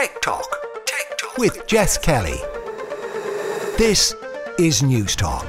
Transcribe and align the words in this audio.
Tech 0.00 0.22
Talk. 0.22 0.66
Tech 0.86 1.18
Talk 1.18 1.36
with 1.36 1.66
Jess 1.66 1.98
Kelly. 1.98 2.40
This 3.76 4.14
is 4.58 4.82
News 4.82 5.14
Talk. 5.14 5.44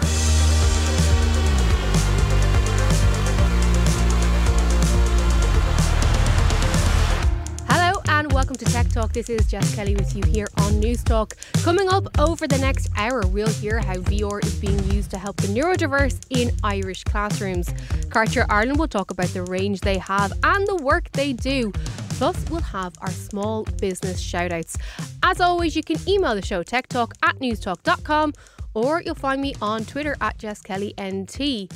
Hello 7.69 8.01
and 8.09 8.29
welcome 8.33 8.57
to 8.57 8.65
Tech 8.65 8.89
Talk. 8.89 9.13
This 9.13 9.29
is 9.29 9.47
Jess 9.47 9.73
Kelly 9.73 9.95
with 9.95 10.13
you 10.17 10.23
here 10.25 10.47
on 10.57 10.81
News 10.81 11.01
Talk. 11.01 11.37
Coming 11.63 11.87
up 11.87 12.19
over 12.19 12.45
the 12.45 12.57
next 12.57 12.89
hour, 12.97 13.25
we'll 13.27 13.47
hear 13.47 13.79
how 13.79 13.95
VR 13.95 14.43
is 14.43 14.55
being 14.55 14.83
used 14.91 15.11
to 15.11 15.17
help 15.17 15.37
the 15.37 15.47
neurodiverse 15.47 16.19
in 16.29 16.51
Irish 16.61 17.05
classrooms. 17.05 17.69
Karcher 18.09 18.45
Ireland 18.49 18.79
will 18.79 18.89
talk 18.89 19.11
about 19.11 19.27
the 19.27 19.43
range 19.43 19.79
they 19.79 19.97
have 19.99 20.33
and 20.43 20.67
the 20.67 20.75
work 20.75 21.09
they 21.13 21.31
do. 21.31 21.71
Plus, 22.21 22.51
we'll 22.51 22.61
have 22.61 22.93
our 23.01 23.09
small 23.09 23.63
business 23.79 24.23
shoutouts. 24.23 24.79
As 25.23 25.41
always, 25.41 25.75
you 25.75 25.81
can 25.81 25.97
email 26.07 26.35
the 26.35 26.45
show 26.45 26.61
techtalk 26.61 27.13
at 27.23 27.39
newstalk.com 27.39 28.33
or 28.75 29.01
you'll 29.01 29.15
find 29.15 29.41
me 29.41 29.55
on 29.59 29.85
Twitter 29.85 30.15
at 30.21 30.37
JessKellyNT. 30.37 31.71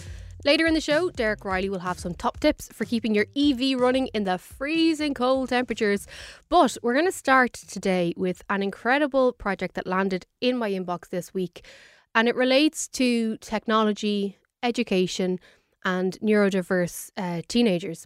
Later 0.45 0.67
in 0.67 0.75
the 0.75 0.81
show, 0.81 1.09
Derek 1.09 1.43
Riley 1.43 1.67
will 1.67 1.79
have 1.79 1.97
some 1.97 2.13
top 2.13 2.39
tips 2.41 2.69
for 2.71 2.85
keeping 2.85 3.15
your 3.15 3.25
EV 3.35 3.79
running 3.79 4.05
in 4.13 4.25
the 4.25 4.37
freezing 4.37 5.15
cold 5.15 5.49
temperatures. 5.49 6.05
But 6.47 6.77
we're 6.83 6.93
going 6.93 7.07
to 7.07 7.11
start 7.11 7.53
today 7.53 8.13
with 8.15 8.43
an 8.47 8.61
incredible 8.61 9.33
project 9.33 9.73
that 9.73 9.87
landed 9.87 10.27
in 10.41 10.59
my 10.59 10.69
inbox 10.69 11.09
this 11.09 11.33
week, 11.33 11.65
and 12.13 12.27
it 12.27 12.35
relates 12.35 12.87
to 12.89 13.37
technology, 13.37 14.37
education, 14.61 15.39
and 15.83 16.19
neurodiverse 16.21 17.09
uh, 17.17 17.41
teenagers. 17.47 18.05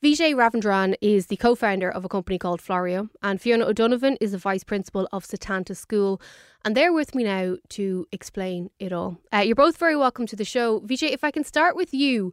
Vijay 0.00 0.32
Ravindran 0.32 0.94
is 1.00 1.26
the 1.26 1.36
co 1.36 1.56
founder 1.56 1.90
of 1.90 2.04
a 2.04 2.08
company 2.08 2.38
called 2.38 2.62
Floreo, 2.62 3.08
and 3.20 3.40
Fiona 3.40 3.66
O'Donovan 3.66 4.16
is 4.20 4.30
the 4.30 4.38
vice 4.38 4.62
principal 4.62 5.08
of 5.10 5.24
Setanta 5.24 5.76
School. 5.76 6.20
And 6.64 6.76
they're 6.76 6.92
with 6.92 7.16
me 7.16 7.24
now 7.24 7.56
to 7.70 8.06
explain 8.12 8.70
it 8.78 8.92
all. 8.92 9.18
Uh, 9.34 9.38
you're 9.38 9.56
both 9.56 9.76
very 9.76 9.96
welcome 9.96 10.24
to 10.28 10.36
the 10.36 10.44
show. 10.44 10.80
Vijay, 10.82 11.10
if 11.10 11.24
I 11.24 11.32
can 11.32 11.42
start 11.42 11.74
with 11.74 11.92
you, 11.92 12.32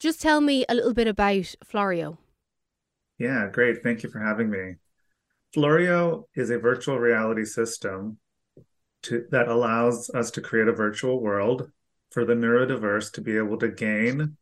just 0.00 0.22
tell 0.22 0.40
me 0.40 0.64
a 0.70 0.74
little 0.74 0.94
bit 0.94 1.06
about 1.06 1.54
Floreo. 1.66 2.16
Yeah, 3.18 3.46
great. 3.52 3.82
Thank 3.82 4.02
you 4.02 4.08
for 4.08 4.20
having 4.20 4.48
me. 4.48 4.76
Floreo 5.54 6.24
is 6.34 6.48
a 6.48 6.58
virtual 6.58 6.98
reality 6.98 7.44
system 7.44 8.16
to, 9.02 9.26
that 9.32 9.48
allows 9.48 10.08
us 10.14 10.30
to 10.30 10.40
create 10.40 10.68
a 10.68 10.72
virtual 10.72 11.20
world 11.20 11.70
for 12.10 12.24
the 12.24 12.34
neurodiverse 12.34 13.12
to 13.12 13.20
be 13.20 13.36
able 13.36 13.58
to 13.58 13.68
gain 13.68 14.38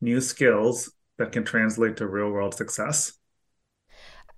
new 0.00 0.22
skills 0.22 0.90
that 1.18 1.32
can 1.32 1.44
translate 1.44 1.96
to 1.98 2.06
real 2.06 2.30
world 2.30 2.54
success? 2.54 3.18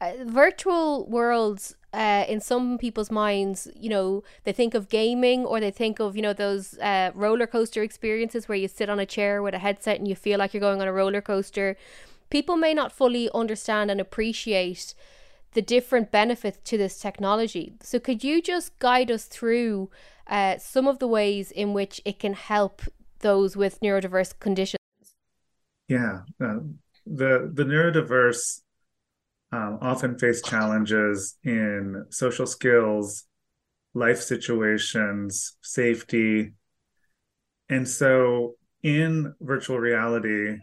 Uh, 0.01 0.13
virtual 0.25 1.07
worlds 1.09 1.75
uh, 1.93 2.25
in 2.27 2.41
some 2.41 2.79
people's 2.79 3.11
minds, 3.11 3.69
you 3.77 3.91
know, 3.91 4.23
they 4.45 4.53
think 4.53 4.73
of 4.73 4.89
gaming 4.89 5.45
or 5.45 5.61
they 5.61 5.71
think 5.71 6.01
of, 6.01 6.17
you 6.17 6.23
know, 6.23 6.33
those 6.33 6.79
uh, 6.79 7.11
roller 7.15 7.47
coaster 7.47 7.83
experiences 7.83 8.49
where 8.49 8.57
you 8.57 8.67
sit 8.67 8.89
on 8.89 8.99
a 8.99 9.05
chair 9.05 9.43
with 9.43 9.53
a 9.55 9.59
headset 9.59 9.99
and 9.99 10.09
you 10.09 10.15
feel 10.15 10.39
like 10.39 10.55
you're 10.55 10.61
going 10.61 10.81
on 10.81 10.89
a 10.89 10.93
roller 10.93 11.21
coaster. 11.21 11.77
People 12.31 12.57
may 12.57 12.73
not 12.73 12.93
fully 12.93 13.29
understand 13.35 13.91
and 13.91 14.01
appreciate 14.01 14.95
the 15.53 15.61
different 15.61 16.11
benefits 16.11 16.59
to 16.65 16.79
this 16.79 16.99
technology. 16.99 17.75
So, 17.83 17.99
could 17.99 18.25
you 18.25 18.41
just 18.41 18.79
guide 18.79 19.11
us 19.11 19.25
through 19.25 19.91
uh, 20.29 20.57
some 20.59 20.87
of 20.87 20.99
the 21.01 21.09
ways 21.09 21.51
in 21.51 21.75
which 21.75 22.01
it 22.05 22.19
can 22.19 22.35
help 22.35 22.83
those 23.19 23.57
with 23.57 23.81
neurodiverse 23.81 24.39
conditions? 24.39 24.80
Yeah, 25.91 26.21
uh, 26.41 26.61
the 27.05 27.51
the 27.53 27.65
neurodiverse 27.65 28.61
um, 29.51 29.79
often 29.83 30.17
face 30.21 30.41
challenges 30.41 31.37
in 31.43 32.07
social 32.11 32.47
skills, 32.47 33.25
life 33.93 34.21
situations, 34.21 35.57
safety, 35.63 36.53
and 37.69 37.89
so 37.89 38.55
in 38.85 39.35
virtual 39.41 39.81
reality, 39.81 40.59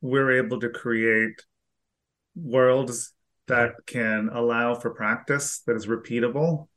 we're 0.00 0.38
able 0.38 0.60
to 0.60 0.68
create 0.68 1.42
worlds 2.36 3.14
that 3.48 3.72
can 3.86 4.30
allow 4.32 4.76
for 4.76 4.90
practice 4.90 5.62
that 5.66 5.74
is 5.74 5.88
repeatable. 5.88 6.68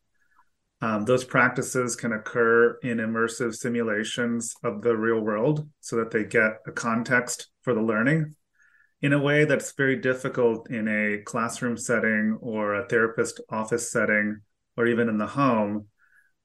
Um, 0.81 1.05
those 1.05 1.23
practices 1.23 1.95
can 1.95 2.13
occur 2.13 2.79
in 2.81 2.97
immersive 2.97 3.53
simulations 3.53 4.55
of 4.63 4.81
the 4.81 4.97
real 4.97 5.19
world 5.19 5.69
so 5.81 5.97
that 5.97 6.09
they 6.09 6.23
get 6.23 6.61
a 6.65 6.71
context 6.71 7.49
for 7.65 7.73
the 7.73 7.81
learning 7.81 8.35
in 9.01 9.11
a 9.11 9.19
way 9.19 9.43
that's 9.43 9.73
very 9.73 9.97
difficult 9.97 10.69
in 10.69 10.87
a 10.87 11.21
classroom 11.23 11.75
setting 11.75 12.37
or 12.41 12.75
a 12.75 12.87
therapist 12.87 13.41
office 13.49 13.91
setting 13.91 14.39
or 14.77 14.87
even 14.87 15.09
in 15.09 15.17
the 15.17 15.27
home. 15.27 15.87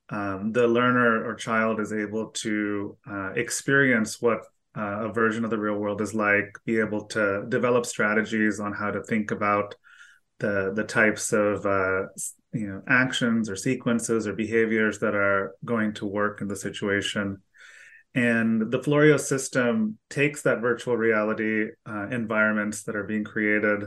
Um, 0.09 0.51
the 0.51 0.67
learner 0.67 1.25
or 1.25 1.35
child 1.35 1.79
is 1.79 1.93
able 1.93 2.31
to 2.45 2.97
uh, 3.09 3.31
experience 3.37 4.21
what 4.21 4.41
uh, 4.77 5.09
a 5.09 5.13
version 5.13 5.45
of 5.45 5.51
the 5.51 5.59
real 5.59 5.77
world 5.77 6.01
is 6.01 6.15
like, 6.15 6.59
be 6.65 6.81
able 6.81 7.05
to 7.07 7.45
develop 7.49 7.87
strategies 7.87 8.59
on 8.59 8.73
how 8.73 8.91
to 8.91 9.03
think 9.05 9.31
about 9.31 9.75
the 10.41 10.73
the 10.75 10.85
types 10.85 11.33
of 11.33 11.65
uh, 11.67 12.03
you 12.53 12.67
know 12.67 12.83
actions 12.89 13.49
or 13.49 13.57
sequences 13.57 14.27
or 14.27 14.33
behaviors 14.33 14.99
that 14.99 15.15
are 15.15 15.55
going 15.65 15.93
to 15.95 16.07
work 16.07 16.41
in 16.41 16.49
the 16.49 16.57
situation 16.57 17.41
and 18.15 18.71
the 18.73 18.81
floreo 18.81 19.19
system 19.19 19.99
takes 20.09 20.43
that 20.43 20.61
virtual 20.61 20.97
reality 20.97 21.67
uh, 21.87 22.09
environments 22.09 22.83
that 22.83 22.97
are 22.97 23.05
being 23.05 23.25
created 23.25 23.85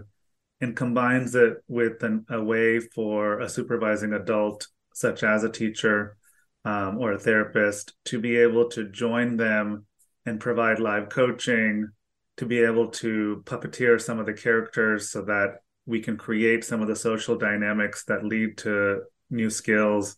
and 0.62 0.76
combines 0.78 1.36
it 1.36 1.58
with 1.68 2.02
an, 2.04 2.26
a 2.30 2.42
way 2.42 2.80
for 2.80 3.42
a 3.42 3.50
supervising 3.50 4.14
adult 4.14 4.68
such 4.94 5.24
as 5.24 5.44
a 5.44 5.50
teacher 5.52 6.16
um, 6.64 6.98
or 7.00 7.14
a 7.14 7.20
therapist 7.20 7.94
to 8.06 8.20
be 8.20 8.38
able 8.38 8.70
to 8.70 8.90
join 8.90 9.36
them 9.36 9.86
and 10.26 10.40
provide 10.40 10.80
live 10.80 11.10
coaching 11.10 11.90
to 12.38 12.46
be 12.46 12.60
able 12.60 12.88
to 12.88 13.44
puppeteer 13.46 14.02
some 14.02 14.20
of 14.20 14.26
the 14.26 14.34
characters 14.34 15.12
so 15.12 15.22
that 15.24 15.58
we 15.86 16.00
can 16.00 16.18
create 16.18 16.64
some 16.64 16.82
of 16.82 16.88
the 16.88 16.96
social 16.96 17.38
dynamics 17.38 18.06
that 18.06 18.24
lead 18.24 18.58
to 18.58 19.02
new 19.30 19.50
skills 19.50 20.18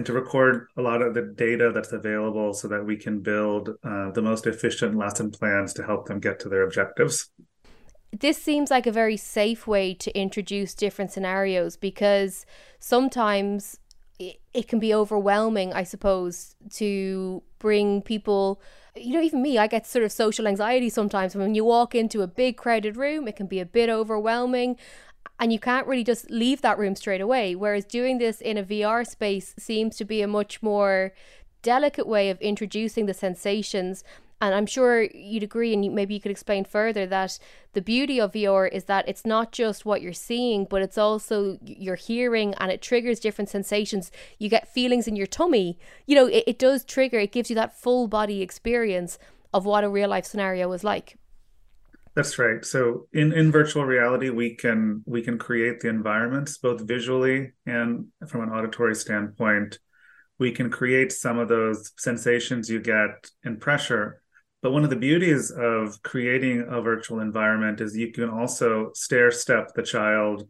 and 0.00 0.06
to 0.06 0.14
record 0.14 0.66
a 0.78 0.80
lot 0.80 1.02
of 1.02 1.12
the 1.12 1.20
data 1.20 1.70
that's 1.74 1.92
available 1.92 2.54
so 2.54 2.66
that 2.66 2.86
we 2.86 2.96
can 2.96 3.20
build 3.20 3.68
uh, 3.84 4.10
the 4.12 4.22
most 4.22 4.46
efficient 4.46 4.96
lesson 4.96 5.30
plans 5.30 5.74
to 5.74 5.82
help 5.82 6.06
them 6.06 6.18
get 6.18 6.40
to 6.40 6.48
their 6.48 6.62
objectives. 6.62 7.28
This 8.10 8.38
seems 8.38 8.70
like 8.70 8.86
a 8.86 8.92
very 8.92 9.18
safe 9.18 9.66
way 9.66 9.92
to 9.92 10.10
introduce 10.18 10.72
different 10.72 11.12
scenarios 11.12 11.76
because 11.76 12.46
sometimes 12.78 13.78
it 14.18 14.68
can 14.68 14.78
be 14.78 14.94
overwhelming, 14.94 15.74
I 15.74 15.82
suppose, 15.82 16.56
to 16.76 17.42
bring 17.58 18.00
people 18.00 18.62
you 18.96 19.12
know, 19.12 19.20
even 19.20 19.40
me, 19.40 19.56
I 19.56 19.68
get 19.68 19.86
sort 19.86 20.04
of 20.04 20.10
social 20.10 20.48
anxiety 20.48 20.88
sometimes. 20.88 21.36
When 21.36 21.54
you 21.54 21.64
walk 21.64 21.94
into 21.94 22.22
a 22.22 22.26
big 22.26 22.56
crowded 22.56 22.96
room, 22.96 23.28
it 23.28 23.36
can 23.36 23.46
be 23.46 23.60
a 23.60 23.64
bit 23.64 23.88
overwhelming 23.88 24.78
and 25.40 25.52
you 25.52 25.58
can't 25.58 25.86
really 25.86 26.04
just 26.04 26.30
leave 26.30 26.60
that 26.60 26.78
room 26.78 26.94
straight 26.94 27.20
away. 27.20 27.56
Whereas 27.56 27.84
doing 27.84 28.18
this 28.18 28.40
in 28.40 28.56
a 28.56 28.62
VR 28.62 29.06
space 29.06 29.54
seems 29.58 29.96
to 29.96 30.04
be 30.04 30.22
a 30.22 30.28
much 30.28 30.62
more 30.62 31.12
delicate 31.62 32.06
way 32.06 32.30
of 32.30 32.40
introducing 32.40 33.06
the 33.06 33.14
sensations 33.14 34.04
and 34.42 34.54
I'm 34.54 34.66
sure 34.66 35.02
you'd 35.02 35.42
agree, 35.42 35.74
and 35.74 35.94
maybe 35.94 36.14
you 36.14 36.20
could 36.20 36.30
explain 36.30 36.64
further 36.64 37.04
that 37.06 37.38
the 37.74 37.82
beauty 37.82 38.18
of 38.18 38.32
VR 38.32 38.72
is 38.72 38.84
that 38.84 39.06
it's 39.06 39.26
not 39.26 39.52
just 39.52 39.84
what 39.84 40.00
you're 40.00 40.14
seeing, 40.14 40.64
but 40.64 40.80
it's 40.80 40.96
also 40.96 41.58
your 41.62 41.96
hearing 41.96 42.54
and 42.54 42.72
it 42.72 42.80
triggers 42.80 43.20
different 43.20 43.50
sensations. 43.50 44.10
You 44.38 44.48
get 44.48 44.66
feelings 44.66 45.06
in 45.06 45.14
your 45.14 45.26
tummy. 45.26 45.78
You 46.06 46.16
know, 46.16 46.26
it, 46.26 46.44
it 46.46 46.58
does 46.58 46.84
trigger, 46.84 47.18
it 47.18 47.32
gives 47.32 47.50
you 47.50 47.56
that 47.56 47.78
full 47.78 48.08
body 48.08 48.40
experience 48.40 49.18
of 49.52 49.66
what 49.66 49.84
a 49.84 49.90
real 49.90 50.08
life 50.08 50.24
scenario 50.24 50.72
is 50.72 50.82
like. 50.82 51.18
That's 52.14 52.38
right. 52.38 52.64
So 52.64 53.06
in, 53.12 53.32
in 53.32 53.52
virtual 53.52 53.84
reality, 53.84 54.30
we 54.30 54.56
can 54.56 55.02
we 55.06 55.22
can 55.22 55.38
create 55.38 55.80
the 55.80 55.88
environments 55.88 56.58
both 56.58 56.80
visually 56.80 57.52
and 57.66 58.06
from 58.28 58.42
an 58.42 58.50
auditory 58.50 58.94
standpoint. 58.94 59.78
We 60.38 60.52
can 60.52 60.70
create 60.70 61.12
some 61.12 61.38
of 61.38 61.48
those 61.48 61.92
sensations 61.96 62.68
you 62.68 62.80
get 62.80 63.30
in 63.44 63.58
pressure 63.58 64.20
but 64.62 64.72
one 64.72 64.84
of 64.84 64.90
the 64.90 64.96
beauties 64.96 65.50
of 65.50 66.02
creating 66.02 66.66
a 66.68 66.82
virtual 66.82 67.20
environment 67.20 67.80
is 67.80 67.96
you 67.96 68.12
can 68.12 68.28
also 68.28 68.90
stair 68.94 69.30
step 69.30 69.72
the 69.74 69.82
child 69.82 70.46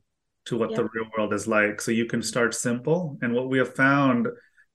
to 0.47 0.59
what 0.59 0.71
yeah. 0.71 0.79
the 0.79 0.89
real 0.93 1.07
world 1.17 1.33
is 1.33 1.47
like. 1.47 1.81
So 1.81 1.93
you 1.93 2.07
can 2.07 2.23
start 2.23 2.55
simple. 2.55 3.19
And 3.23 3.33
what 3.33 3.49
we 3.49 3.59
have 3.59 3.75
found 3.75 4.27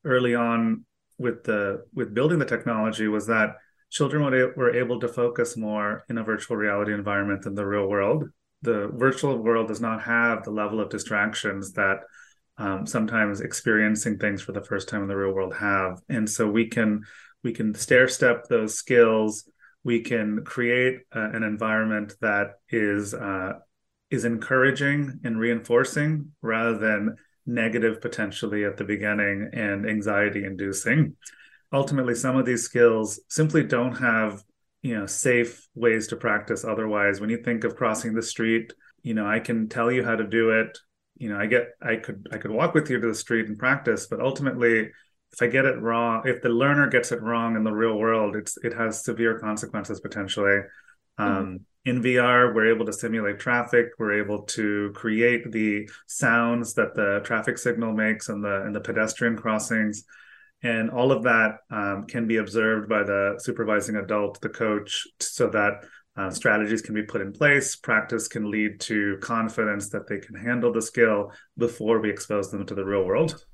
early 0.05 0.35
on 0.35 0.85
with 1.17 1.43
the 1.43 1.85
with 1.93 2.13
building 2.13 2.39
the 2.39 2.45
technology 2.45 3.07
was 3.07 3.27
that 3.27 3.55
children 3.95 4.21
were 4.23 4.75
able 4.75 4.99
to 4.99 5.07
focus 5.07 5.55
more 5.55 6.05
in 6.09 6.17
a 6.17 6.23
virtual 6.23 6.57
reality 6.57 6.93
environment 6.93 7.41
than 7.43 7.55
the 7.55 7.65
real 7.65 7.87
world. 7.87 8.25
The 8.61 8.89
virtual 8.93 9.37
world 9.37 9.69
does 9.69 9.79
not 9.79 10.01
have 10.03 10.43
the 10.43 10.51
level 10.51 10.81
of 10.81 10.89
distractions 10.89 11.71
that 11.73 11.99
um, 12.57 12.85
sometimes 12.85 13.39
experiencing 13.39 14.17
things 14.17 14.41
for 14.41 14.51
the 14.51 14.63
first 14.63 14.89
time 14.89 15.01
in 15.01 15.07
the 15.07 15.15
real 15.15 15.33
world 15.33 15.55
have. 15.55 16.01
And 16.09 16.29
so 16.29 16.49
we 16.49 16.67
can 16.67 17.03
we 17.43 17.53
can 17.53 17.73
stair 17.73 18.07
step 18.07 18.45
those 18.49 18.75
skills 18.75 19.49
we 19.85 20.01
can 20.01 20.43
create 20.43 21.01
uh, 21.15 21.29
an 21.31 21.43
environment 21.43 22.15
that 22.19 22.55
is 22.69 23.13
uh, 23.13 23.53
is 24.09 24.25
encouraging 24.25 25.19
and 25.23 25.39
reinforcing 25.39 26.31
rather 26.41 26.77
than 26.77 27.15
negative 27.45 28.01
potentially 28.01 28.65
at 28.65 28.75
the 28.77 28.83
beginning 28.83 29.51
and 29.53 29.87
anxiety 29.87 30.43
inducing. 30.43 31.15
Ultimately, 31.75 32.15
some 32.15 32.37
of 32.37 32.45
these 32.45 32.63
skills 32.63 33.19
simply 33.27 33.63
don't 33.63 33.95
have 33.95 34.41
you 34.81 34.95
know 34.95 35.07
safe 35.07 35.67
ways 35.73 36.07
to 36.07 36.15
practice 36.15 36.63
otherwise 36.63 37.19
when 37.19 37.31
you 37.31 37.37
think 37.37 37.63
of 37.63 37.75
crossing 37.75 38.13
the 38.13 38.21
street 38.21 38.71
you 39.01 39.15
know 39.15 39.25
i 39.25 39.39
can 39.39 39.67
tell 39.67 39.91
you 39.91 40.03
how 40.03 40.15
to 40.15 40.23
do 40.23 40.51
it 40.51 40.77
you 41.17 41.27
know 41.27 41.39
i 41.39 41.47
get 41.47 41.69
i 41.81 41.95
could 41.95 42.27
i 42.31 42.37
could 42.37 42.51
walk 42.51 42.75
with 42.75 42.87
you 42.91 43.01
to 43.01 43.07
the 43.07 43.15
street 43.15 43.47
and 43.47 43.57
practice 43.57 44.05
but 44.05 44.21
ultimately 44.21 44.91
if 45.33 45.41
i 45.41 45.47
get 45.47 45.65
it 45.65 45.81
wrong 45.81 46.21
if 46.25 46.39
the 46.43 46.49
learner 46.49 46.87
gets 46.87 47.11
it 47.11 47.19
wrong 47.23 47.55
in 47.55 47.63
the 47.63 47.71
real 47.71 47.97
world 47.97 48.35
it's 48.35 48.57
it 48.57 48.73
has 48.75 49.03
severe 49.03 49.39
consequences 49.39 49.99
potentially 49.99 50.59
mm-hmm. 51.19 51.23
um, 51.23 51.59
in 51.85 52.01
VR, 52.01 52.53
we're 52.53 52.73
able 52.73 52.85
to 52.87 52.93
simulate 52.93 53.39
traffic. 53.39 53.91
We're 53.99 54.19
able 54.19 54.41
to 54.57 54.91
create 54.95 55.51
the 55.51 55.87
sounds 56.07 56.73
that 56.73 56.95
the 56.95 57.21
traffic 57.23 57.59
signal 57.59 57.93
makes 57.93 58.27
and 58.27 58.43
the 58.43 58.63
and 58.63 58.75
the 58.75 58.79
pedestrian 58.79 59.37
crossings, 59.37 60.03
and 60.65 60.89
all 60.89 61.11
of 61.11 61.21
that 61.21 61.59
um, 61.69 62.07
can 62.07 62.25
be 62.25 62.37
observed 62.37 62.89
by 62.89 63.03
the 63.03 63.35
supervising 63.37 63.97
adult, 63.97 64.41
the 64.41 64.49
coach, 64.49 65.07
so 65.19 65.47
that 65.49 65.85
uh, 66.17 66.31
strategies 66.31 66.81
can 66.81 66.95
be 66.95 67.03
put 67.03 67.21
in 67.21 67.31
place. 67.31 67.75
Practice 67.75 68.27
can 68.27 68.49
lead 68.49 68.79
to 68.79 69.17
confidence 69.21 69.89
that 69.89 70.07
they 70.07 70.17
can 70.17 70.35
handle 70.35 70.73
the 70.73 70.81
skill 70.81 71.31
before 71.55 71.99
we 71.99 72.09
expose 72.09 72.49
them 72.49 72.65
to 72.65 72.73
the 72.73 72.83
real 72.83 73.05
world. 73.05 73.45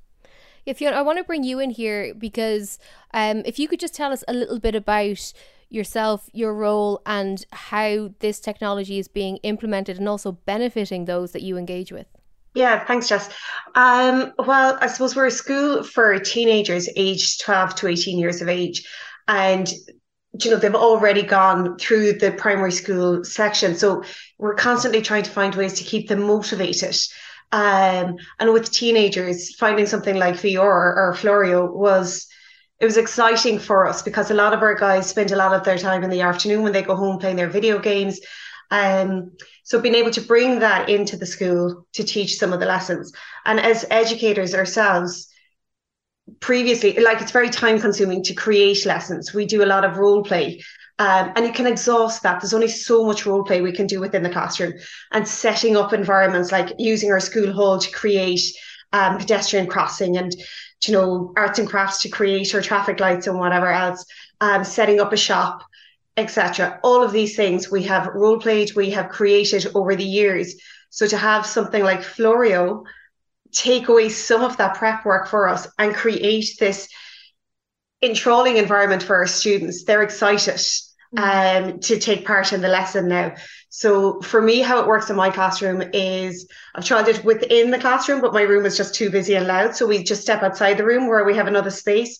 If 0.64 0.80
you, 0.80 0.88
I 0.88 1.02
want 1.02 1.18
to 1.18 1.24
bring 1.24 1.44
you 1.44 1.58
in 1.58 1.70
here 1.70 2.14
because 2.14 2.78
um, 3.12 3.42
if 3.44 3.58
you 3.58 3.68
could 3.68 3.80
just 3.80 3.94
tell 3.94 4.10
us 4.10 4.24
a 4.26 4.32
little 4.32 4.58
bit 4.58 4.74
about 4.74 5.34
yourself, 5.68 6.30
your 6.32 6.54
role, 6.54 7.02
and 7.04 7.44
how 7.52 8.14
this 8.20 8.40
technology 8.40 8.98
is 8.98 9.08
being 9.08 9.36
implemented 9.38 9.98
and 9.98 10.08
also 10.08 10.32
benefiting 10.32 11.04
those 11.04 11.32
that 11.32 11.42
you 11.42 11.58
engage 11.58 11.92
with. 11.92 12.06
Yeah, 12.54 12.84
thanks, 12.84 13.08
Jess. 13.08 13.30
Um, 13.74 14.32
well, 14.38 14.78
I 14.80 14.86
suppose 14.86 15.16
we're 15.16 15.26
a 15.26 15.30
school 15.30 15.82
for 15.82 16.18
teenagers 16.18 16.88
aged 16.96 17.40
12 17.42 17.74
to 17.76 17.88
18 17.88 18.18
years 18.18 18.42
of 18.42 18.48
age. 18.48 18.86
And 19.26 19.72
you 20.42 20.50
know 20.50 20.56
they've 20.56 20.74
already 20.74 21.22
gone 21.22 21.76
through 21.78 22.14
the 22.14 22.32
primary 22.32 22.72
school 22.72 23.22
section 23.22 23.74
so 23.74 24.02
we're 24.38 24.54
constantly 24.54 25.02
trying 25.02 25.22
to 25.22 25.30
find 25.30 25.54
ways 25.54 25.74
to 25.74 25.84
keep 25.84 26.08
them 26.08 26.22
motivated 26.22 26.96
um, 27.52 28.16
and 28.40 28.52
with 28.52 28.70
teenagers 28.70 29.54
finding 29.56 29.84
something 29.84 30.16
like 30.16 30.36
VR 30.36 30.58
or, 30.58 30.94
or 30.96 31.14
Floreo 31.14 31.70
was 31.70 32.26
it 32.80 32.86
was 32.86 32.96
exciting 32.96 33.58
for 33.58 33.86
us 33.86 34.02
because 34.02 34.30
a 34.30 34.34
lot 34.34 34.54
of 34.54 34.62
our 34.62 34.74
guys 34.74 35.06
spend 35.06 35.30
a 35.30 35.36
lot 35.36 35.52
of 35.52 35.62
their 35.64 35.78
time 35.78 36.02
in 36.02 36.10
the 36.10 36.22
afternoon 36.22 36.62
when 36.62 36.72
they 36.72 36.82
go 36.82 36.96
home 36.96 37.18
playing 37.18 37.36
their 37.36 37.48
video 37.48 37.78
games. 37.78 38.18
Um, 38.72 39.32
so 39.64 39.80
being 39.80 39.94
able 39.94 40.10
to 40.12 40.20
bring 40.22 40.58
that 40.60 40.88
into 40.88 41.16
the 41.16 41.26
school 41.26 41.86
to 41.92 42.02
teach 42.02 42.38
some 42.38 42.52
of 42.52 42.58
the 42.58 42.66
lessons. 42.66 43.12
And 43.44 43.60
as 43.60 43.84
educators 43.90 44.54
ourselves, 44.54 45.28
previously, 46.40 46.98
like 46.98 47.20
it's 47.20 47.30
very 47.30 47.50
time 47.50 47.78
consuming 47.78 48.24
to 48.24 48.34
create 48.34 48.86
lessons. 48.86 49.34
We 49.34 49.44
do 49.44 49.62
a 49.62 49.66
lot 49.66 49.84
of 49.84 49.98
role 49.98 50.24
play. 50.24 50.62
Um, 50.98 51.32
and 51.36 51.44
you 51.44 51.52
can 51.52 51.66
exhaust 51.66 52.22
that. 52.22 52.40
There's 52.40 52.54
only 52.54 52.68
so 52.68 53.04
much 53.04 53.26
role 53.26 53.44
play 53.44 53.60
we 53.60 53.72
can 53.72 53.86
do 53.86 54.00
within 54.00 54.22
the 54.22 54.30
classroom 54.30 54.72
and 55.12 55.28
setting 55.28 55.76
up 55.76 55.92
environments 55.92 56.50
like 56.50 56.72
using 56.78 57.10
our 57.10 57.20
school 57.20 57.52
hall 57.52 57.78
to 57.78 57.90
create 57.90 58.42
um, 58.92 59.18
pedestrian 59.18 59.66
crossing 59.66 60.16
and 60.16 60.34
you 60.88 60.92
know, 60.92 61.32
arts 61.36 61.58
and 61.58 61.68
crafts 61.68 62.02
to 62.02 62.08
create 62.08 62.54
or 62.54 62.62
traffic 62.62 62.98
lights 63.00 63.26
and 63.26 63.38
whatever 63.38 63.68
else, 63.68 64.04
um, 64.40 64.64
setting 64.64 65.00
up 65.00 65.12
a 65.12 65.16
shop, 65.16 65.62
etc. 66.16 66.78
All 66.82 67.02
of 67.02 67.12
these 67.12 67.36
things 67.36 67.70
we 67.70 67.84
have 67.84 68.06
role 68.14 68.38
played, 68.38 68.74
we 68.74 68.90
have 68.90 69.08
created 69.08 69.66
over 69.74 69.94
the 69.96 70.04
years. 70.04 70.54
So 70.90 71.06
to 71.06 71.16
have 71.16 71.46
something 71.46 71.82
like 71.82 72.00
Floreo 72.00 72.84
take 73.52 73.88
away 73.88 74.08
some 74.08 74.42
of 74.42 74.56
that 74.56 74.76
prep 74.76 75.04
work 75.04 75.28
for 75.28 75.48
us 75.48 75.66
and 75.78 75.94
create 75.94 76.54
this 76.58 76.88
enthralling 78.02 78.56
environment 78.56 79.02
for 79.02 79.16
our 79.16 79.26
students, 79.26 79.84
they're 79.84 80.02
excited 80.02 80.54
mm-hmm. 80.54 81.72
um, 81.72 81.80
to 81.80 81.98
take 81.98 82.26
part 82.26 82.52
in 82.52 82.60
the 82.60 82.68
lesson 82.68 83.08
now. 83.08 83.34
So 83.68 84.20
for 84.20 84.42
me, 84.42 84.60
how 84.60 84.80
it 84.80 84.86
works 84.86 85.08
in 85.08 85.16
my 85.16 85.30
classroom 85.30 85.82
is 85.94 86.46
I've 86.74 86.84
tried 86.84 87.08
it 87.08 87.24
within 87.24 87.70
the 87.70 87.78
classroom, 87.78 88.20
but 88.20 88.34
my 88.34 88.42
room 88.42 88.66
is 88.66 88.76
just 88.76 88.94
too 88.94 89.08
busy 89.10 89.34
and 89.34 89.46
loud. 89.46 89.74
So 89.74 89.86
we 89.86 90.02
just 90.02 90.22
step 90.22 90.42
outside 90.42 90.76
the 90.76 90.84
room 90.84 91.06
where 91.06 91.24
we 91.24 91.36
have 91.36 91.46
another 91.46 91.70
space 91.70 92.18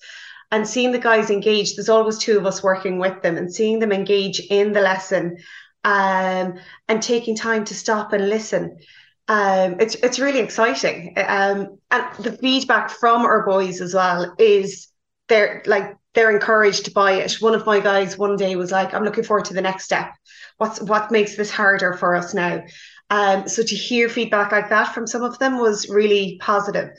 and 0.53 0.69
seeing 0.69 0.93
the 0.93 0.99
guys 0.99 1.31
engage. 1.31 1.75
There's 1.75 1.89
always 1.89 2.19
two 2.19 2.39
of 2.39 2.47
us 2.47 2.63
working 2.63 2.99
with 2.99 3.23
them 3.23 3.37
and 3.37 3.53
seeing 3.53 3.81
them 3.81 3.91
engage 3.91 4.39
in 4.39 4.73
the 4.73 4.81
lesson 4.81 5.39
um, 5.83 6.55
and 6.89 7.03
taking 7.03 7.35
time 7.35 7.65
to 7.65 7.75
stop 7.75 8.13
and 8.13 8.29
listen. 8.29 8.79
Um, 9.27 9.77
it's 9.81 9.97
it's 9.97 10.21
really 10.21 10.41
exciting. 10.41 11.15
Um, 11.17 11.79
and 11.91 12.05
the 12.21 12.39
feedback 12.41 12.91
from 12.91 13.23
our 13.23 13.45
boys 13.45 13.81
as 13.81 13.95
well 13.95 14.35
is 14.39 14.89
they're 15.29 15.63
like 15.67 15.97
they're 16.15 16.31
encouraged 16.31 16.95
by 16.95 17.13
it. 17.13 17.41
One 17.41 17.55
of 17.55 17.67
my 17.67 17.81
guys 17.81 18.17
one 18.17 18.37
day 18.37 18.55
was 18.55 18.71
like, 18.71 18.95
"I'm 18.95 19.05
looking 19.05 19.25
forward 19.25 19.47
to 19.47 19.55
the 19.55 19.63
next 19.63 19.85
step." 19.85 20.13
what's 20.63 20.81
what 20.83 21.11
makes 21.11 21.37
this 21.37 21.51
harder 21.51 21.93
for 21.95 22.15
us 22.15 22.35
now 22.35 22.63
um, 23.11 23.49
so 23.49 23.63
to 23.63 23.75
hear 23.75 24.09
feedback 24.09 24.53
like 24.53 24.69
that 24.71 24.95
from 24.95 25.07
some 25.07 25.23
of 25.23 25.39
them 25.39 25.59
was 25.59 25.89
really 25.89 26.39
positive 26.41 26.91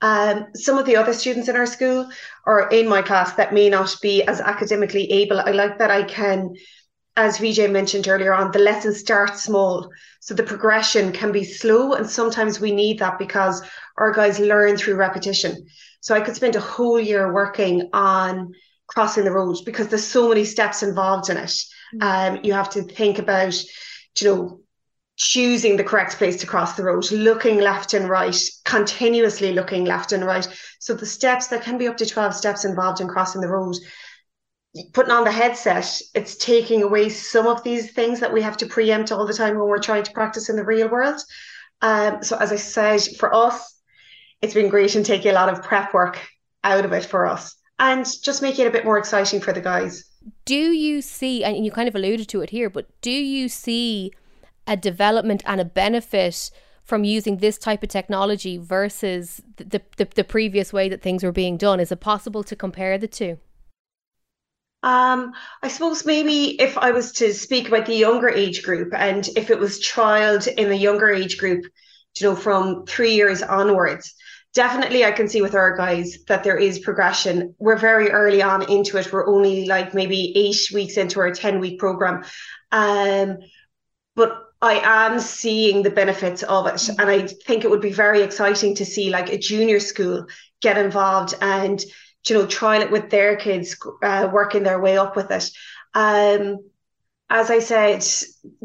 um, 0.00 0.46
some 0.54 0.78
of 0.78 0.86
the 0.86 0.96
other 0.96 1.12
students 1.12 1.48
in 1.48 1.56
our 1.56 1.66
school 1.66 2.08
or 2.46 2.68
in 2.68 2.88
my 2.88 3.02
class 3.02 3.32
that 3.34 3.52
may 3.52 3.68
not 3.68 3.96
be 4.00 4.22
as 4.24 4.40
academically 4.40 5.10
able 5.10 5.40
i 5.40 5.50
like 5.50 5.78
that 5.78 5.90
i 5.90 6.02
can 6.02 6.54
as 7.18 7.38
Vijay 7.38 7.68
mentioned 7.68 8.06
earlier 8.06 8.32
on 8.32 8.52
the 8.52 8.60
lesson 8.60 8.94
starts 8.94 9.42
small. 9.42 9.90
So 10.20 10.34
the 10.34 10.44
progression 10.44 11.10
can 11.10 11.32
be 11.32 11.42
slow 11.42 11.94
and 11.94 12.08
sometimes 12.08 12.60
we 12.60 12.70
need 12.70 13.00
that 13.00 13.18
because 13.18 13.60
our 13.96 14.12
guys 14.12 14.38
learn 14.38 14.76
through 14.76 14.94
repetition. 14.94 15.66
So 16.00 16.14
i 16.14 16.20
could 16.20 16.36
spend 16.36 16.54
a 16.54 16.60
whole 16.60 17.00
year 17.00 17.32
working 17.32 17.90
on 17.92 18.52
crossing 18.86 19.24
the 19.24 19.32
road 19.32 19.56
because 19.66 19.88
there's 19.88 20.06
so 20.06 20.28
many 20.28 20.44
steps 20.44 20.84
involved 20.84 21.28
in 21.28 21.38
it. 21.38 21.52
Um, 22.00 22.38
you 22.44 22.52
have 22.52 22.70
to 22.70 22.82
think 22.82 23.18
about, 23.18 23.54
you 24.20 24.26
know, 24.28 24.60
choosing 25.18 25.76
the 25.76 25.84
correct 25.84 26.16
place 26.16 26.36
to 26.36 26.46
cross 26.46 26.74
the 26.74 26.84
road, 26.84 27.10
looking 27.10 27.58
left 27.58 27.92
and 27.92 28.08
right, 28.08 28.36
continuously 28.64 29.52
looking 29.52 29.84
left 29.84 30.12
and 30.12 30.24
right. 30.24 30.48
So 30.78 30.94
the 30.94 31.06
steps, 31.06 31.48
there 31.48 31.60
can 31.60 31.76
be 31.76 31.88
up 31.88 31.96
to 31.98 32.06
12 32.06 32.34
steps 32.34 32.64
involved 32.64 33.00
in 33.00 33.08
crossing 33.08 33.40
the 33.40 33.48
road. 33.48 33.76
Putting 34.92 35.12
on 35.12 35.24
the 35.24 35.32
headset, 35.32 36.00
it's 36.14 36.36
taking 36.36 36.82
away 36.82 37.08
some 37.08 37.48
of 37.48 37.64
these 37.64 37.92
things 37.92 38.20
that 38.20 38.32
we 38.32 38.42
have 38.42 38.56
to 38.58 38.66
preempt 38.66 39.10
all 39.10 39.26
the 39.26 39.34
time 39.34 39.58
when 39.58 39.68
we're 39.68 39.78
trying 39.78 40.04
to 40.04 40.12
practice 40.12 40.48
in 40.48 40.56
the 40.56 40.64
real 40.64 40.88
world. 40.88 41.20
Um, 41.82 42.22
so 42.22 42.36
as 42.36 42.52
I 42.52 42.56
said, 42.56 43.02
for 43.18 43.34
us, 43.34 43.76
it's 44.40 44.54
been 44.54 44.68
great 44.68 44.94
and 44.94 45.04
taking 45.04 45.32
a 45.32 45.34
lot 45.34 45.48
of 45.48 45.64
prep 45.64 45.92
work 45.92 46.20
out 46.62 46.84
of 46.84 46.92
it 46.92 47.04
for 47.04 47.26
us 47.26 47.56
and 47.80 48.06
just 48.22 48.40
making 48.40 48.66
it 48.66 48.68
a 48.68 48.72
bit 48.72 48.84
more 48.84 48.98
exciting 48.98 49.40
for 49.40 49.52
the 49.52 49.60
guys 49.60 50.08
do 50.44 50.72
you 50.72 51.02
see, 51.02 51.44
and 51.44 51.64
you 51.64 51.70
kind 51.70 51.88
of 51.88 51.94
alluded 51.94 52.28
to 52.28 52.40
it 52.40 52.50
here, 52.50 52.70
but 52.70 52.86
do 53.00 53.10
you 53.10 53.48
see 53.48 54.12
a 54.68 54.76
development 54.76 55.42
and 55.46 55.60
a 55.60 55.64
benefit 55.64 56.50
from 56.84 57.04
using 57.04 57.38
this 57.38 57.58
type 57.58 57.82
of 57.82 57.88
technology 57.88 58.56
versus 58.56 59.42
the, 59.56 59.82
the, 59.96 60.08
the 60.14 60.24
previous 60.24 60.72
way 60.72 60.88
that 60.88 61.02
things 61.02 61.24
were 61.24 61.32
being 61.32 61.56
done? 61.56 61.80
Is 61.80 61.92
it 61.92 62.00
possible 62.00 62.42
to 62.44 62.56
compare 62.56 62.96
the 62.96 63.08
two? 63.08 63.38
Um, 64.82 65.32
I 65.62 65.68
suppose 65.68 66.06
maybe 66.06 66.60
if 66.60 66.78
I 66.78 66.92
was 66.92 67.12
to 67.14 67.34
speak 67.34 67.68
about 67.68 67.86
the 67.86 67.96
younger 67.96 68.28
age 68.28 68.62
group, 68.62 68.94
and 68.94 69.28
if 69.36 69.50
it 69.50 69.58
was 69.58 69.80
trialed 69.80 70.46
in 70.46 70.68
the 70.68 70.76
younger 70.76 71.10
age 71.10 71.36
group, 71.36 71.64
you 72.18 72.26
know, 72.28 72.36
from 72.36 72.86
three 72.86 73.14
years 73.14 73.42
onwards, 73.42 74.14
definitely 74.54 75.04
I 75.04 75.12
can 75.12 75.28
see 75.28 75.42
with 75.42 75.54
our 75.54 75.76
guys 75.76 76.18
that 76.28 76.44
there 76.44 76.56
is 76.56 76.78
progression. 76.78 77.54
We're 77.58 77.76
very 77.76 78.10
early 78.10 78.40
on 78.40 78.70
into 78.70 78.96
it. 78.98 79.12
We're 79.12 79.28
only 79.28 79.66
like 79.66 79.94
maybe 79.94 80.32
eight 80.36 80.70
weeks 80.72 80.96
into 80.96 81.20
our 81.20 81.32
10 81.32 81.60
week 81.60 81.78
program. 81.78 82.24
Um, 82.70 83.38
but 84.14 84.47
I 84.60 84.80
am 84.82 85.20
seeing 85.20 85.82
the 85.82 85.90
benefits 85.90 86.42
of 86.42 86.66
it. 86.66 86.88
And 86.88 87.08
I 87.08 87.26
think 87.26 87.64
it 87.64 87.70
would 87.70 87.80
be 87.80 87.92
very 87.92 88.22
exciting 88.22 88.74
to 88.76 88.84
see 88.84 89.10
like 89.10 89.30
a 89.30 89.38
junior 89.38 89.78
school 89.80 90.26
get 90.60 90.76
involved 90.76 91.34
and, 91.40 91.80
you 92.28 92.34
know, 92.34 92.46
trial 92.46 92.82
it 92.82 92.90
with 92.90 93.10
their 93.10 93.36
kids, 93.36 93.76
uh, 94.02 94.28
working 94.32 94.64
their 94.64 94.80
way 94.80 94.98
up 94.98 95.14
with 95.14 95.30
it. 95.30 95.48
Um, 95.94 96.58
as 97.30 97.50
I 97.50 97.58
said, 97.58 98.04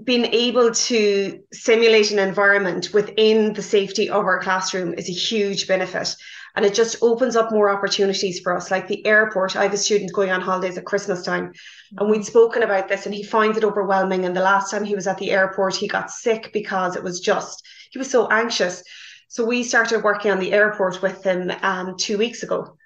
being 0.04 0.26
able 0.26 0.72
to 0.72 1.44
simulate 1.52 2.12
an 2.12 2.20
environment 2.20 2.94
within 2.94 3.54
the 3.54 3.62
safety 3.62 4.10
of 4.10 4.26
our 4.26 4.40
classroom 4.40 4.94
is 4.94 5.10
a 5.10 5.14
huge 5.14 5.68
benefit. 5.68 6.16
And 6.55 6.65
it 6.65 6.75
just 6.75 6.98
opens 7.01 7.36
up 7.36 7.51
more 7.51 7.69
opportunities 7.69 8.39
for 8.39 8.55
us. 8.55 8.69
Like 8.69 8.88
the 8.88 9.05
airport, 9.05 9.55
I 9.55 9.63
have 9.63 9.74
a 9.74 9.77
student 9.77 10.13
going 10.13 10.29
on 10.29 10.41
holidays 10.41 10.77
at 10.77 10.86
Christmas 10.86 11.24
time, 11.24 11.51
and 11.98 12.10
we'd 12.10 12.25
spoken 12.25 12.62
about 12.62 12.88
this, 12.88 13.05
and 13.05 13.15
he 13.15 13.24
finds 13.24 13.57
it 13.57 13.63
overwhelming. 13.63 14.25
And 14.25 14.36
the 14.36 14.41
last 14.41 14.69
time 14.69 14.83
he 14.83 14.95
was 14.95 15.07
at 15.07 15.17
the 15.17 15.31
airport, 15.31 15.75
he 15.75 15.88
got 15.88 16.12
sick 16.12 16.51
because 16.53 16.95
it 16.95 17.03
was 17.03 17.19
just, 17.19 17.65
he 17.91 17.98
was 17.98 18.10
so 18.10 18.27
anxious. 18.29 18.83
So 19.29 19.43
we 19.43 19.63
started 19.63 20.03
working 20.03 20.29
on 20.29 20.39
the 20.39 20.53
airport 20.53 21.01
with 21.01 21.24
him 21.24 21.51
um, 21.63 21.95
two 21.98 22.19
weeks 22.19 22.43
ago. 22.43 22.77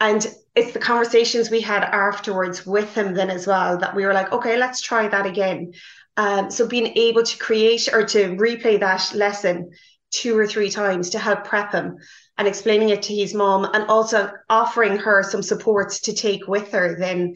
And 0.00 0.26
it's 0.54 0.72
the 0.72 0.78
conversations 0.78 1.50
we 1.50 1.60
had 1.60 1.82
afterwards 1.82 2.66
with 2.66 2.94
him 2.94 3.14
then 3.14 3.30
as 3.30 3.46
well 3.46 3.78
that 3.78 3.94
we 3.94 4.04
were 4.04 4.12
like, 4.12 4.32
okay, 4.32 4.58
let's 4.58 4.82
try 4.82 5.08
that 5.08 5.24
again. 5.24 5.72
Um, 6.16 6.50
so 6.50 6.68
being 6.68 6.96
able 6.96 7.22
to 7.22 7.38
create 7.38 7.88
or 7.92 8.04
to 8.06 8.36
replay 8.36 8.78
that 8.80 9.12
lesson 9.14 9.70
two 10.14 10.36
or 10.38 10.46
three 10.46 10.70
times 10.70 11.10
to 11.10 11.18
help 11.18 11.44
prep 11.44 11.72
him 11.72 11.96
and 12.38 12.48
explaining 12.48 12.88
it 12.90 13.02
to 13.02 13.14
his 13.14 13.34
mom 13.34 13.64
and 13.72 13.84
also 13.88 14.30
offering 14.48 14.96
her 14.96 15.22
some 15.22 15.42
supports 15.42 16.00
to 16.00 16.12
take 16.12 16.46
with 16.46 16.72
her 16.72 16.96
then. 16.98 17.34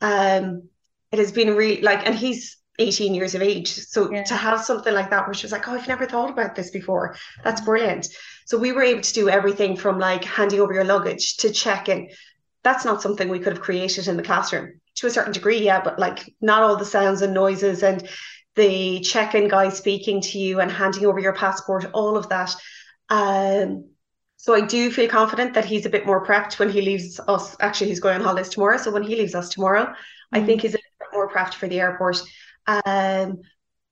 Um 0.00 0.68
it 1.10 1.18
has 1.18 1.32
been 1.32 1.54
really 1.54 1.80
like 1.80 2.06
and 2.06 2.14
he's 2.14 2.56
18 2.80 3.14
years 3.14 3.34
of 3.34 3.42
age. 3.42 3.68
So 3.68 4.12
yeah. 4.12 4.22
to 4.24 4.34
have 4.34 4.60
something 4.62 4.94
like 4.94 5.10
that 5.10 5.26
where 5.26 5.34
she 5.34 5.46
was 5.46 5.52
like 5.52 5.68
oh 5.68 5.74
i've 5.74 5.88
never 5.88 6.06
thought 6.06 6.30
about 6.30 6.54
this 6.54 6.70
before. 6.70 7.16
That's 7.44 7.60
brilliant. 7.60 8.08
So 8.46 8.58
we 8.58 8.72
were 8.72 8.82
able 8.82 9.02
to 9.02 9.12
do 9.14 9.28
everything 9.28 9.76
from 9.76 9.98
like 9.98 10.24
handing 10.24 10.60
over 10.60 10.74
your 10.74 10.84
luggage 10.84 11.38
to 11.38 11.50
checking 11.50 12.10
that's 12.62 12.84
not 12.84 13.02
something 13.02 13.28
we 13.28 13.38
could 13.38 13.52
have 13.52 13.62
created 13.62 14.08
in 14.08 14.16
the 14.16 14.22
classroom 14.22 14.80
to 14.96 15.06
a 15.06 15.10
certain 15.10 15.32
degree 15.32 15.64
yeah 15.64 15.80
but 15.80 15.98
like 15.98 16.34
not 16.40 16.62
all 16.62 16.76
the 16.76 16.84
sounds 16.84 17.22
and 17.22 17.34
noises 17.34 17.82
and 17.82 18.08
the 18.58 19.00
check-in 19.00 19.48
guy 19.48 19.70
speaking 19.70 20.20
to 20.20 20.38
you 20.38 20.60
and 20.60 20.70
handing 20.70 21.06
over 21.06 21.18
your 21.18 21.32
passport 21.32 21.86
all 21.94 22.16
of 22.16 22.28
that 22.28 22.54
um 23.08 23.84
so 24.38 24.54
I 24.54 24.60
do 24.60 24.90
feel 24.92 25.08
confident 25.08 25.52
that 25.54 25.64
he's 25.64 25.84
a 25.84 25.90
bit 25.90 26.06
more 26.06 26.24
prepped 26.24 26.60
when 26.60 26.70
he 26.70 26.80
leaves 26.80 27.18
us. 27.26 27.56
Actually, 27.58 27.88
he's 27.88 27.98
going 27.98 28.14
on 28.14 28.20
holidays 28.20 28.48
tomorrow. 28.48 28.76
So 28.76 28.92
when 28.92 29.02
he 29.02 29.16
leaves 29.16 29.34
us 29.34 29.48
tomorrow, 29.48 29.86
mm. 29.86 29.94
I 30.32 30.44
think 30.44 30.62
he's 30.62 30.74
a 30.74 30.78
bit 30.78 31.08
more 31.12 31.28
prepped 31.28 31.54
for 31.54 31.66
the 31.66 31.80
airport. 31.80 32.22
Um, 32.86 33.40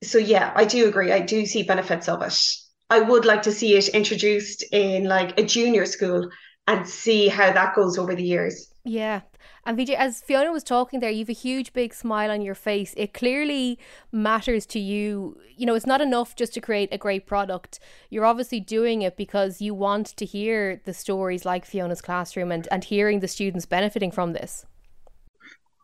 so 0.05 0.19
yeah, 0.19 0.53
I 0.55 0.65
do 0.65 0.89
agree. 0.89 1.11
I 1.11 1.19
do 1.19 1.47
see 1.47 1.65
benefits 1.65 2.09
of 2.09 2.23
it. 2.23 2.39
I 2.89 3.01
would 3.01 3.25
like 3.25 3.43
to 3.43 3.53
see 3.53 3.75
it 3.77 3.89
introduced 3.89 4.65
in 4.73 5.05
like 5.05 5.39
a 5.39 5.45
junior 5.45 5.85
school 5.85 6.31
and 6.69 6.89
see 6.89 7.27
how 7.27 7.53
that 7.53 7.75
goes 7.75 7.99
over 7.99 8.15
the 8.15 8.23
years. 8.23 8.73
Yeah, 8.85 9.23
and 9.67 9.77
Vijay, 9.77 9.97
as 9.97 10.23
Fiona 10.23 10.53
was 10.53 10.63
talking 10.63 11.01
there, 11.01 11.11
you've 11.11 11.29
a 11.29 11.33
huge 11.33 11.73
big 11.73 11.93
smile 11.93 12.31
on 12.31 12.41
your 12.41 12.55
face. 12.55 12.95
It 12.97 13.13
clearly 13.13 13.81
matters 14.13 14.65
to 14.67 14.79
you. 14.79 15.39
You 15.57 15.67
know, 15.67 15.75
it's 15.75 15.87
not 15.87 16.01
enough 16.01 16.37
just 16.37 16.55
to 16.55 16.61
create 16.61 16.89
a 16.93 16.99
great 16.99 17.27
product. 17.27 17.81
You're 18.09 18.25
obviously 18.25 18.61
doing 18.61 19.03
it 19.03 19.17
because 19.17 19.61
you 19.61 19.75
want 19.75 20.07
to 20.19 20.25
hear 20.25 20.81
the 20.85 20.95
stories 20.95 21.45
like 21.45 21.65
Fiona's 21.65 22.01
classroom 22.01 22.53
and, 22.53 22.69
and 22.71 22.85
hearing 22.85 23.19
the 23.19 23.29
students 23.29 23.67
benefiting 23.67 24.13
from 24.13 24.35
this. 24.35 24.65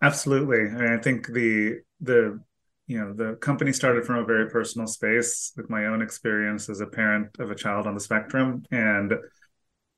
Absolutely. 0.00 0.60
I, 0.60 0.80
mean, 0.80 0.92
I 0.92 0.98
think 0.98 1.26
the 1.26 1.80
the 2.00 2.40
you 2.86 2.98
know 3.00 3.12
the 3.12 3.34
company 3.36 3.72
started 3.72 4.04
from 4.04 4.16
a 4.16 4.24
very 4.24 4.48
personal 4.48 4.86
space 4.86 5.52
with 5.56 5.68
my 5.68 5.86
own 5.86 6.02
experience 6.02 6.68
as 6.68 6.80
a 6.80 6.86
parent 6.86 7.30
of 7.40 7.50
a 7.50 7.54
child 7.56 7.86
on 7.88 7.94
the 7.94 8.00
spectrum 8.00 8.64
and 8.70 9.14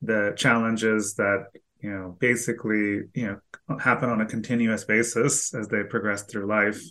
the 0.01 0.35
challenges 0.37 1.15
that 1.15 1.47
you 1.85 1.91
know 1.91 2.17
basically 2.19 3.03
you 3.15 3.27
know 3.27 3.79
happen 3.79 4.09
on 4.09 4.23
a 4.23 4.27
continuous 4.27 4.85
basis 4.85 5.55
as 5.55 5.69
they 5.69 5.83
progress 5.83 6.23
through 6.23 6.47
life 6.47 6.83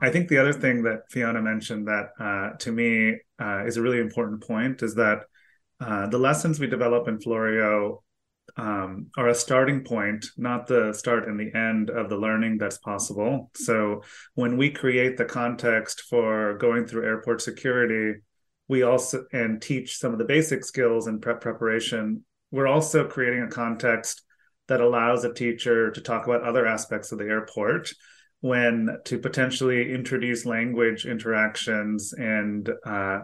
i 0.00 0.10
think 0.10 0.28
the 0.28 0.38
other 0.38 0.52
thing 0.52 0.82
that 0.82 1.02
fiona 1.08 1.40
mentioned 1.40 1.86
that 1.86 2.06
uh, 2.18 2.56
to 2.58 2.72
me 2.72 3.16
uh, 3.40 3.64
is 3.64 3.76
a 3.76 3.82
really 3.82 4.00
important 4.00 4.42
point 4.42 4.82
is 4.82 4.96
that 4.96 5.20
uh, 5.80 6.08
the 6.08 6.18
lessons 6.18 6.58
we 6.58 6.66
develop 6.66 7.06
in 7.06 7.18
floreo 7.18 7.98
um, 8.56 9.06
are 9.16 9.28
a 9.28 9.34
starting 9.34 9.82
point, 9.82 10.26
not 10.36 10.66
the 10.66 10.92
start 10.92 11.26
and 11.26 11.38
the 11.40 11.56
end 11.56 11.88
of 11.88 12.10
the 12.10 12.16
learning 12.16 12.58
that's 12.58 12.76
possible. 12.76 13.50
So 13.54 14.02
when 14.34 14.58
we 14.58 14.68
create 14.68 15.16
the 15.16 15.24
context 15.24 16.02
for 16.10 16.58
going 16.58 16.86
through 16.86 17.06
airport 17.06 17.40
security, 17.40 18.20
we 18.68 18.82
also 18.82 19.24
and 19.32 19.62
teach 19.62 19.96
some 19.96 20.12
of 20.12 20.18
the 20.18 20.26
basic 20.26 20.64
skills 20.64 21.06
and 21.06 21.22
prep 21.22 21.40
preparation 21.40 22.24
we're 22.52 22.68
also 22.68 23.08
creating 23.08 23.42
a 23.42 23.50
context 23.50 24.22
that 24.68 24.80
allows 24.80 25.24
a 25.24 25.34
teacher 25.34 25.90
to 25.90 26.00
talk 26.00 26.26
about 26.26 26.44
other 26.44 26.66
aspects 26.66 27.10
of 27.10 27.18
the 27.18 27.24
airport 27.24 27.92
when 28.40 28.98
to 29.04 29.18
potentially 29.18 29.92
introduce 29.92 30.46
language 30.46 31.06
interactions 31.06 32.12
and 32.12 32.70
uh, 32.84 33.20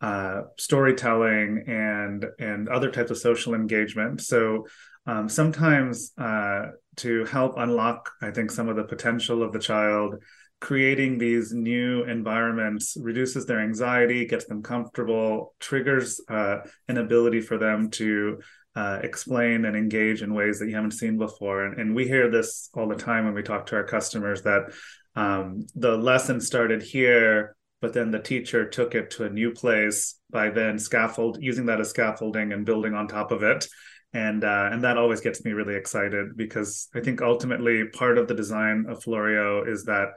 uh, 0.00 0.42
storytelling 0.58 1.64
and 1.66 2.26
and 2.38 2.68
other 2.68 2.90
types 2.90 3.10
of 3.10 3.18
social 3.18 3.54
engagement. 3.54 4.20
So 4.20 4.66
um, 5.06 5.28
sometimes 5.28 6.12
uh, 6.18 6.66
to 6.96 7.24
help 7.26 7.54
unlock, 7.56 8.10
I 8.20 8.30
think, 8.30 8.50
some 8.50 8.68
of 8.68 8.76
the 8.76 8.84
potential 8.84 9.42
of 9.42 9.52
the 9.52 9.58
child, 9.58 10.16
creating 10.60 11.18
these 11.18 11.52
new 11.52 12.02
environments 12.04 12.96
reduces 13.00 13.46
their 13.46 13.60
anxiety, 13.60 14.26
gets 14.26 14.46
them 14.46 14.62
comfortable, 14.62 15.54
triggers 15.60 16.20
uh, 16.28 16.58
an 16.88 16.98
ability 16.98 17.40
for 17.40 17.56
them 17.56 17.90
to 17.90 18.40
uh, 18.76 19.00
explain 19.02 19.64
and 19.64 19.74
engage 19.74 20.22
in 20.22 20.34
ways 20.34 20.58
that 20.58 20.68
you 20.68 20.74
haven't 20.74 20.90
seen 20.90 21.16
before. 21.16 21.64
And, 21.64 21.80
and, 21.80 21.94
we 21.94 22.06
hear 22.06 22.30
this 22.30 22.68
all 22.74 22.86
the 22.86 22.94
time 22.94 23.24
when 23.24 23.32
we 23.32 23.42
talk 23.42 23.64
to 23.66 23.76
our 23.76 23.84
customers 23.84 24.42
that 24.42 24.70
um, 25.14 25.66
the 25.74 25.96
lesson 25.96 26.42
started 26.42 26.82
here, 26.82 27.56
but 27.80 27.94
then 27.94 28.10
the 28.10 28.18
teacher 28.18 28.68
took 28.68 28.94
it 28.94 29.10
to 29.12 29.24
a 29.24 29.30
new 29.30 29.50
place 29.50 30.20
by 30.30 30.50
then 30.50 30.78
scaffold 30.78 31.38
using 31.40 31.64
that 31.66 31.80
as 31.80 31.88
scaffolding 31.88 32.52
and 32.52 32.66
building 32.66 32.92
on 32.92 33.08
top 33.08 33.32
of 33.32 33.42
it. 33.42 33.66
And 34.12 34.44
uh, 34.44 34.68
and 34.70 34.84
that 34.84 34.98
always 34.98 35.20
gets 35.20 35.42
me 35.44 35.52
really 35.52 35.74
excited 35.74 36.36
because 36.36 36.88
I 36.94 37.00
think 37.00 37.22
ultimately 37.22 37.86
part 37.88 38.18
of 38.18 38.28
the 38.28 38.34
design 38.34 38.86
of 38.88 39.02
Floreo 39.02 39.66
is 39.66 39.84
that 39.84 40.08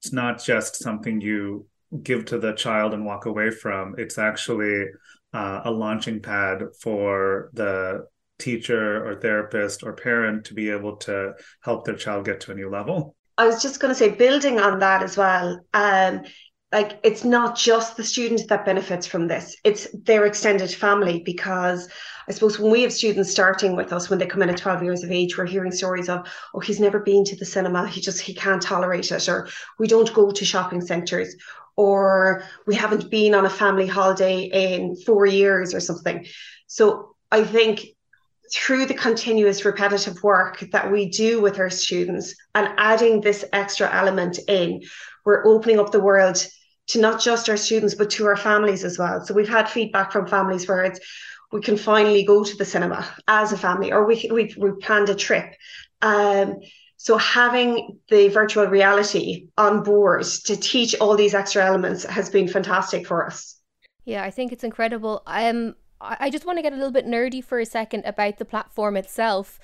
it's 0.00 0.12
not 0.12 0.42
just 0.42 0.76
something 0.76 1.20
you 1.20 1.66
give 2.02 2.24
to 2.26 2.38
the 2.38 2.52
child 2.52 2.94
and 2.94 3.04
walk 3.04 3.26
away 3.26 3.50
from. 3.50 3.94
It's 3.98 4.18
actually 4.18 4.86
uh, 5.34 5.62
a 5.64 5.70
launching 5.70 6.20
pad 6.20 6.62
for 6.80 7.50
the 7.52 8.06
teacher 8.38 9.06
or 9.06 9.16
therapist 9.16 9.82
or 9.82 9.92
parent 9.92 10.44
to 10.46 10.54
be 10.54 10.70
able 10.70 10.96
to 10.96 11.34
help 11.62 11.84
their 11.84 11.96
child 11.96 12.24
get 12.24 12.40
to 12.40 12.52
a 12.52 12.54
new 12.54 12.70
level. 12.70 13.14
I 13.36 13.46
was 13.46 13.60
just 13.60 13.80
going 13.80 13.92
to 13.92 13.98
say, 13.98 14.10
building 14.10 14.60
on 14.60 14.78
that 14.78 15.02
as 15.02 15.16
well, 15.16 15.60
um, 15.74 16.22
like 16.72 16.98
it's 17.02 17.24
not 17.24 17.56
just 17.56 17.96
the 17.96 18.04
student 18.04 18.48
that 18.48 18.64
benefits 18.64 19.06
from 19.06 19.28
this, 19.28 19.56
it's 19.64 19.88
their 20.04 20.24
extended 20.24 20.72
family 20.72 21.22
because 21.24 21.88
I 22.28 22.32
suppose 22.32 22.58
when 22.58 22.72
we 22.72 22.82
have 22.82 22.92
students 22.92 23.30
starting 23.30 23.76
with 23.76 23.92
us 23.92 24.08
when 24.08 24.18
they 24.18 24.26
come 24.26 24.42
in 24.42 24.50
at 24.50 24.56
12 24.56 24.82
years 24.82 25.04
of 25.04 25.10
age, 25.10 25.36
we're 25.36 25.46
hearing 25.46 25.70
stories 25.72 26.08
of, 26.08 26.26
oh, 26.54 26.60
he's 26.60 26.80
never 26.80 27.00
been 27.00 27.24
to 27.24 27.36
the 27.36 27.44
cinema, 27.44 27.86
he 27.86 28.00
just 28.00 28.20
he 28.20 28.34
can't 28.34 28.62
tolerate 28.62 29.10
it, 29.12 29.28
or 29.28 29.48
we 29.78 29.86
don't 29.86 30.12
go 30.14 30.30
to 30.30 30.44
shopping 30.44 30.80
centres, 30.80 31.36
or 31.76 32.44
we 32.66 32.74
haven't 32.74 33.10
been 33.10 33.34
on 33.34 33.46
a 33.46 33.50
family 33.50 33.86
holiday 33.86 34.42
in 34.44 34.96
four 34.96 35.26
years 35.26 35.74
or 35.74 35.80
something. 35.80 36.26
So 36.66 37.14
I 37.30 37.44
think 37.44 37.86
through 38.52 38.86
the 38.86 38.94
continuous 38.94 39.64
repetitive 39.64 40.22
work 40.22 40.60
that 40.72 40.90
we 40.92 41.08
do 41.08 41.40
with 41.40 41.58
our 41.58 41.70
students 41.70 42.34
and 42.54 42.68
adding 42.78 43.20
this 43.20 43.44
extra 43.52 43.92
element 43.92 44.38
in, 44.48 44.82
we're 45.24 45.46
opening 45.46 45.80
up 45.80 45.90
the 45.90 46.00
world 46.00 46.46
to 46.86 47.00
not 47.00 47.20
just 47.20 47.48
our 47.48 47.56
students 47.56 47.94
but 47.94 48.10
to 48.10 48.26
our 48.26 48.36
families 48.36 48.84
as 48.84 48.98
well. 48.98 49.24
So 49.24 49.34
we've 49.34 49.48
had 49.48 49.68
feedback 49.68 50.12
from 50.12 50.26
families 50.26 50.68
where 50.68 50.84
it's 50.84 51.00
we 51.52 51.60
can 51.60 51.76
finally 51.76 52.24
go 52.24 52.42
to 52.42 52.56
the 52.56 52.64
cinema 52.64 53.06
as 53.28 53.52
a 53.52 53.56
family, 53.56 53.92
or 53.92 54.04
we 54.04 54.28
we 54.30 54.52
we 54.58 54.72
planned 54.82 55.08
a 55.08 55.14
trip. 55.14 55.54
Um, 56.02 56.56
so 57.04 57.18
having 57.18 57.98
the 58.08 58.28
virtual 58.28 58.64
reality 58.64 59.48
on 59.58 59.82
board 59.82 60.24
to 60.46 60.56
teach 60.56 60.94
all 61.02 61.14
these 61.14 61.34
extra 61.34 61.62
elements 61.62 62.02
has 62.04 62.30
been 62.30 62.48
fantastic 62.48 63.06
for 63.06 63.26
us. 63.26 63.60
Yeah, 64.06 64.24
I 64.24 64.30
think 64.30 64.52
it's 64.52 64.64
incredible. 64.64 65.22
Um, 65.26 65.74
I 66.00 66.30
just 66.30 66.46
want 66.46 66.56
to 66.56 66.62
get 66.62 66.72
a 66.72 66.76
little 66.76 66.90
bit 66.90 67.04
nerdy 67.04 67.44
for 67.44 67.60
a 67.60 67.66
second 67.66 68.04
about 68.06 68.38
the 68.38 68.46
platform 68.46 68.96
itself. 68.96 69.60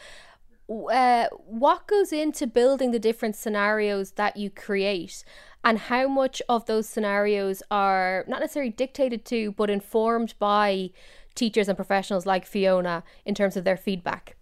Uh, 0.68 1.28
what 1.46 1.86
goes 1.86 2.12
into 2.12 2.46
building 2.46 2.90
the 2.90 2.98
different 2.98 3.34
scenarios 3.36 4.12
that 4.12 4.36
you 4.36 4.50
create, 4.50 5.24
and 5.64 5.78
how 5.78 6.06
much 6.08 6.42
of 6.46 6.66
those 6.66 6.86
scenarios 6.86 7.62
are 7.70 8.26
not 8.28 8.40
necessarily 8.40 8.70
dictated 8.70 9.24
to, 9.24 9.52
but 9.52 9.70
informed 9.70 10.34
by 10.38 10.90
teachers 11.34 11.68
and 11.68 11.76
professionals 11.78 12.26
like 12.26 12.44
Fiona 12.44 13.02
in 13.24 13.34
terms 13.34 13.56
of 13.56 13.64
their 13.64 13.78
feedback? 13.78 14.36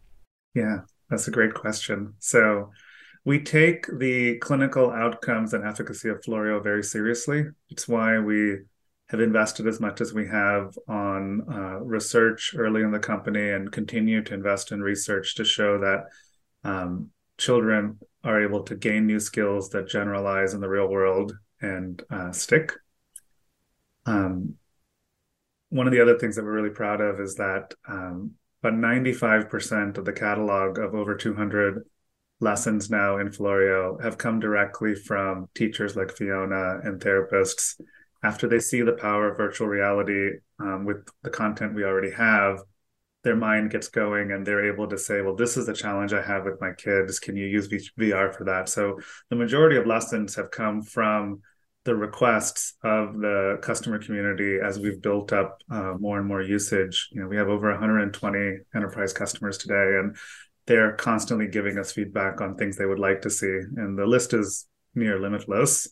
Yeah, 0.56 0.80
that's 1.08 1.28
a 1.28 1.30
great 1.30 1.54
question. 1.54 2.14
So, 2.18 2.70
we 3.24 3.40
take 3.40 3.86
the 3.98 4.38
clinical 4.38 4.90
outcomes 4.90 5.52
and 5.52 5.64
efficacy 5.64 6.08
of 6.08 6.20
Floreo 6.22 6.62
very 6.62 6.82
seriously. 6.82 7.44
It's 7.70 7.88
why 7.88 8.18
we 8.18 8.58
have 9.08 9.20
invested 9.20 9.66
as 9.66 9.80
much 9.80 10.00
as 10.00 10.12
we 10.12 10.26
have 10.28 10.76
on 10.86 11.42
uh, 11.50 11.80
research 11.80 12.54
early 12.56 12.82
in 12.82 12.90
the 12.90 12.98
company 12.98 13.50
and 13.50 13.72
continue 13.72 14.22
to 14.22 14.34
invest 14.34 14.70
in 14.70 14.82
research 14.82 15.34
to 15.36 15.44
show 15.44 15.78
that 15.78 16.04
um, 16.64 17.10
children 17.38 17.98
are 18.24 18.42
able 18.42 18.62
to 18.64 18.74
gain 18.74 19.06
new 19.06 19.20
skills 19.20 19.70
that 19.70 19.88
generalize 19.88 20.52
in 20.52 20.60
the 20.60 20.68
real 20.68 20.88
world 20.88 21.32
and 21.60 22.02
uh, 22.10 22.30
stick. 22.32 22.72
Um, 24.04 24.54
one 25.70 25.86
of 25.86 25.92
the 25.92 26.00
other 26.00 26.18
things 26.18 26.36
that 26.36 26.44
we're 26.44 26.52
really 26.52 26.74
proud 26.74 27.00
of 27.00 27.20
is 27.20 27.34
that 27.36 27.74
um, 27.88 28.32
about 28.62 28.74
95% 28.74 29.98
of 29.98 30.04
the 30.04 30.12
catalog 30.12 30.78
of 30.78 30.94
over 30.94 31.14
200 31.14 31.84
lessons 32.40 32.90
now 32.90 33.18
in 33.18 33.28
Floreo 33.28 34.02
have 34.02 34.18
come 34.18 34.40
directly 34.40 34.94
from 34.94 35.48
teachers 35.54 35.96
like 35.96 36.16
Fiona 36.16 36.80
and 36.84 37.00
therapists. 37.00 37.80
After 38.22 38.48
they 38.48 38.60
see 38.60 38.82
the 38.82 38.92
power 38.92 39.28
of 39.28 39.36
virtual 39.36 39.68
reality 39.68 40.38
um, 40.60 40.84
with 40.84 41.08
the 41.22 41.30
content 41.30 41.74
we 41.74 41.84
already 41.84 42.10
have, 42.12 42.60
their 43.24 43.36
mind 43.36 43.70
gets 43.70 43.88
going 43.88 44.32
and 44.32 44.46
they're 44.46 44.72
able 44.72 44.88
to 44.88 44.98
say, 44.98 45.20
well, 45.20 45.34
this 45.34 45.56
is 45.56 45.66
the 45.66 45.74
challenge 45.74 46.12
I 46.12 46.22
have 46.22 46.44
with 46.44 46.60
my 46.60 46.72
kids. 46.72 47.18
Can 47.18 47.36
you 47.36 47.46
use 47.46 47.68
VR 47.68 48.34
for 48.34 48.44
that? 48.44 48.68
So 48.68 48.98
the 49.30 49.36
majority 49.36 49.76
of 49.76 49.86
lessons 49.86 50.34
have 50.36 50.50
come 50.50 50.82
from 50.82 51.42
the 51.84 51.96
requests 51.96 52.74
of 52.84 53.18
the 53.18 53.58
customer 53.62 53.98
community 53.98 54.58
as 54.62 54.78
we've 54.78 55.00
built 55.00 55.32
up 55.32 55.58
uh, 55.70 55.94
more 55.98 56.18
and 56.18 56.28
more 56.28 56.42
usage. 56.42 57.08
You 57.12 57.22
know, 57.22 57.28
we 57.28 57.36
have 57.36 57.48
over 57.48 57.70
120 57.70 58.58
enterprise 58.74 59.12
customers 59.12 59.56
today, 59.56 59.98
and 59.98 60.16
they're 60.68 60.92
constantly 60.92 61.48
giving 61.48 61.78
us 61.78 61.90
feedback 61.90 62.40
on 62.40 62.54
things 62.54 62.76
they 62.76 62.86
would 62.86 63.00
like 63.00 63.22
to 63.22 63.30
see, 63.30 63.54
and 63.76 63.98
the 63.98 64.06
list 64.06 64.32
is 64.32 64.68
near 64.94 65.18
limitless. 65.20 65.88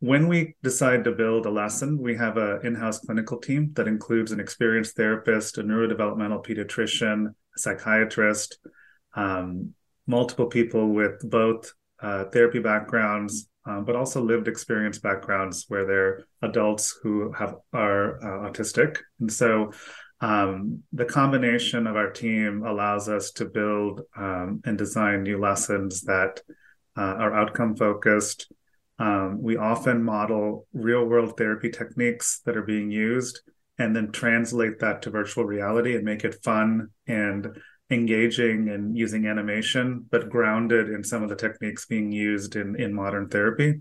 When 0.00 0.28
we 0.28 0.56
decide 0.62 1.04
to 1.04 1.12
build 1.12 1.46
a 1.46 1.50
lesson, 1.50 1.98
we 1.98 2.16
have 2.16 2.36
an 2.36 2.60
in-house 2.64 3.00
clinical 3.00 3.38
team 3.38 3.72
that 3.74 3.88
includes 3.88 4.32
an 4.32 4.40
experienced 4.40 4.96
therapist, 4.96 5.58
a 5.58 5.62
neurodevelopmental 5.62 6.44
pediatrician, 6.46 7.28
a 7.28 7.58
psychiatrist, 7.58 8.58
um, 9.14 9.74
multiple 10.06 10.46
people 10.46 10.88
with 10.88 11.18
both 11.30 11.72
uh, 12.00 12.24
therapy 12.32 12.60
backgrounds, 12.60 13.48
um, 13.66 13.84
but 13.84 13.96
also 13.96 14.22
lived 14.22 14.48
experience 14.48 14.98
backgrounds 14.98 15.66
where 15.68 15.84
they're 15.84 16.24
adults 16.42 16.98
who 17.02 17.32
have 17.32 17.56
are 17.72 18.16
uh, 18.22 18.50
autistic, 18.50 18.98
and 19.20 19.30
so 19.32 19.72
um, 20.20 20.82
the 20.92 21.04
combination 21.04 21.86
of 21.86 21.96
our 21.96 22.10
team 22.10 22.64
allows 22.66 23.08
us 23.08 23.30
to 23.32 23.44
build 23.44 24.02
um, 24.16 24.60
and 24.64 24.76
design 24.76 25.22
new 25.22 25.38
lessons 25.38 26.02
that 26.02 26.40
uh, 26.96 27.02
are 27.02 27.34
outcome 27.34 27.76
focused. 27.76 28.50
Um, 28.98 29.40
we 29.40 29.56
often 29.56 30.02
model 30.02 30.66
real 30.72 31.04
world 31.04 31.36
therapy 31.36 31.70
techniques 31.70 32.40
that 32.44 32.56
are 32.56 32.62
being 32.62 32.90
used 32.90 33.40
and 33.78 33.94
then 33.94 34.10
translate 34.10 34.80
that 34.80 35.02
to 35.02 35.10
virtual 35.10 35.44
reality 35.44 35.94
and 35.94 36.04
make 36.04 36.24
it 36.24 36.42
fun 36.42 36.88
and 37.06 37.56
engaging 37.90 38.68
and 38.68 38.98
using 38.98 39.26
animation, 39.26 40.04
but 40.10 40.28
grounded 40.28 40.90
in 40.90 41.04
some 41.04 41.22
of 41.22 41.28
the 41.28 41.36
techniques 41.36 41.86
being 41.86 42.10
used 42.10 42.56
in, 42.56 42.74
in 42.74 42.92
modern 42.92 43.28
therapy. 43.28 43.80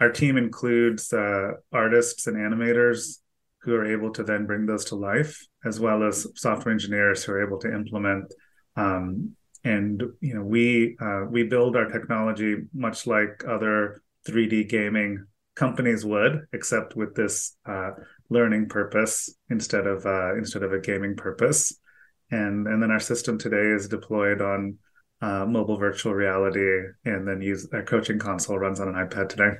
Our 0.00 0.10
team 0.10 0.36
includes 0.36 1.12
uh, 1.12 1.52
artists 1.72 2.26
and 2.26 2.36
animators 2.36 3.20
who 3.62 3.74
are 3.74 3.86
able 3.86 4.10
to 4.12 4.22
then 4.22 4.46
bring 4.46 4.66
those 4.66 4.84
to 4.86 4.96
life, 4.96 5.46
as 5.64 5.78
well 5.78 6.02
as 6.02 6.26
software 6.34 6.72
engineers 6.72 7.24
who 7.24 7.32
are 7.32 7.46
able 7.46 7.58
to 7.58 7.72
implement. 7.72 8.32
Um, 8.76 9.36
and 9.64 10.02
you 10.20 10.34
know, 10.34 10.42
we 10.42 10.96
uh, 11.00 11.24
we 11.28 11.42
build 11.44 11.76
our 11.76 11.86
technology 11.86 12.56
much 12.72 13.06
like 13.06 13.44
other 13.46 14.02
3D 14.28 14.68
gaming 14.68 15.26
companies 15.54 16.04
would, 16.04 16.46
except 16.52 16.96
with 16.96 17.14
this 17.14 17.56
uh, 17.66 17.90
learning 18.30 18.68
purpose 18.68 19.34
instead 19.50 19.86
of 19.86 20.06
uh, 20.06 20.36
instead 20.36 20.62
of 20.62 20.72
a 20.72 20.80
gaming 20.80 21.16
purpose 21.16 21.78
and 22.30 22.66
and 22.66 22.82
then 22.82 22.90
our 22.90 23.00
system 23.00 23.38
today 23.38 23.74
is 23.74 23.88
deployed 23.88 24.40
on 24.40 24.78
uh, 25.22 25.44
mobile 25.44 25.76
virtual 25.76 26.14
reality, 26.14 26.88
and 27.04 27.26
then 27.26 27.42
use 27.42 27.68
our 27.72 27.82
coaching 27.82 28.18
console 28.18 28.58
runs 28.58 28.80
on 28.80 28.88
an 28.88 28.94
iPad 28.94 29.28
today. 29.28 29.52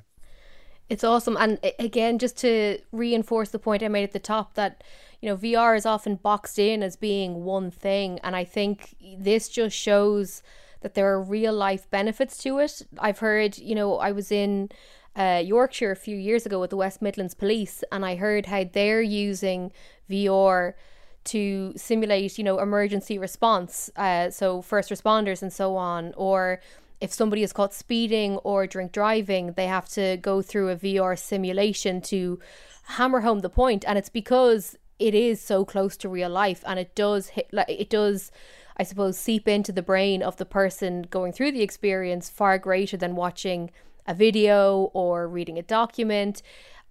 It's 0.91 1.05
awesome, 1.05 1.37
and 1.39 1.61
again, 1.79 2.19
just 2.19 2.37
to 2.39 2.81
reinforce 2.91 3.51
the 3.51 3.61
point 3.61 3.85
I 3.85 3.87
made 3.87 4.03
at 4.03 4.11
the 4.11 4.19
top 4.19 4.55
that 4.55 4.83
you 5.21 5.29
know 5.29 5.37
VR 5.37 5.77
is 5.77 5.87
often 5.87 6.17
boxed 6.17 6.59
in 6.59 6.83
as 6.83 6.97
being 6.97 7.45
one 7.45 7.71
thing, 7.71 8.19
and 8.25 8.35
I 8.35 8.43
think 8.43 8.97
this 9.17 9.49
just 9.49 9.77
shows 9.77 10.43
that 10.81 10.95
there 10.95 11.09
are 11.13 11.23
real 11.23 11.53
life 11.53 11.89
benefits 11.91 12.37
to 12.39 12.59
it. 12.59 12.83
I've 12.99 13.21
heard, 13.21 13.57
you 13.57 13.77
know, 13.77 13.99
I 13.99 14.11
was 14.11 14.33
in 14.33 14.69
uh, 15.15 15.41
Yorkshire 15.45 15.93
a 15.93 15.97
few 15.97 16.17
years 16.17 16.45
ago 16.45 16.59
with 16.59 16.71
the 16.71 16.77
West 16.77 17.01
Midlands 17.01 17.35
Police, 17.35 17.85
and 17.93 18.05
I 18.05 18.17
heard 18.17 18.47
how 18.47 18.65
they're 18.65 19.01
using 19.01 19.71
VR 20.11 20.75
to 21.23 21.73
simulate, 21.77 22.37
you 22.37 22.43
know, 22.43 22.59
emergency 22.59 23.17
response, 23.17 23.91
uh, 23.95 24.31
so 24.31 24.61
first 24.61 24.91
responders 24.91 25.41
and 25.41 25.53
so 25.53 25.77
on, 25.77 26.15
or 26.17 26.61
if 27.01 27.13
somebody 27.13 27.43
is 27.43 27.53
caught 27.53 27.73
speeding 27.73 28.37
or 28.39 28.67
drink 28.67 28.93
driving, 28.93 29.53
they 29.53 29.67
have 29.67 29.89
to 29.91 30.19
go 30.19 30.43
through 30.43 30.71
a 30.71 30.77
VR 30.77 31.19
simulation 31.19 32.01
to 32.03 32.39
hammer 32.85 33.21
home 33.21 33.41
the 33.41 33.49
point, 33.49 33.85
and 33.87 33.97
it's 33.99 34.09
because 34.09 34.77
it 34.99 35.15
is 35.15 35.41
so 35.41 35.65
close 35.65 35.97
to 35.99 36.09
real 36.09 36.31
life, 36.31 36.63
and 36.67 36.79
it 36.79 36.95
does 36.95 37.29
hit, 37.29 37.49
like 37.53 37.69
it 37.69 37.91
does. 37.91 38.31
I 38.77 38.83
suppose 38.83 39.19
seep 39.19 39.47
into 39.47 39.73
the 39.73 39.83
brain 39.83 40.23
of 40.23 40.39
the 40.39 40.47
person 40.47 41.03
going 41.03 41.33
through 41.33 41.53
the 41.53 41.61
experience 41.61 42.31
far 42.31 42.57
greater 42.57 42.97
than 42.97 43.15
watching 43.15 43.71
a 44.07 44.15
video 44.15 44.91
or 44.95 45.29
reading 45.29 45.59
a 45.59 45.63
document 45.63 46.43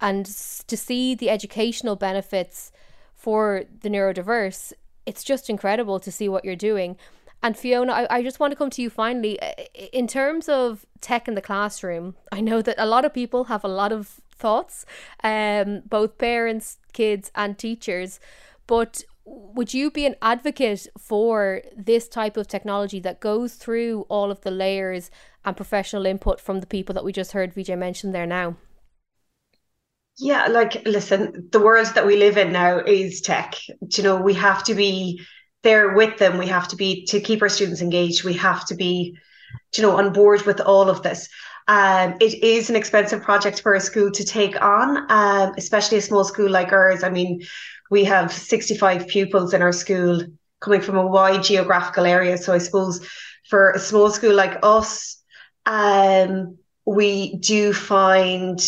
and 0.01 0.25
to 0.67 0.77
see 0.77 1.15
the 1.15 1.29
educational 1.29 1.95
benefits 1.95 2.71
for 3.13 3.63
the 3.81 3.89
neurodiverse, 3.89 4.73
it's 5.05 5.23
just 5.23 5.49
incredible 5.49 5.99
to 5.99 6.11
see 6.11 6.29
what 6.29 6.45
you're 6.45 6.55
doing. 6.55 6.97
And 7.41 7.57
Fiona, 7.57 7.93
I, 7.93 8.17
I 8.17 8.23
just 8.23 8.39
want 8.39 8.51
to 8.51 8.57
come 8.57 8.69
to 8.71 8.81
you 8.81 8.89
finally. 8.89 9.39
In 9.93 10.07
terms 10.07 10.49
of 10.49 10.85
tech 11.01 11.27
in 11.27 11.35
the 11.35 11.41
classroom, 11.41 12.15
I 12.31 12.41
know 12.41 12.61
that 12.61 12.75
a 12.77 12.85
lot 12.85 13.05
of 13.05 13.13
people 13.13 13.45
have 13.45 13.63
a 13.63 13.69
lot 13.69 13.91
of 13.91 14.19
thoughts, 14.35 14.85
um, 15.23 15.81
both 15.85 16.17
parents, 16.17 16.79
kids, 16.93 17.31
and 17.35 17.57
teachers. 17.57 18.19
But 18.67 19.03
would 19.25 19.73
you 19.73 19.91
be 19.91 20.05
an 20.05 20.15
advocate 20.21 20.87
for 20.97 21.61
this 21.75 22.07
type 22.07 22.37
of 22.37 22.47
technology 22.47 22.99
that 23.01 23.19
goes 23.19 23.55
through 23.55 24.05
all 24.09 24.31
of 24.31 24.41
the 24.41 24.51
layers 24.51 25.11
and 25.45 25.55
professional 25.55 26.05
input 26.05 26.41
from 26.41 26.59
the 26.59 26.67
people 26.67 26.93
that 26.93 27.03
we 27.03 27.11
just 27.11 27.33
heard 27.33 27.53
Vijay 27.53 27.77
mention 27.77 28.11
there 28.11 28.25
now? 28.25 28.55
Yeah, 30.17 30.47
like 30.47 30.85
listen, 30.85 31.47
the 31.51 31.61
world 31.61 31.87
that 31.95 32.05
we 32.05 32.17
live 32.17 32.37
in 32.37 32.51
now 32.51 32.79
is 32.79 33.21
tech. 33.21 33.55
You 33.95 34.03
know, 34.03 34.17
we 34.17 34.33
have 34.33 34.63
to 34.65 34.75
be 34.75 35.21
there 35.63 35.93
with 35.93 36.17
them. 36.17 36.37
We 36.37 36.47
have 36.47 36.67
to 36.69 36.75
be 36.75 37.05
to 37.05 37.19
keep 37.19 37.41
our 37.41 37.49
students 37.49 37.81
engaged. 37.81 38.23
We 38.23 38.33
have 38.33 38.65
to 38.67 38.75
be, 38.75 39.17
you 39.75 39.83
know, 39.83 39.97
on 39.97 40.13
board 40.13 40.43
with 40.43 40.61
all 40.61 40.89
of 40.89 41.03
this. 41.03 41.27
Um, 41.67 42.15
it 42.19 42.43
is 42.43 42.69
an 42.69 42.75
expensive 42.75 43.21
project 43.21 43.61
for 43.61 43.75
a 43.75 43.79
school 43.79 44.09
to 44.11 44.23
take 44.23 44.59
on, 44.61 45.05
um, 45.11 45.53
especially 45.57 45.99
a 45.99 46.01
small 46.01 46.23
school 46.23 46.49
like 46.49 46.71
ours. 46.71 47.03
I 47.03 47.09
mean, 47.09 47.41
we 47.91 48.03
have 48.05 48.33
65 48.33 49.07
pupils 49.07 49.53
in 49.53 49.61
our 49.61 49.71
school 49.71 50.21
coming 50.61 50.81
from 50.81 50.97
a 50.97 51.05
wide 51.05 51.43
geographical 51.43 52.05
area. 52.05 52.37
So 52.37 52.53
I 52.53 52.57
suppose 52.57 53.07
for 53.49 53.71
a 53.71 53.79
small 53.79 54.09
school 54.09 54.33
like 54.33 54.57
us, 54.63 55.21
um, 55.65 56.57
we 56.85 57.35
do 57.37 57.73
find 57.73 58.59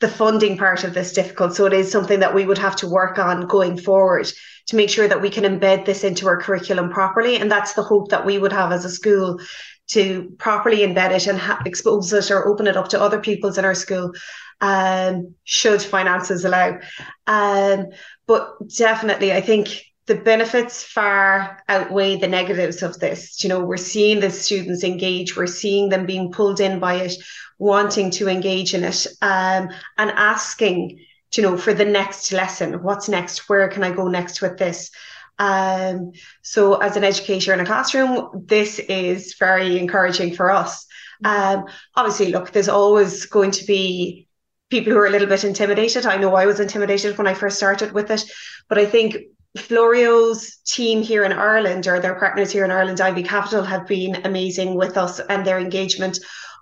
the 0.00 0.08
funding 0.08 0.56
part 0.56 0.84
of 0.84 0.94
this 0.94 1.12
difficult. 1.12 1.54
So 1.54 1.66
it 1.66 1.72
is 1.72 1.90
something 1.90 2.20
that 2.20 2.34
we 2.34 2.46
would 2.46 2.58
have 2.58 2.76
to 2.76 2.88
work 2.88 3.18
on 3.18 3.46
going 3.46 3.76
forward 3.76 4.28
to 4.68 4.76
make 4.76 4.90
sure 4.90 5.08
that 5.08 5.20
we 5.20 5.30
can 5.30 5.44
embed 5.44 5.84
this 5.84 6.04
into 6.04 6.26
our 6.26 6.40
curriculum 6.40 6.90
properly. 6.90 7.36
And 7.36 7.50
that's 7.50 7.72
the 7.72 7.82
hope 7.82 8.10
that 8.10 8.24
we 8.24 8.38
would 8.38 8.52
have 8.52 8.70
as 8.70 8.84
a 8.84 8.90
school 8.90 9.40
to 9.88 10.30
properly 10.38 10.78
embed 10.78 11.10
it 11.12 11.26
and 11.26 11.38
ha- 11.38 11.62
expose 11.64 12.12
it 12.12 12.30
or 12.30 12.46
open 12.46 12.66
it 12.66 12.76
up 12.76 12.88
to 12.88 13.00
other 13.00 13.18
pupils 13.20 13.56
in 13.56 13.64
our 13.64 13.74
school, 13.74 14.12
um, 14.60 15.34
should 15.44 15.80
finances 15.80 16.44
allow. 16.44 16.78
Um, 17.26 17.86
but 18.26 18.56
definitely, 18.76 19.32
I 19.32 19.40
think 19.40 19.82
the 20.04 20.16
benefits 20.16 20.82
far 20.82 21.62
outweigh 21.68 22.16
the 22.16 22.28
negatives 22.28 22.82
of 22.82 22.98
this. 22.98 23.42
You 23.42 23.48
know, 23.48 23.64
we're 23.64 23.76
seeing 23.78 24.20
the 24.20 24.30
students 24.30 24.84
engage, 24.84 25.36
we're 25.36 25.46
seeing 25.46 25.88
them 25.88 26.04
being 26.04 26.30
pulled 26.32 26.60
in 26.60 26.78
by 26.78 26.94
it, 26.96 27.14
wanting 27.58 28.10
to 28.12 28.28
engage 28.28 28.74
in 28.74 28.84
it, 28.84 29.06
um, 29.22 29.68
and 29.96 30.10
asking, 30.10 30.98
you 31.36 31.42
know, 31.42 31.56
for 31.56 31.74
the 31.74 31.84
next 31.84 32.32
lesson, 32.32 32.82
what's 32.82 33.08
next? 33.08 33.48
Where 33.48 33.68
can 33.68 33.82
I 33.82 33.92
go 33.92 34.08
next 34.08 34.40
with 34.40 34.58
this? 34.58 34.90
Um, 35.38 36.12
so 36.42 36.74
as 36.76 36.96
an 36.96 37.04
educator 37.04 37.52
in 37.52 37.60
a 37.60 37.66
classroom, 37.66 38.44
this 38.46 38.78
is 38.78 39.36
very 39.38 39.78
encouraging 39.78 40.34
for 40.34 40.50
us. 40.50 40.86
Um, 41.24 41.66
obviously, 41.94 42.30
look, 42.30 42.50
there's 42.50 42.68
always 42.68 43.26
going 43.26 43.52
to 43.52 43.64
be 43.64 44.28
people 44.70 44.92
who 44.92 44.98
are 44.98 45.06
a 45.06 45.10
little 45.10 45.28
bit 45.28 45.44
intimidated. 45.44 46.06
I 46.06 46.16
know 46.16 46.34
I 46.34 46.46
was 46.46 46.60
intimidated 46.60 47.16
when 47.18 47.26
I 47.26 47.34
first 47.34 47.56
started 47.56 47.92
with 47.92 48.10
it, 48.10 48.24
but 48.68 48.78
I 48.78 48.86
think 48.86 49.16
Floreo's 49.56 50.56
team 50.66 51.02
here 51.02 51.24
in 51.24 51.32
Ireland 51.32 51.86
or 51.86 52.00
their 52.00 52.18
partners 52.18 52.50
here 52.50 52.64
in 52.64 52.70
Ireland, 52.70 53.00
Ivy 53.00 53.22
Capital, 53.22 53.64
have 53.64 53.86
been 53.86 54.26
amazing 54.26 54.74
with 54.74 54.96
us 54.96 55.20
and 55.20 55.46
their 55.46 55.58
engagement. 55.58 56.18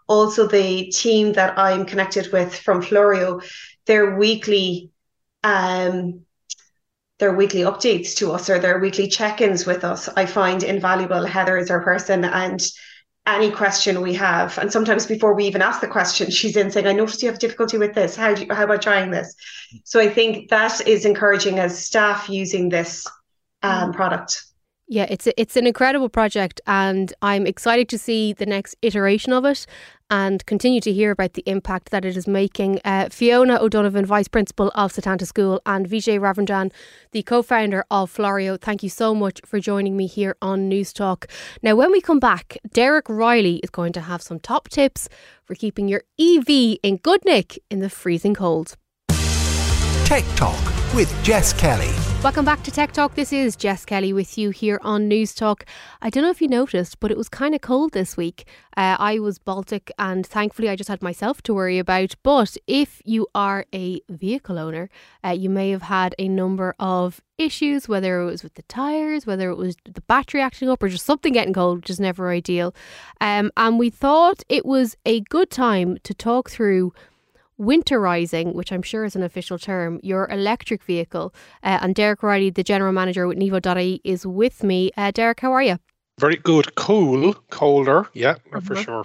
Also, 0.09 0.47
the 0.47 0.87
team 0.91 1.33
that 1.33 1.59
I'm 1.59 1.85
connected 1.85 2.33
with 2.33 2.55
from 2.55 2.81
Floreo, 2.81 3.43
their 3.87 4.16
weekly 4.16 4.90
um, 5.44 6.22
their 7.18 7.35
weekly 7.35 7.61
updates 7.61 8.14
to 8.16 8.33
us 8.33 8.51
or 8.51 8.59
their 8.59 8.79
weekly 8.79 9.09
check-ins 9.09 9.64
with 9.64 9.85
us, 9.85 10.09
I 10.16 10.27
find 10.27 10.62
invaluable. 10.62 11.25
Heather 11.25 11.57
is 11.57 11.70
our 11.70 11.83
person 11.83 12.25
and 12.25 12.62
any 13.27 13.51
question 13.51 14.03
we 14.03 14.14
have. 14.14 14.59
And 14.59 14.70
sometimes 14.70 15.07
before 15.07 15.35
we 15.35 15.46
even 15.46 15.62
ask 15.62 15.81
the 15.81 15.88
question, 15.88 16.31
she's 16.31 16.57
in 16.57 16.70
saying, 16.70 16.87
I 16.87 16.92
noticed 16.92 17.22
you 17.22 17.31
have 17.31 17.38
difficulty 17.38 17.79
with 17.79 17.94
this. 17.94 18.16
How, 18.16 18.31
you, 18.31 18.46
how 18.53 18.64
about 18.64 18.83
trying 18.83 19.11
this? 19.11 19.35
So 19.85 19.99
I 19.99 20.09
think 20.09 20.51
that 20.51 20.87
is 20.87 21.05
encouraging 21.05 21.59
as 21.59 21.85
staff 21.85 22.29
using 22.29 22.68
this 22.68 23.07
um, 23.62 23.92
product. 23.92 24.44
Yeah, 24.88 25.07
it's 25.11 25.27
a, 25.27 25.40
it's 25.40 25.57
an 25.57 25.66
incredible 25.66 26.09
project, 26.09 26.61
and 26.64 27.12
I'm 27.20 27.44
excited 27.44 27.88
to 27.88 27.99
see 27.99 28.33
the 28.33 28.46
next 28.46 28.77
iteration 28.83 29.33
of 29.33 29.44
it 29.44 29.66
and 30.11 30.46
continue 30.46 30.81
to 30.81 30.92
hear 30.92 31.11
about 31.11 31.33
the 31.33 31.42
impact 31.46 31.90
that 31.90 32.05
it 32.05 32.16
is 32.16 32.29
making. 32.29 32.79
Uh, 32.85 33.09
Fiona 33.11 33.59
O'Donovan, 33.61 34.07
Vice 34.07 34.29
Principal 34.29 34.70
of 34.77 34.92
Setanta 34.92 35.27
School, 35.27 35.61
and 35.66 35.88
Vijay 35.88 36.20
Ravindran, 36.20 36.70
the 37.11 37.25
co 37.25 37.42
founder 37.42 37.85
of 37.90 38.14
Floreo, 38.14 38.61
thank 38.61 38.85
you 38.85 38.88
so 38.88 39.12
much 39.12 39.40
for 39.44 39.59
joining 39.59 39.96
me 39.96 40.07
here 40.07 40.37
on 40.40 40.68
News 40.68 40.92
Talk. 40.92 41.27
Now, 41.62 41.75
when 41.75 41.90
we 41.90 42.01
come 42.01 42.20
back, 42.20 42.57
Derek 42.72 43.09
Riley 43.09 43.57
is 43.57 43.70
going 43.70 43.92
to 43.94 44.03
have 44.03 44.22
some 44.22 44.38
top 44.38 44.68
tips 44.68 45.09
for 45.44 45.57
keeping 45.57 45.88
your 45.88 46.05
EV 46.20 46.79
in 46.85 46.99
good 47.03 47.25
nick 47.25 47.59
in 47.72 47.81
the 47.81 47.90
freezing 47.90 48.35
cold. 48.35 48.77
Tech 50.05 50.25
Talk 50.37 50.94
with 50.94 51.12
Jess 51.25 51.53
Kelly. 51.53 52.06
Welcome 52.23 52.45
back 52.45 52.65
to 52.65 52.73
Tech 52.73 52.91
Talk. 52.91 53.15
This 53.15 53.33
is 53.33 53.55
Jess 53.55 53.85
Kelly 53.85 54.13
with 54.13 54.37
you 54.37 54.51
here 54.51 54.81
on 54.83 55.07
News 55.07 55.33
Talk. 55.33 55.65
I 56.03 56.11
don't 56.11 56.25
know 56.25 56.31
if 56.31 56.41
you 56.41 56.49
noticed, 56.49 56.99
but 56.99 57.13
it 57.13 57.17
was 57.17 57.29
kind 57.29 57.55
of 57.55 57.61
cold 57.61 57.93
this 57.93 58.17
week. 58.17 58.49
Uh, 58.77 58.97
I 58.99 59.21
was 59.21 59.39
Baltic, 59.39 59.93
and 59.97 60.27
thankfully, 60.27 60.69
I 60.69 60.75
just 60.75 60.89
had 60.89 61.03
myself 61.03 61.41
to 61.43 61.55
worry 61.55 61.79
about. 61.79 62.15
But 62.25 62.57
if 62.67 63.01
you 63.05 63.29
are 63.33 63.67
a 63.73 64.01
vehicle 64.09 64.59
owner, 64.59 64.91
uh, 65.25 65.31
you 65.31 65.49
may 65.49 65.71
have 65.71 65.83
had 65.83 66.17
a 66.19 66.27
number 66.27 66.75
of 66.81 67.21
issues, 67.39 67.87
whether 67.87 68.21
it 68.21 68.25
was 68.25 68.43
with 68.43 68.55
the 68.55 68.63
tires, 68.63 69.25
whether 69.25 69.49
it 69.51 69.57
was 69.57 69.77
the 69.85 70.01
battery 70.01 70.41
acting 70.41 70.69
up, 70.69 70.83
or 70.83 70.89
just 70.89 71.07
something 71.07 71.35
getting 71.35 71.55
cold, 71.55 71.79
which 71.79 71.91
is 71.91 72.01
never 72.01 72.31
ideal. 72.31 72.75
Um, 73.21 73.53
and 73.57 73.79
we 73.79 73.89
thought 73.89 74.43
it 74.49 74.67
was 74.67 74.97
a 75.07 75.21
good 75.21 75.51
time 75.51 75.99
to 76.03 76.13
talk 76.13 76.51
through 76.51 76.93
winterizing, 77.61 78.55
which 78.55 78.73
I'm 78.73 78.83
sure 78.83 79.05
is 79.05 79.16
an 79.16 79.23
official 79.23 79.59
term, 79.59 80.01
your 80.03 80.29
electric 80.31 80.83
vehicle. 80.83 81.35
Uh, 81.62 81.79
and 81.83 81.95
Derek 81.95 82.23
Riley, 82.23 82.51
the 82.51 82.64
general 82.64 82.92
manager 82.92 83.27
with 83.27 83.38
Nevo.ie, 83.38 84.01
is 84.05 84.27
with 84.27 84.62
me. 84.62 84.90
Uh, 84.97 85.11
Derek, 85.11 85.40
how 85.40 85.53
are 85.53 85.62
you? 85.62 85.79
Very 86.19 86.37
good. 86.37 86.75
Cool, 86.77 87.35
colder, 87.51 88.09
yeah, 88.14 88.37
uh-huh. 88.53 88.61
for 88.61 88.77
sure. 88.77 89.05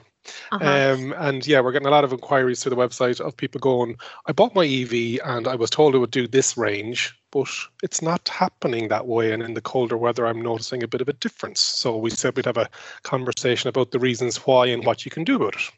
Uh-huh. 0.52 0.94
Um, 0.94 1.14
and 1.18 1.46
yeah, 1.48 1.62
we're 1.62 1.72
getting 1.72 1.88
a 1.88 1.92
lot 1.92 2.04
of 2.04 2.14
inquiries 2.14 2.62
through 2.62 2.70
the 2.70 2.76
website 2.76 3.20
of 3.20 3.36
people 3.36 3.60
going, 3.60 3.98
I 4.28 4.32
bought 4.32 4.56
my 4.56 4.66
EV 4.66 5.20
and 5.26 5.48
I 5.48 5.56
was 5.56 5.70
told 5.70 5.96
it 5.96 5.98
would 5.98 6.12
do 6.12 6.28
this 6.28 6.58
range, 6.58 7.18
but 7.32 7.50
it's 7.82 8.02
not 8.02 8.30
happening 8.30 8.88
that 8.88 9.08
way. 9.08 9.32
And 9.32 9.42
in 9.42 9.56
the 9.56 9.62
colder 9.62 9.98
weather, 9.98 10.28
I'm 10.28 10.42
noticing 10.42 10.84
a 10.84 10.88
bit 10.88 11.02
of 11.02 11.10
a 11.10 11.14
difference. 11.14 11.60
So 11.60 11.98
we 11.98 12.12
said 12.12 12.36
we'd 12.36 12.46
have 12.46 12.58
a 12.58 12.70
conversation 13.04 13.68
about 13.68 13.92
the 13.92 14.00
reasons 14.00 14.38
why 14.38 14.68
and 14.68 14.86
what 14.86 15.06
you 15.06 15.12
can 15.12 15.24
do 15.24 15.38
about 15.38 15.56
it. 15.56 15.72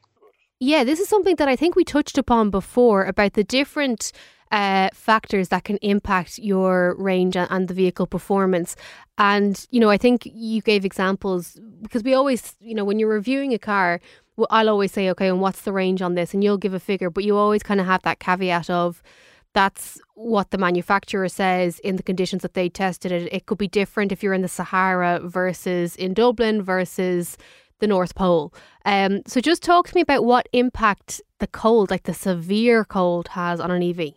Yeah, 0.66 0.86
this 0.86 1.02
is 1.02 1.10
something 1.10 1.36
that 1.36 1.50
I 1.50 1.58
think 1.58 1.76
we 1.76 1.84
touched 1.84 2.18
upon 2.18 2.50
before 2.50 3.04
about 3.04 3.34
the 3.34 3.44
different 3.44 4.14
uh, 4.50 4.88
factors 4.94 5.50
that 5.50 5.66
can 5.66 5.76
impact 5.82 6.40
your 6.40 6.96
range 6.98 7.36
and 7.36 7.68
the 7.68 7.74
vehicle 7.74 8.08
performance. 8.08 8.78
And, 9.18 9.68
you 9.72 9.82
know, 9.82 9.90
I 9.90 9.98
think 9.98 10.26
you 10.26 10.62
gave 10.62 10.86
examples 10.86 11.60
because 11.82 12.02
we 12.02 12.14
always, 12.14 12.56
you 12.62 12.74
know, 12.76 12.86
when 12.86 12.98
you're 12.98 13.10
reviewing 13.10 13.54
a 13.54 13.60
car, 13.60 14.00
well, 14.38 14.48
I'll 14.52 14.70
always 14.70 14.94
say, 14.94 15.10
okay, 15.10 15.28
and 15.28 15.42
what's 15.42 15.64
the 15.64 15.74
range 15.74 16.02
on 16.02 16.16
this? 16.16 16.34
And 16.34 16.42
you'll 16.42 16.58
give 16.58 16.74
a 16.74 16.80
figure, 16.80 17.10
but 17.10 17.26
you 17.26 17.36
always 17.36 17.62
kind 17.62 17.82
of 17.82 17.86
have 17.86 18.04
that 18.04 18.20
caveat 18.20 18.70
of, 18.70 19.04
that's 19.52 20.00
what 20.16 20.52
the 20.52 20.58
manufacturer 20.58 21.28
says 21.28 21.80
in 21.80 21.98
the 21.98 22.04
conditions 22.04 22.42
that 22.42 22.54
they 22.54 22.70
tested 22.70 23.12
it. 23.12 23.32
It 23.34 23.48
could 23.48 23.58
be 23.58 23.68
different 23.68 24.14
if 24.14 24.24
you're 24.24 24.34
in 24.34 24.42
the 24.42 24.48
Sahara 24.48 25.20
versus 25.20 25.96
in 25.98 26.14
Dublin 26.14 26.64
versus 26.64 27.38
the 27.84 27.88
North 27.88 28.16
Pole. 28.16 28.54
Um, 28.86 29.24
so 29.28 29.42
just 29.42 29.62
talk 29.62 29.90
to 29.90 29.96
me 29.96 30.00
about 30.00 30.24
what 30.24 30.48
impact 30.54 31.22
the 31.40 31.48
cold, 31.48 31.92
like 31.92 32.04
the 32.04 32.14
severe 32.14 32.86
cold, 32.86 33.28
has 33.28 33.60
on 33.60 33.72
an 33.72 33.84
EV. 33.84 34.14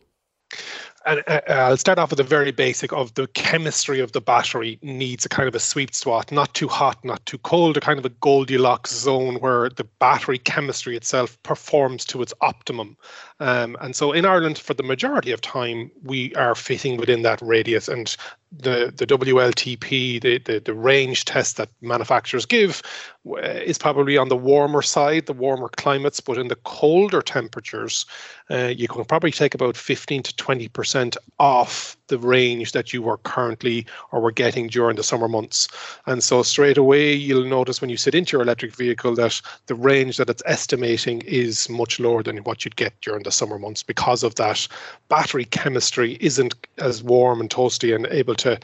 And 1.05 1.25
uh, 1.27 1.41
I'll 1.49 1.77
start 1.77 1.99
off 1.99 2.11
with 2.11 2.19
the 2.19 2.25
very 2.25 2.53
basic 2.53 2.93
of 2.93 3.15
the 3.15 3.27
chemistry 3.29 3.99
of 3.99 4.13
the 4.13 4.21
battery 4.21 4.79
needs 4.83 5.25
a 5.25 5.29
kind 5.29 5.49
of 5.49 5.55
a 5.57 5.61
sweet 5.61 5.97
spot, 5.97 6.31
not 6.31 6.55
too 6.55 6.69
hot, 6.69 7.05
not 7.05 7.27
too 7.27 7.39
cold, 7.39 7.77
a 7.77 7.81
kind 7.81 7.99
of 7.99 8.05
a 8.05 8.11
Goldilocks 8.11 8.93
zone 8.93 9.37
where 9.37 9.69
the 9.69 9.89
battery 9.99 10.39
chemistry 10.39 10.97
itself 10.97 11.41
performs 11.43 12.05
to 12.07 12.23
its 12.23 12.35
optimum. 12.41 12.97
Um, 13.41 13.77
and 13.81 13.97
so 13.97 14.13
in 14.13 14.25
Ireland, 14.25 14.59
for 14.59 14.75
the 14.75 14.85
majority 14.85 15.33
of 15.33 15.41
time, 15.41 15.91
we 16.05 16.33
are 16.37 16.55
fitting 16.55 16.97
within 16.99 17.23
that 17.23 17.43
radius. 17.43 17.89
And 17.89 18.17
the, 18.59 18.93
the 18.95 19.07
WLTP, 19.07 20.21
the, 20.21 20.39
the, 20.39 20.61
the 20.61 20.75
range 20.75 21.25
test 21.25 21.57
that 21.57 21.69
manufacturers 21.81 22.47
give, 22.47 22.83
uh, 23.29 23.39
is 23.41 23.79
probably 23.79 24.17
on 24.17 24.29
the 24.29 24.37
warmer 24.37 24.83
side, 24.83 25.27
the 25.27 25.33
warmer 25.33 25.69
climates, 25.69 26.21
but 26.21 26.39
in 26.39 26.49
the 26.49 26.57
colder 26.57 27.23
temperatures, 27.23 28.07
uh, 28.51 28.73
you 28.77 28.89
can 28.89 29.05
probably 29.05 29.31
take 29.31 29.55
about 29.55 29.77
15 29.77 30.23
to 30.23 30.35
20% 30.35 31.17
off 31.39 31.97
the 32.09 32.19
range 32.19 32.73
that 32.73 32.93
you 32.93 33.03
were 33.03 33.19
currently 33.19 33.87
or 34.13 34.21
were 34.21 34.33
getting 34.33 34.69
during 34.69 34.97
the 34.97 35.03
summer 35.03 35.29
months. 35.29 35.69
And 36.07 36.23
so 36.23 36.43
straight 36.43 36.79
away, 36.79 37.13
you'll 37.13 37.47
notice 37.47 37.81
when 37.81 37.91
you 37.91 37.97
sit 37.97 38.15
into 38.15 38.37
your 38.37 38.43
electric 38.43 38.75
vehicle 38.75 39.15
that 39.17 39.41
the 39.67 39.75
range 39.75 40.17
that 40.19 40.31
it's 40.31 40.43
estimating 40.47 41.23
is 41.23 41.69
much 41.69 41.99
lower 41.99 42.23
than 42.23 42.39
what 42.39 42.65
you'd 42.65 42.77
get 42.77 43.01
during 43.01 43.23
the 43.23 43.33
summer 43.33 43.59
months 43.59 43.83
because 43.83 44.23
of 44.23 44.35
that 44.37 44.67
battery 45.09 45.45
chemistry 45.45 46.17
isn't 46.21 46.55
as 46.79 47.03
warm 47.03 47.41
and 47.41 47.51
toasty 47.51 47.95
and 47.95 48.07
able 48.07 48.35
to 48.37 48.59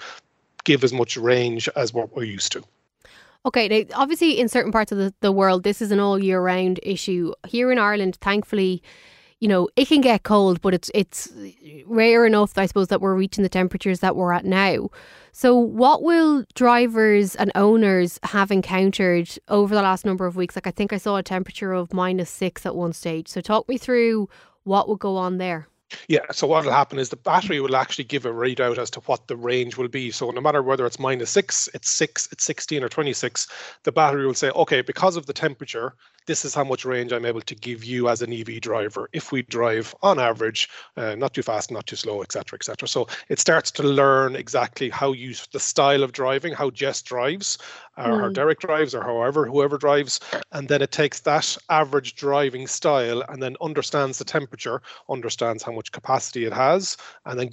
give 0.64 0.84
as 0.84 0.92
much 0.92 1.16
range 1.16 1.68
as 1.76 1.92
what 1.92 2.14
we're 2.14 2.24
used 2.24 2.52
to. 2.52 2.62
Okay, 3.44 3.66
now 3.66 4.00
obviously 4.00 4.38
in 4.38 4.48
certain 4.48 4.70
parts 4.70 4.92
of 4.92 4.98
the, 4.98 5.12
the 5.20 5.32
world, 5.32 5.64
this 5.64 5.82
is 5.82 5.90
an 5.90 5.98
all 5.98 6.18
year 6.18 6.40
round 6.40 6.78
issue. 6.82 7.32
Here 7.46 7.72
in 7.72 7.78
Ireland, 7.78 8.16
thankfully, 8.20 8.82
you 9.42 9.48
know, 9.48 9.68
it 9.74 9.88
can 9.88 10.00
get 10.00 10.22
cold, 10.22 10.60
but 10.60 10.72
it's 10.72 10.88
it's 10.94 11.28
rare 11.86 12.24
enough, 12.24 12.56
I 12.56 12.66
suppose, 12.66 12.86
that 12.86 13.00
we're 13.00 13.16
reaching 13.16 13.42
the 13.42 13.48
temperatures 13.48 13.98
that 13.98 14.14
we're 14.14 14.32
at 14.32 14.44
now. 14.44 14.88
So, 15.32 15.56
what 15.56 16.04
will 16.04 16.44
drivers 16.54 17.34
and 17.34 17.50
owners 17.56 18.20
have 18.22 18.52
encountered 18.52 19.36
over 19.48 19.74
the 19.74 19.82
last 19.82 20.06
number 20.06 20.26
of 20.26 20.36
weeks? 20.36 20.54
Like, 20.54 20.68
I 20.68 20.70
think 20.70 20.92
I 20.92 20.96
saw 20.96 21.16
a 21.16 21.24
temperature 21.24 21.72
of 21.72 21.92
minus 21.92 22.30
six 22.30 22.64
at 22.64 22.76
one 22.76 22.92
stage. 22.92 23.26
So, 23.26 23.40
talk 23.40 23.68
me 23.68 23.78
through 23.78 24.28
what 24.62 24.88
would 24.88 25.00
go 25.00 25.16
on 25.16 25.38
there. 25.38 25.66
Yeah, 26.06 26.20
so 26.30 26.46
what 26.46 26.64
will 26.64 26.72
happen 26.72 27.00
is 27.00 27.08
the 27.08 27.16
battery 27.16 27.60
will 27.60 27.74
actually 27.74 28.04
give 28.04 28.24
a 28.24 28.30
readout 28.30 28.78
as 28.78 28.90
to 28.90 29.00
what 29.00 29.26
the 29.26 29.36
range 29.36 29.76
will 29.76 29.88
be. 29.88 30.10
So 30.12 30.30
no 30.30 30.40
matter 30.40 30.62
whether 30.62 30.86
it's 30.86 30.98
minus 30.98 31.30
six, 31.30 31.68
it's 31.74 31.90
six, 31.90 32.28
it's 32.32 32.44
16 32.44 32.82
or 32.84 32.88
26, 32.88 33.48
the 33.82 33.92
battery 33.92 34.24
will 34.24 34.34
say, 34.34 34.50
okay, 34.50 34.82
because 34.82 35.16
of 35.16 35.26
the 35.26 35.32
temperature, 35.32 35.94
this 36.26 36.44
is 36.44 36.54
how 36.54 36.64
much 36.64 36.84
range 36.84 37.12
I'm 37.12 37.26
able 37.26 37.40
to 37.42 37.54
give 37.54 37.84
you 37.84 38.08
as 38.08 38.22
an 38.22 38.32
EV 38.32 38.60
driver 38.60 39.08
if 39.12 39.32
we 39.32 39.42
drive 39.42 39.94
on 40.02 40.18
average, 40.18 40.68
uh, 40.96 41.14
not 41.14 41.34
too 41.34 41.42
fast, 41.42 41.70
not 41.70 41.86
too 41.86 41.96
slow, 41.96 42.22
etc., 42.22 42.56
etc. 42.56 42.88
So 42.88 43.08
it 43.28 43.38
starts 43.38 43.70
to 43.72 43.82
learn 43.82 44.36
exactly 44.36 44.90
how 44.90 45.12
you 45.12 45.34
the 45.52 45.60
style 45.60 46.02
of 46.02 46.12
driving, 46.12 46.52
how 46.52 46.70
Jess 46.70 47.02
drives, 47.02 47.58
or 47.96 48.04
mm. 48.04 48.20
how 48.20 48.28
Derek 48.30 48.60
drives, 48.60 48.94
or 48.94 49.02
however 49.02 49.46
whoever 49.46 49.78
drives, 49.78 50.20
and 50.52 50.68
then 50.68 50.82
it 50.82 50.92
takes 50.92 51.20
that 51.20 51.56
average 51.68 52.14
driving 52.14 52.66
style 52.66 53.22
and 53.28 53.42
then 53.42 53.56
understands 53.60 54.18
the 54.18 54.24
temperature, 54.24 54.82
understands 55.08 55.62
how 55.62 55.72
much 55.72 55.92
capacity 55.92 56.44
it 56.44 56.52
has, 56.52 56.96
and 57.26 57.38
then 57.38 57.50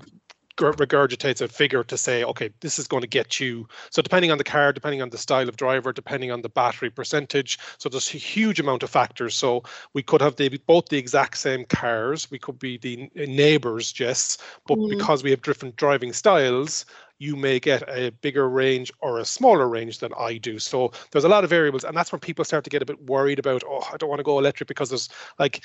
regurgitates 0.60 1.42
a 1.42 1.48
figure 1.48 1.84
to 1.84 1.98
say, 1.98 2.24
okay, 2.24 2.50
this 2.60 2.80
is 2.80 2.88
going 2.88 3.02
to 3.02 3.08
get 3.08 3.40
you. 3.40 3.68
So 3.90 4.02
depending 4.02 4.32
on 4.32 4.38
the 4.38 4.44
car, 4.44 4.74
depending 4.74 5.02
on 5.02 5.10
the 5.10 5.18
style 5.18 5.50
of 5.50 5.58
driver, 5.58 5.92
depending 5.94 6.32
on 6.32 6.42
the 6.42 6.50
battery 6.50 6.90
percentage, 6.90 7.58
so 7.78 7.90
there's 7.90 8.14
a 8.14 8.18
huge 8.18 8.60
amount 8.60 8.84
of 8.84 8.90
factors. 8.90 9.36
So 9.36 9.64
we 9.94 10.04
could 10.04 10.22
have 10.22 10.36
the, 10.36 10.50
both 10.68 10.90
the 10.90 10.98
exact 10.98 11.38
same 11.38 11.66
cars, 11.66 12.30
we 12.30 12.40
could 12.40 12.60
be 12.60 12.78
the 12.78 13.10
neighbors, 13.16 13.92
Jess, 13.92 14.38
but 14.68 14.78
mm. 14.78 14.90
because 14.90 15.24
we 15.24 15.32
have 15.32 15.42
different 15.42 15.76
driving 15.76 16.14
styles, 16.14 16.86
you 17.20 17.36
may 17.36 17.60
get 17.60 17.84
a 17.90 18.12
bigger 18.22 18.50
range 18.50 18.92
or 19.02 19.20
a 19.20 19.26
smaller 19.26 19.68
range 19.68 20.00
than 20.00 20.14
I 20.18 20.38
do. 20.38 20.58
So 20.58 20.92
there's 21.12 21.26
a 21.26 21.30
lot 21.30 21.44
of 21.44 21.50
variables, 21.50 21.84
and 21.84 21.96
that's 21.96 22.12
when 22.12 22.22
people 22.22 22.46
start 22.46 22.64
to 22.64 22.70
get 22.70 22.82
a 22.82 22.86
bit 22.86 23.02
worried 23.08 23.40
about, 23.40 23.64
oh, 23.68 23.86
I 23.92 23.98
don't 23.98 24.10
want 24.10 24.20
to 24.20 24.24
go 24.24 24.40
electric 24.40 24.68
because 24.68 24.90
there's 24.90 25.10
like 25.38 25.64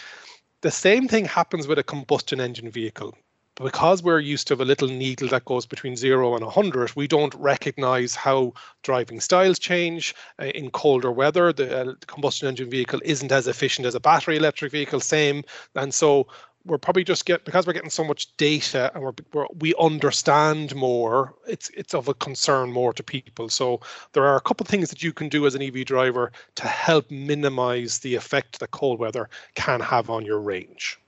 the 0.63 0.71
same 0.71 1.09
thing 1.09 1.25
happens 1.25 1.67
with 1.67 1.79
a 1.79 1.85
combustion 1.85 2.41
engine 2.41 2.71
vehicle 2.71 3.15
because 3.57 4.03
we're 4.03 4.19
used 4.19 4.49
to 4.49 4.55
a 4.55 4.65
little 4.65 4.89
needle 4.89 5.29
that 5.29 5.45
goes 5.45 5.67
between 5.67 5.97
zero 5.97 6.35
and 6.35 6.45
100, 6.45 6.97
we 6.97 7.07
don't 7.07 7.35
recognize 7.37 8.15
how 8.15 8.53
driving 8.83 9.21
styles 9.21 9.59
change 9.59 10.15
uh, 10.41 10.47
in 10.47 10.71
colder 10.71 11.13
weather. 11.13 11.53
The, 11.53 11.81
uh, 11.81 11.85
the, 11.85 12.07
combustion 12.07 12.49
engine 12.49 12.69
vehicle 12.69 13.01
isn't 13.05 13.31
as 13.31 13.47
efficient 13.47 13.87
as 13.87 13.95
a 13.95 14.01
battery 14.01 14.37
electric 14.37 14.73
vehicle, 14.73 15.01
same. 15.01 15.45
And 15.77 15.95
so 15.95 16.27
we're 16.67 16.79
probably 16.79 17.05
just 17.05 17.27
get 17.27 17.45
because 17.45 17.67
we're 17.67 17.75
getting 17.75 17.91
so 17.91 18.05
much 18.05 18.35
data 18.37 18.91
and 18.95 19.05
we're, 19.05 19.13
we're, 19.33 19.47
we 19.59 19.75
understand 19.79 20.75
more. 20.75 21.35
It's 21.47 21.69
it's 21.71 21.95
of 21.95 22.09
a 22.09 22.15
concern 22.15 22.73
more 22.73 22.93
to 22.95 23.03
people. 23.03 23.49
So 23.51 23.81
there 24.15 24.25
are 24.25 24.37
a 24.37 24.41
couple 24.41 24.65
of 24.65 24.69
things 24.69 24.89
that 24.91 25.03
you 25.03 25.13
can 25.13 25.29
do 25.29 25.47
as 25.47 25.55
an 25.55 25.63
EV 25.63 25.85
driver 25.85 26.33
to 26.57 26.67
help 26.67 27.11
minimize 27.11 27.99
the 27.99 28.15
effect 28.15 28.61
that 28.61 28.71
cold 28.71 28.99
weather 28.99 29.29
can 29.55 29.81
have 29.81 30.11
on 30.11 30.25
your 30.25 30.41
range. 30.41 30.99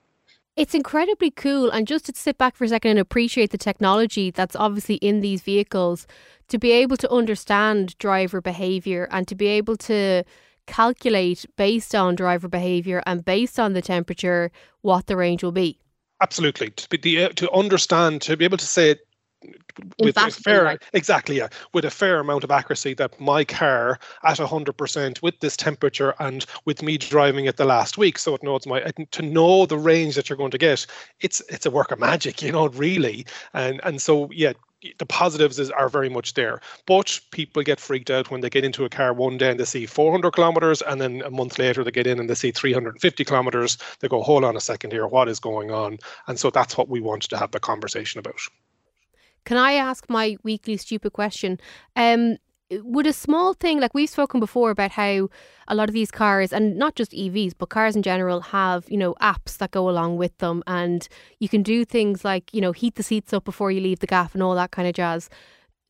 It's 0.56 0.74
incredibly 0.74 1.30
cool. 1.30 1.70
And 1.70 1.86
just 1.86 2.06
to 2.06 2.12
sit 2.14 2.38
back 2.38 2.56
for 2.56 2.64
a 2.64 2.68
second 2.68 2.92
and 2.92 2.98
appreciate 2.98 3.50
the 3.50 3.58
technology 3.58 4.30
that's 4.30 4.56
obviously 4.56 4.94
in 4.96 5.20
these 5.20 5.42
vehicles, 5.42 6.06
to 6.48 6.58
be 6.58 6.72
able 6.72 6.96
to 6.96 7.10
understand 7.10 7.96
driver 7.98 8.40
behavior 8.40 9.06
and 9.10 9.28
to 9.28 9.34
be 9.34 9.48
able 9.48 9.76
to 9.76 10.24
calculate 10.66 11.44
based 11.56 11.94
on 11.94 12.14
driver 12.14 12.48
behavior 12.48 13.02
and 13.06 13.24
based 13.24 13.60
on 13.60 13.74
the 13.74 13.82
temperature 13.82 14.50
what 14.80 15.06
the 15.06 15.16
range 15.16 15.42
will 15.42 15.52
be. 15.52 15.78
Absolutely. 16.22 16.70
To, 16.70 16.98
be, 16.98 17.22
uh, 17.22 17.28
to 17.30 17.50
understand, 17.52 18.22
to 18.22 18.36
be 18.36 18.46
able 18.46 18.56
to 18.56 18.66
say 18.66 18.96
with 19.98 20.16
a 20.16 20.30
fair 20.30 20.78
exactly 20.92 21.38
yeah 21.38 21.48
with 21.72 21.84
a 21.84 21.90
fair 21.90 22.20
amount 22.20 22.44
of 22.44 22.50
accuracy 22.50 22.94
that 22.94 23.18
my 23.20 23.44
car 23.44 23.98
at 24.24 24.38
100% 24.38 25.22
with 25.22 25.38
this 25.40 25.56
temperature 25.56 26.14
and 26.18 26.46
with 26.64 26.82
me 26.82 26.96
driving 26.96 27.46
it 27.46 27.56
the 27.56 27.64
last 27.64 27.98
week 27.98 28.18
so 28.18 28.34
it 28.34 28.42
knows 28.42 28.66
my 28.66 28.80
to 29.10 29.22
know 29.22 29.66
the 29.66 29.78
range 29.78 30.14
that 30.14 30.28
you're 30.28 30.36
going 30.36 30.50
to 30.50 30.58
get 30.58 30.86
it's 31.20 31.40
it's 31.48 31.66
a 31.66 31.70
work 31.70 31.90
of 31.90 31.98
magic 31.98 32.42
you 32.42 32.52
know 32.52 32.68
really 32.68 33.26
and 33.54 33.80
and 33.84 34.00
so 34.00 34.28
yeah 34.32 34.52
the 34.98 35.06
positives 35.06 35.58
is, 35.58 35.70
are 35.70 35.88
very 35.88 36.08
much 36.08 36.34
there. 36.34 36.60
But 36.86 37.20
people 37.30 37.62
get 37.62 37.80
freaked 37.80 38.10
out 38.10 38.30
when 38.30 38.40
they 38.40 38.50
get 38.50 38.64
into 38.64 38.84
a 38.84 38.88
car 38.88 39.12
one 39.12 39.38
day 39.38 39.50
and 39.50 39.60
they 39.60 39.64
see 39.64 39.86
400 39.86 40.30
kilometers, 40.32 40.82
and 40.82 41.00
then 41.00 41.22
a 41.22 41.30
month 41.30 41.58
later 41.58 41.82
they 41.82 41.90
get 41.90 42.06
in 42.06 42.20
and 42.20 42.28
they 42.28 42.34
see 42.34 42.50
350 42.50 43.24
kilometers. 43.24 43.78
They 44.00 44.08
go, 44.08 44.22
hold 44.22 44.44
on 44.44 44.56
a 44.56 44.60
second 44.60 44.92
here, 44.92 45.06
what 45.06 45.28
is 45.28 45.40
going 45.40 45.70
on? 45.70 45.98
And 46.26 46.38
so 46.38 46.50
that's 46.50 46.76
what 46.76 46.88
we 46.88 47.00
want 47.00 47.22
to 47.22 47.38
have 47.38 47.50
the 47.50 47.60
conversation 47.60 48.18
about. 48.18 48.38
Can 49.46 49.56
I 49.56 49.74
ask 49.74 50.10
my 50.10 50.36
weekly 50.42 50.76
stupid 50.76 51.12
question? 51.12 51.58
Um, 51.94 52.36
would 52.82 53.06
a 53.06 53.12
small 53.12 53.54
thing 53.54 53.78
like 53.78 53.94
we've 53.94 54.10
spoken 54.10 54.40
before 54.40 54.72
about 54.72 54.90
how 54.90 55.28
a 55.68 55.74
lot 55.74 55.88
of 55.88 55.92
these 55.92 56.10
cars 56.10 56.52
and 56.52 56.76
not 56.76 56.96
just 56.96 57.12
EVs 57.12 57.52
but 57.56 57.68
cars 57.68 57.94
in 57.94 58.02
general 58.02 58.40
have 58.40 58.84
you 58.88 58.96
know 58.96 59.14
apps 59.22 59.56
that 59.58 59.70
go 59.70 59.88
along 59.88 60.16
with 60.16 60.36
them 60.38 60.64
and 60.66 61.08
you 61.38 61.48
can 61.48 61.62
do 61.62 61.84
things 61.84 62.24
like 62.24 62.52
you 62.52 62.60
know 62.60 62.72
heat 62.72 62.96
the 62.96 63.04
seats 63.04 63.32
up 63.32 63.44
before 63.44 63.70
you 63.70 63.80
leave 63.80 64.00
the 64.00 64.06
gaff 64.06 64.34
and 64.34 64.42
all 64.42 64.56
that 64.56 64.72
kind 64.72 64.88
of 64.88 64.94
jazz 64.94 65.30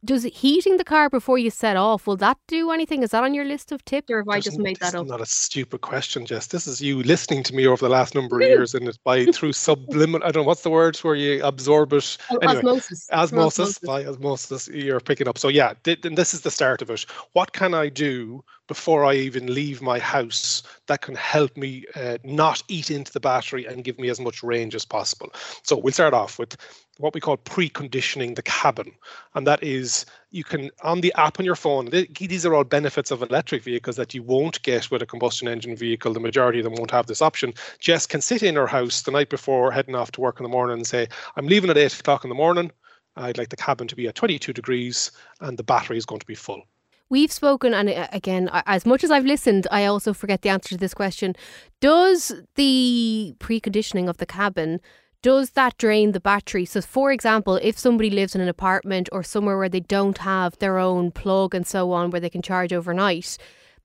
does 0.06 0.22
heating 0.22 0.76
the 0.76 0.84
car 0.84 1.10
before 1.10 1.36
you 1.36 1.50
set 1.50 1.76
off 1.76 2.06
will 2.06 2.16
that 2.16 2.38
do 2.46 2.70
anything? 2.70 3.02
Is 3.02 3.10
that 3.10 3.24
on 3.24 3.34
your 3.34 3.44
list 3.44 3.72
of 3.72 3.84
tips? 3.84 4.10
Or 4.10 4.18
have 4.18 4.28
i 4.28 4.40
just 4.40 4.58
made 4.58 4.78
that 4.80 4.94
up? 4.94 5.06
not 5.06 5.20
a 5.20 5.26
stupid 5.26 5.80
question 5.80 6.24
jess. 6.24 6.46
This 6.46 6.66
is 6.66 6.80
you 6.80 7.02
listening 7.02 7.42
to 7.44 7.54
me 7.54 7.66
over 7.66 7.84
the 7.84 7.90
last 7.90 8.14
number 8.14 8.40
of 8.40 8.48
years 8.48 8.74
and 8.74 8.88
it's 8.88 8.98
by 8.98 9.26
through 9.36 9.52
subliminal 9.52 10.26
i 10.26 10.30
don't 10.30 10.42
know 10.42 10.46
what's 10.46 10.62
the 10.62 10.70
word 10.70 10.96
where 10.98 11.14
you? 11.14 11.44
Absorb 11.44 11.92
it. 11.92 12.16
Anyway, 12.30 12.56
osmosis. 12.56 13.08
osmosis. 13.12 13.58
osmosis. 13.60 13.78
By 13.80 14.06
osmosis 14.06 14.68
you're 14.68 15.00
picking 15.00 15.28
up. 15.28 15.38
So 15.38 15.48
yeah 15.48 15.74
th- 15.84 16.00
this 16.02 16.32
is 16.32 16.42
the 16.42 16.50
start 16.50 16.80
of 16.82 16.90
it. 16.90 17.04
What 17.32 17.52
can 17.52 17.74
i 17.74 17.88
do 17.88 18.44
before 18.68 19.04
I 19.04 19.14
even 19.14 19.52
leave 19.52 19.80
my 19.80 19.98
house 19.98 20.62
that 20.86 21.02
can 21.02 21.14
help 21.14 21.56
me 21.56 21.84
uh, 21.94 22.18
not 22.24 22.62
eat 22.68 22.90
into 22.90 23.12
the 23.12 23.20
battery 23.20 23.64
and 23.64 23.84
give 23.84 23.98
me 23.98 24.08
as 24.08 24.20
much 24.20 24.42
range 24.42 24.74
as 24.74 24.84
possible. 24.84 25.30
So 25.62 25.76
we'll 25.76 25.92
start 25.92 26.14
off 26.14 26.38
with 26.38 26.56
what 26.98 27.14
we 27.14 27.20
call 27.20 27.36
preconditioning 27.36 28.36
the 28.36 28.42
cabin. 28.42 28.92
And 29.34 29.46
that 29.46 29.62
is 29.62 30.06
you 30.30 30.44
can, 30.44 30.70
on 30.82 31.00
the 31.00 31.12
app 31.16 31.38
on 31.38 31.44
your 31.44 31.54
phone, 31.54 31.90
these 31.90 32.46
are 32.46 32.54
all 32.54 32.64
benefits 32.64 33.10
of 33.10 33.22
electric 33.22 33.62
vehicles 33.62 33.96
that 33.96 34.14
you 34.14 34.22
won't 34.22 34.62
get 34.62 34.90
with 34.90 35.02
a 35.02 35.06
combustion 35.06 35.48
engine 35.48 35.76
vehicle. 35.76 36.12
The 36.12 36.20
majority 36.20 36.58
of 36.58 36.64
them 36.64 36.74
won't 36.74 36.90
have 36.90 37.06
this 37.06 37.22
option. 37.22 37.54
Jess 37.78 38.06
can 38.06 38.20
sit 38.20 38.42
in 38.42 38.56
her 38.56 38.66
house 38.66 39.02
the 39.02 39.10
night 39.10 39.28
before 39.28 39.70
heading 39.70 39.94
off 39.94 40.12
to 40.12 40.20
work 40.20 40.40
in 40.40 40.44
the 40.44 40.50
morning 40.50 40.76
and 40.76 40.86
say, 40.86 41.08
I'm 41.36 41.46
leaving 41.46 41.70
at 41.70 41.78
8 41.78 42.00
o'clock 42.00 42.24
in 42.24 42.28
the 42.28 42.34
morning. 42.34 42.70
I'd 43.16 43.38
like 43.38 43.48
the 43.48 43.56
cabin 43.56 43.88
to 43.88 43.96
be 43.96 44.08
at 44.08 44.14
22 44.14 44.52
degrees 44.52 45.10
and 45.40 45.58
the 45.58 45.62
battery 45.62 45.96
is 45.96 46.06
going 46.06 46.20
to 46.20 46.26
be 46.26 46.34
full. 46.34 46.62
We've 47.08 47.30
spoken, 47.30 47.72
and 47.72 47.88
uh, 47.88 48.08
again, 48.12 48.50
as 48.66 48.84
much 48.84 49.04
as 49.04 49.12
I've 49.12 49.24
listened, 49.24 49.68
I 49.70 49.84
also 49.84 50.12
forget 50.12 50.42
the 50.42 50.48
answer 50.48 50.70
to 50.70 50.76
this 50.76 50.92
question. 50.92 51.36
Does 51.80 52.32
the 52.56 53.36
preconditioning 53.38 54.08
of 54.08 54.16
the 54.16 54.26
cabin 54.26 54.80
does 55.26 55.50
that 55.50 55.76
drain 55.76 56.12
the 56.12 56.20
battery? 56.20 56.64
So, 56.64 56.80
for 56.80 57.10
example, 57.10 57.56
if 57.56 57.76
somebody 57.76 58.10
lives 58.10 58.36
in 58.36 58.40
an 58.40 58.48
apartment 58.48 59.08
or 59.10 59.24
somewhere 59.24 59.58
where 59.58 59.68
they 59.68 59.80
don't 59.80 60.18
have 60.18 60.56
their 60.58 60.78
own 60.78 61.10
plug 61.10 61.52
and 61.52 61.66
so 61.66 61.90
on, 61.90 62.10
where 62.12 62.20
they 62.20 62.30
can 62.30 62.42
charge 62.42 62.72
overnight, 62.72 63.36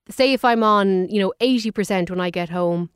say 0.08 0.34
if 0.34 0.46
I'm 0.46 0.62
on, 0.62 1.10
you 1.10 1.20
know, 1.20 1.34
80% 1.42 2.12
when 2.12 2.20
I 2.20 2.30
get 2.30 2.50
home 2.50 2.92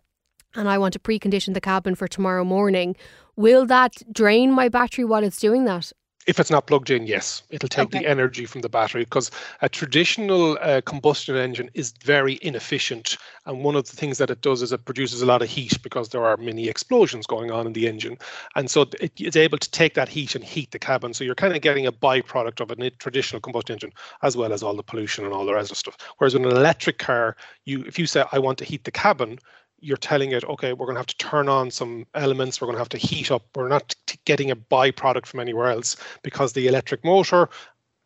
and 0.53 0.69
I 0.69 0.77
want 0.77 0.93
to 0.93 0.99
precondition 0.99 1.55
the 1.55 1.60
cabin 1.60 1.95
for 1.95 2.08
tomorrow 2.08 2.43
morning, 2.43 2.95
will 3.36 3.65
that 3.65 3.95
drain 4.13 4.51
my 4.51 4.69
battery 4.69 5.05
while 5.05 5.23
it's 5.23 5.39
doing 5.39 5.65
that? 5.65 5.91
If 6.25 6.39
it's 6.39 6.49
not 6.49 6.65
plugged 6.65 6.89
in, 6.89 7.05
yes, 7.05 7.43
it'll 7.49 7.69
take 7.69 7.88
okay. 7.88 7.99
the 7.99 8.07
energy 8.07 8.45
from 8.45 8.61
the 8.61 8.69
battery 8.69 9.03
because 9.03 9.29
a 9.61 9.69
traditional 9.69 10.57
uh, 10.59 10.81
combustion 10.81 11.35
engine 11.35 11.69
is 11.73 11.91
very 12.03 12.39
inefficient. 12.41 13.17
And 13.45 13.63
one 13.63 13.75
of 13.75 13.89
the 13.89 13.95
things 13.95 14.17
that 14.17 14.31
it 14.31 14.41
does 14.41 14.61
is 14.63 14.71
it 14.71 14.85
produces 14.85 15.21
a 15.21 15.25
lot 15.25 15.43
of 15.43 15.49
heat 15.49 15.81
because 15.83 16.09
there 16.09 16.25
are 16.25 16.38
many 16.38 16.67
explosions 16.67 17.27
going 17.27 17.51
on 17.51 17.67
in 17.67 17.73
the 17.73 17.88
engine. 17.88 18.17
And 18.55 18.71
so 18.71 18.81
it, 18.99 19.11
it's 19.17 19.35
able 19.35 19.59
to 19.59 19.69
take 19.69 19.93
that 19.93 20.09
heat 20.09 20.33
and 20.33 20.43
heat 20.43 20.71
the 20.71 20.79
cabin. 20.79 21.13
So 21.13 21.23
you're 21.23 21.35
kind 21.35 21.55
of 21.55 21.61
getting 21.61 21.85
a 21.85 21.91
byproduct 21.91 22.59
of 22.59 22.71
a 22.71 22.89
traditional 22.89 23.39
combustion 23.39 23.73
engine, 23.73 23.93
as 24.23 24.35
well 24.35 24.51
as 24.51 24.63
all 24.63 24.75
the 24.75 24.83
pollution 24.83 25.25
and 25.25 25.33
all 25.33 25.45
the 25.45 25.53
rest 25.53 25.71
of 25.71 25.77
stuff. 25.77 25.97
Whereas 26.17 26.33
with 26.33 26.43
an 26.43 26.51
electric 26.51 26.97
car, 26.97 27.35
you 27.65 27.83
if 27.85 27.99
you 27.99 28.07
say, 28.07 28.23
I 28.31 28.39
want 28.39 28.57
to 28.59 28.65
heat 28.65 28.83
the 28.83 28.91
cabin, 28.91 29.39
you're 29.79 29.97
telling 29.97 30.31
it, 30.31 30.43
okay, 30.45 30.73
we're 30.73 30.85
going 30.85 30.95
to 30.95 30.99
have 30.99 31.07
to 31.07 31.17
turn 31.17 31.49
on 31.49 31.69
some 31.71 32.05
elements, 32.15 32.59
we're 32.59 32.67
going 32.67 32.75
to 32.75 32.79
have 32.79 32.89
to 32.89 32.97
heat 32.97 33.31
up, 33.31 33.45
we're 33.55 33.67
not 33.67 33.95
getting 34.25 34.51
a 34.51 34.55
byproduct 34.55 35.25
from 35.25 35.39
anywhere 35.39 35.69
else 35.69 35.95
because 36.23 36.53
the 36.53 36.67
electric 36.67 37.03
motor 37.03 37.49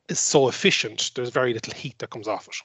is 0.10 0.20
so 0.20 0.48
efficient, 0.48 1.12
there's 1.16 1.30
very 1.30 1.54
little 1.54 1.74
heat 1.74 1.98
that 2.00 2.10
comes 2.10 2.28
off 2.28 2.48
it. 2.48 2.56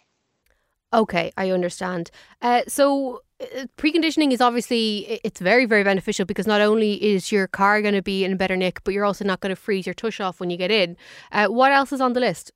Okay, 0.92 1.32
I 1.36 1.50
understand. 1.50 2.10
Uh, 2.40 2.62
so 2.68 3.22
uh, 3.40 3.66
preconditioning 3.76 4.32
is 4.32 4.40
obviously 4.40 5.20
it's 5.24 5.40
very 5.40 5.66
very 5.66 5.82
beneficial 5.82 6.24
because 6.24 6.46
not 6.46 6.60
only 6.60 7.02
is 7.02 7.32
your 7.32 7.48
car 7.48 7.82
going 7.82 7.94
to 7.94 8.02
be 8.02 8.24
in 8.24 8.32
a 8.32 8.36
better 8.36 8.56
nick, 8.56 8.82
but 8.84 8.94
you're 8.94 9.04
also 9.04 9.24
not 9.24 9.40
going 9.40 9.50
to 9.50 9.60
freeze 9.60 9.86
your 9.86 9.94
tush 9.94 10.20
off 10.20 10.38
when 10.38 10.50
you 10.50 10.56
get 10.56 10.70
in. 10.70 10.96
Uh, 11.32 11.48
what 11.48 11.72
else 11.72 11.92
is 11.92 12.00
on 12.00 12.12
the 12.12 12.20
list? 12.20 12.52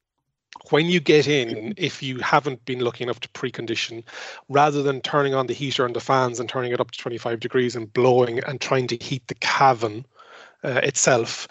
When 0.70 0.86
you 0.86 1.00
get 1.00 1.26
in, 1.26 1.74
if 1.76 2.02
you 2.02 2.18
haven't 2.18 2.64
been 2.64 2.80
lucky 2.80 3.04
enough 3.04 3.20
to 3.20 3.28
precondition, 3.28 4.04
rather 4.48 4.82
than 4.82 5.00
turning 5.00 5.34
on 5.34 5.46
the 5.46 5.54
heater 5.54 5.86
and 5.86 5.94
the 5.94 6.00
fans 6.00 6.40
and 6.40 6.48
turning 6.48 6.72
it 6.72 6.80
up 6.80 6.90
to 6.90 6.98
25 6.98 7.40
degrees 7.40 7.76
and 7.76 7.92
blowing 7.92 8.40
and 8.44 8.60
trying 8.60 8.86
to 8.88 8.96
heat 8.96 9.26
the 9.28 9.34
cabin 9.36 10.04
uh, 10.64 10.80
itself, 10.82 11.48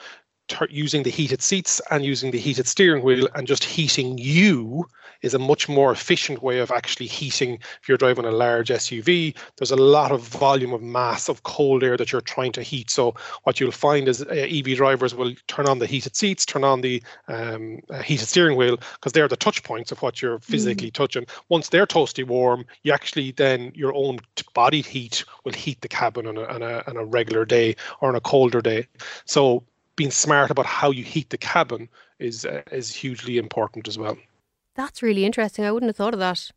using 0.70 1.04
the 1.04 1.10
heated 1.10 1.42
seats 1.42 1.82
and 1.92 2.06
using 2.06 2.32
the 2.32 2.40
heated 2.40 2.68
steering 2.68 3.04
wheel 3.04 3.28
and 3.36 3.48
just 3.48 3.64
heating 3.64 4.18
you 4.18 4.86
is 5.22 5.34
a 5.34 5.40
much 5.40 5.68
more 5.68 5.92
efficient 5.92 6.44
way 6.44 6.60
of 6.60 6.72
actually 6.72 7.08
heating 7.08 7.56
if 7.82 7.88
you're 7.88 7.98
driving 7.98 8.26
a 8.26 8.32
large 8.32 8.70
SUV 8.70 9.36
there's 9.58 9.72
a 9.72 9.76
lot 9.76 10.12
of 10.12 10.22
volume 10.22 10.74
of 10.74 10.82
mass 10.82 11.30
of 11.30 11.44
cold 11.44 11.84
air 11.84 11.98
that 11.98 12.12
you're 12.12 12.22
trying 12.22 12.52
to 12.52 12.62
heat. 12.62 12.90
So 12.90 13.16
what 13.44 13.60
you'll 13.60 13.72
find 13.72 14.08
is 14.08 14.22
uh, 14.22 14.28
EV 14.30 14.76
drivers 14.76 15.16
will 15.16 15.34
turn 15.48 15.68
on 15.68 15.80
the 15.80 15.88
heated 15.88 16.16
seats 16.16 16.46
turn 16.46 16.64
on 16.64 16.82
the 16.82 17.02
um, 17.28 17.80
uh, 17.90 18.02
heated 18.02 18.28
steering 18.28 18.58
wheel 18.58 18.78
because 18.96 19.14
they're 19.14 19.28
the 19.28 19.38
touch 19.38 19.64
points 19.64 19.92
of 19.92 20.02
what 20.02 20.22
you're 20.22 20.40
physically 20.40 20.92
mm. 20.92 20.94
touching. 20.94 21.26
Once 21.50 21.70
they're 21.70 21.88
toasty 21.88 22.26
warm 22.26 22.66
you 22.84 22.92
actually 22.92 23.32
then 23.32 23.72
your 23.76 23.94
own 23.94 24.20
body 24.54 24.82
heat 24.82 25.24
will 25.44 25.54
heat 25.54 25.82
the 25.82 25.88
cabin 25.88 26.28
on 26.28 26.38
a, 26.38 26.44
on 26.46 26.62
a, 26.62 26.84
on 26.88 26.98
a 26.98 27.06
regular 27.06 27.46
day 27.46 27.76
or 28.02 28.10
on 28.10 28.16
a 28.16 28.22
colder 28.22 28.62
day. 28.62 28.88
So 29.26 29.64
being 29.98 30.12
smart 30.12 30.50
about 30.50 30.66
how 30.66 30.92
you 30.92 31.04
heat 31.04 31.30
the 31.30 31.38
cabin 31.38 31.90
is 32.20 32.46
uh, 32.46 32.62
is 32.72 32.96
hugely 32.96 33.38
important 33.38 33.90
as 33.90 33.98
well. 33.98 34.18
That's 34.76 35.04
really 35.04 35.26
interesting. 35.26 35.66
I 35.66 35.72
wouldn't 35.72 35.90
have 35.90 35.98
thought 35.98 36.14
of 36.14 36.20
that. 36.22 36.52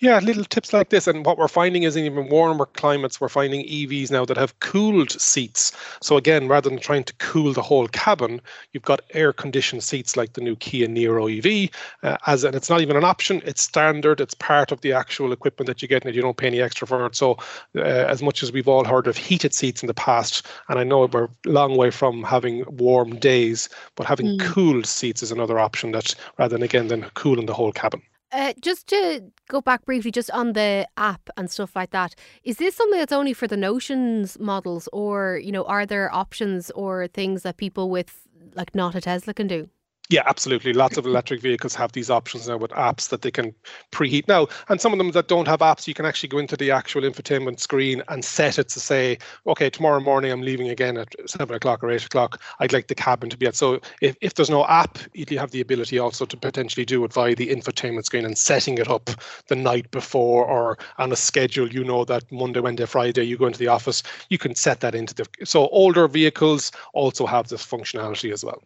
Yeah, 0.00 0.18
little 0.20 0.44
tips 0.44 0.72
like 0.72 0.88
this. 0.88 1.06
And 1.06 1.24
what 1.24 1.36
we're 1.36 1.48
finding 1.48 1.82
is 1.82 1.96
in 1.96 2.04
even 2.04 2.28
warmer 2.28 2.66
climates, 2.66 3.20
we're 3.20 3.28
finding 3.28 3.66
EVs 3.66 4.10
now 4.10 4.24
that 4.24 4.36
have 4.36 4.58
cooled 4.60 5.10
seats. 5.10 5.72
So 6.00 6.16
again, 6.16 6.48
rather 6.48 6.70
than 6.70 6.78
trying 6.78 7.04
to 7.04 7.14
cool 7.14 7.52
the 7.52 7.62
whole 7.62 7.88
cabin, 7.88 8.40
you've 8.72 8.84
got 8.84 9.02
air 9.12 9.32
conditioned 9.32 9.82
seats 9.82 10.16
like 10.16 10.32
the 10.32 10.40
new 10.40 10.56
Kia 10.56 10.86
Niro 10.88 11.26
EV. 11.28 11.70
Uh, 12.02 12.16
as 12.26 12.44
and 12.44 12.54
it's 12.54 12.70
not 12.70 12.80
even 12.80 12.96
an 12.96 13.04
option; 13.04 13.42
it's 13.44 13.62
standard. 13.62 14.20
It's 14.20 14.34
part 14.34 14.72
of 14.72 14.80
the 14.80 14.92
actual 14.92 15.32
equipment 15.32 15.66
that 15.66 15.82
you 15.82 15.88
get, 15.88 16.04
and 16.04 16.14
you 16.14 16.22
don't 16.22 16.36
pay 16.36 16.46
any 16.46 16.60
extra 16.60 16.86
for 16.86 17.04
it. 17.06 17.16
So, 17.16 17.38
uh, 17.76 17.80
as 17.82 18.22
much 18.22 18.42
as 18.42 18.52
we've 18.52 18.68
all 18.68 18.84
heard 18.84 19.06
of 19.06 19.16
heated 19.16 19.52
seats 19.52 19.82
in 19.82 19.86
the 19.88 19.94
past, 19.94 20.46
and 20.68 20.78
I 20.78 20.84
know 20.84 21.06
we're 21.06 21.24
a 21.24 21.30
long 21.44 21.76
way 21.76 21.90
from 21.90 22.22
having 22.22 22.64
warm 22.76 23.16
days, 23.18 23.68
but 23.94 24.06
having 24.06 24.26
mm. 24.26 24.40
cooled 24.40 24.86
seats 24.86 25.22
is 25.22 25.32
another 25.32 25.58
option 25.58 25.92
that 25.92 26.14
rather 26.38 26.56
than 26.56 26.62
again 26.62 26.88
than 26.88 27.02
cooling 27.14 27.46
the 27.46 27.54
whole 27.54 27.72
cabin. 27.72 28.02
Uh, 28.36 28.52
just 28.60 28.86
to 28.86 29.22
go 29.48 29.62
back 29.62 29.86
briefly, 29.86 30.10
just 30.10 30.30
on 30.30 30.52
the 30.52 30.86
app 30.98 31.30
and 31.38 31.50
stuff 31.50 31.74
like 31.74 31.90
that, 31.90 32.14
is 32.44 32.58
this 32.58 32.76
something 32.76 32.98
that's 32.98 33.10
only 33.12 33.32
for 33.32 33.46
the 33.46 33.56
Notions 33.56 34.38
models, 34.38 34.90
or 34.92 35.40
you 35.42 35.50
know, 35.50 35.64
are 35.64 35.86
there 35.86 36.14
options 36.14 36.70
or 36.72 37.08
things 37.08 37.44
that 37.44 37.56
people 37.56 37.88
with 37.88 38.28
like 38.54 38.74
not 38.74 38.94
a 38.94 39.00
Tesla 39.00 39.32
can 39.32 39.46
do? 39.46 39.70
Yeah, 40.08 40.22
absolutely. 40.26 40.72
Lots 40.72 40.96
of 40.96 41.04
electric 41.04 41.40
vehicles 41.40 41.74
have 41.74 41.90
these 41.90 42.10
options 42.10 42.46
now 42.46 42.56
with 42.58 42.70
apps 42.72 43.08
that 43.08 43.22
they 43.22 43.30
can 43.32 43.52
preheat 43.90 44.28
now. 44.28 44.46
And 44.68 44.80
some 44.80 44.92
of 44.92 44.98
them 44.98 45.10
that 45.10 45.26
don't 45.26 45.48
have 45.48 45.58
apps, 45.60 45.88
you 45.88 45.94
can 45.94 46.06
actually 46.06 46.28
go 46.28 46.38
into 46.38 46.56
the 46.56 46.70
actual 46.70 47.02
infotainment 47.02 47.58
screen 47.58 48.02
and 48.08 48.24
set 48.24 48.56
it 48.58 48.68
to 48.68 48.80
say, 48.80 49.18
okay, 49.48 49.68
tomorrow 49.68 49.98
morning 49.98 50.30
I'm 50.30 50.42
leaving 50.42 50.68
again 50.68 50.96
at 50.96 51.12
seven 51.28 51.56
o'clock 51.56 51.82
or 51.82 51.90
eight 51.90 52.04
o'clock. 52.04 52.40
I'd 52.60 52.72
like 52.72 52.86
the 52.86 52.94
cabin 52.94 53.30
to 53.30 53.36
be 53.36 53.46
at. 53.46 53.56
So 53.56 53.80
if, 54.00 54.16
if 54.20 54.34
there's 54.34 54.50
no 54.50 54.64
app, 54.66 54.98
you 55.12 55.38
have 55.40 55.50
the 55.50 55.60
ability 55.60 55.98
also 55.98 56.24
to 56.24 56.36
potentially 56.36 56.84
do 56.84 57.02
it 57.04 57.12
via 57.12 57.34
the 57.34 57.48
infotainment 57.48 58.04
screen 58.04 58.24
and 58.24 58.38
setting 58.38 58.78
it 58.78 58.88
up 58.88 59.10
the 59.48 59.56
night 59.56 59.90
before 59.90 60.44
or 60.46 60.78
on 60.98 61.10
a 61.10 61.16
schedule. 61.16 61.68
You 61.68 61.82
know 61.82 62.04
that 62.04 62.30
Monday, 62.30 62.60
Wednesday, 62.60 62.86
Friday, 62.86 63.24
you 63.24 63.36
go 63.36 63.46
into 63.46 63.58
the 63.58 63.68
office, 63.68 64.04
you 64.28 64.38
can 64.38 64.54
set 64.54 64.80
that 64.80 64.94
into 64.94 65.14
the. 65.14 65.26
So 65.44 65.66
older 65.68 66.06
vehicles 66.06 66.70
also 66.94 67.26
have 67.26 67.48
this 67.48 67.66
functionality 67.66 68.32
as 68.32 68.44
well. 68.44 68.62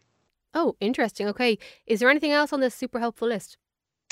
Oh, 0.53 0.75
interesting. 0.79 1.27
Okay. 1.27 1.57
Is 1.85 1.99
there 1.99 2.09
anything 2.09 2.31
else 2.31 2.51
on 2.53 2.59
this 2.59 2.75
super 2.75 2.99
helpful 2.99 3.27
list? 3.27 3.57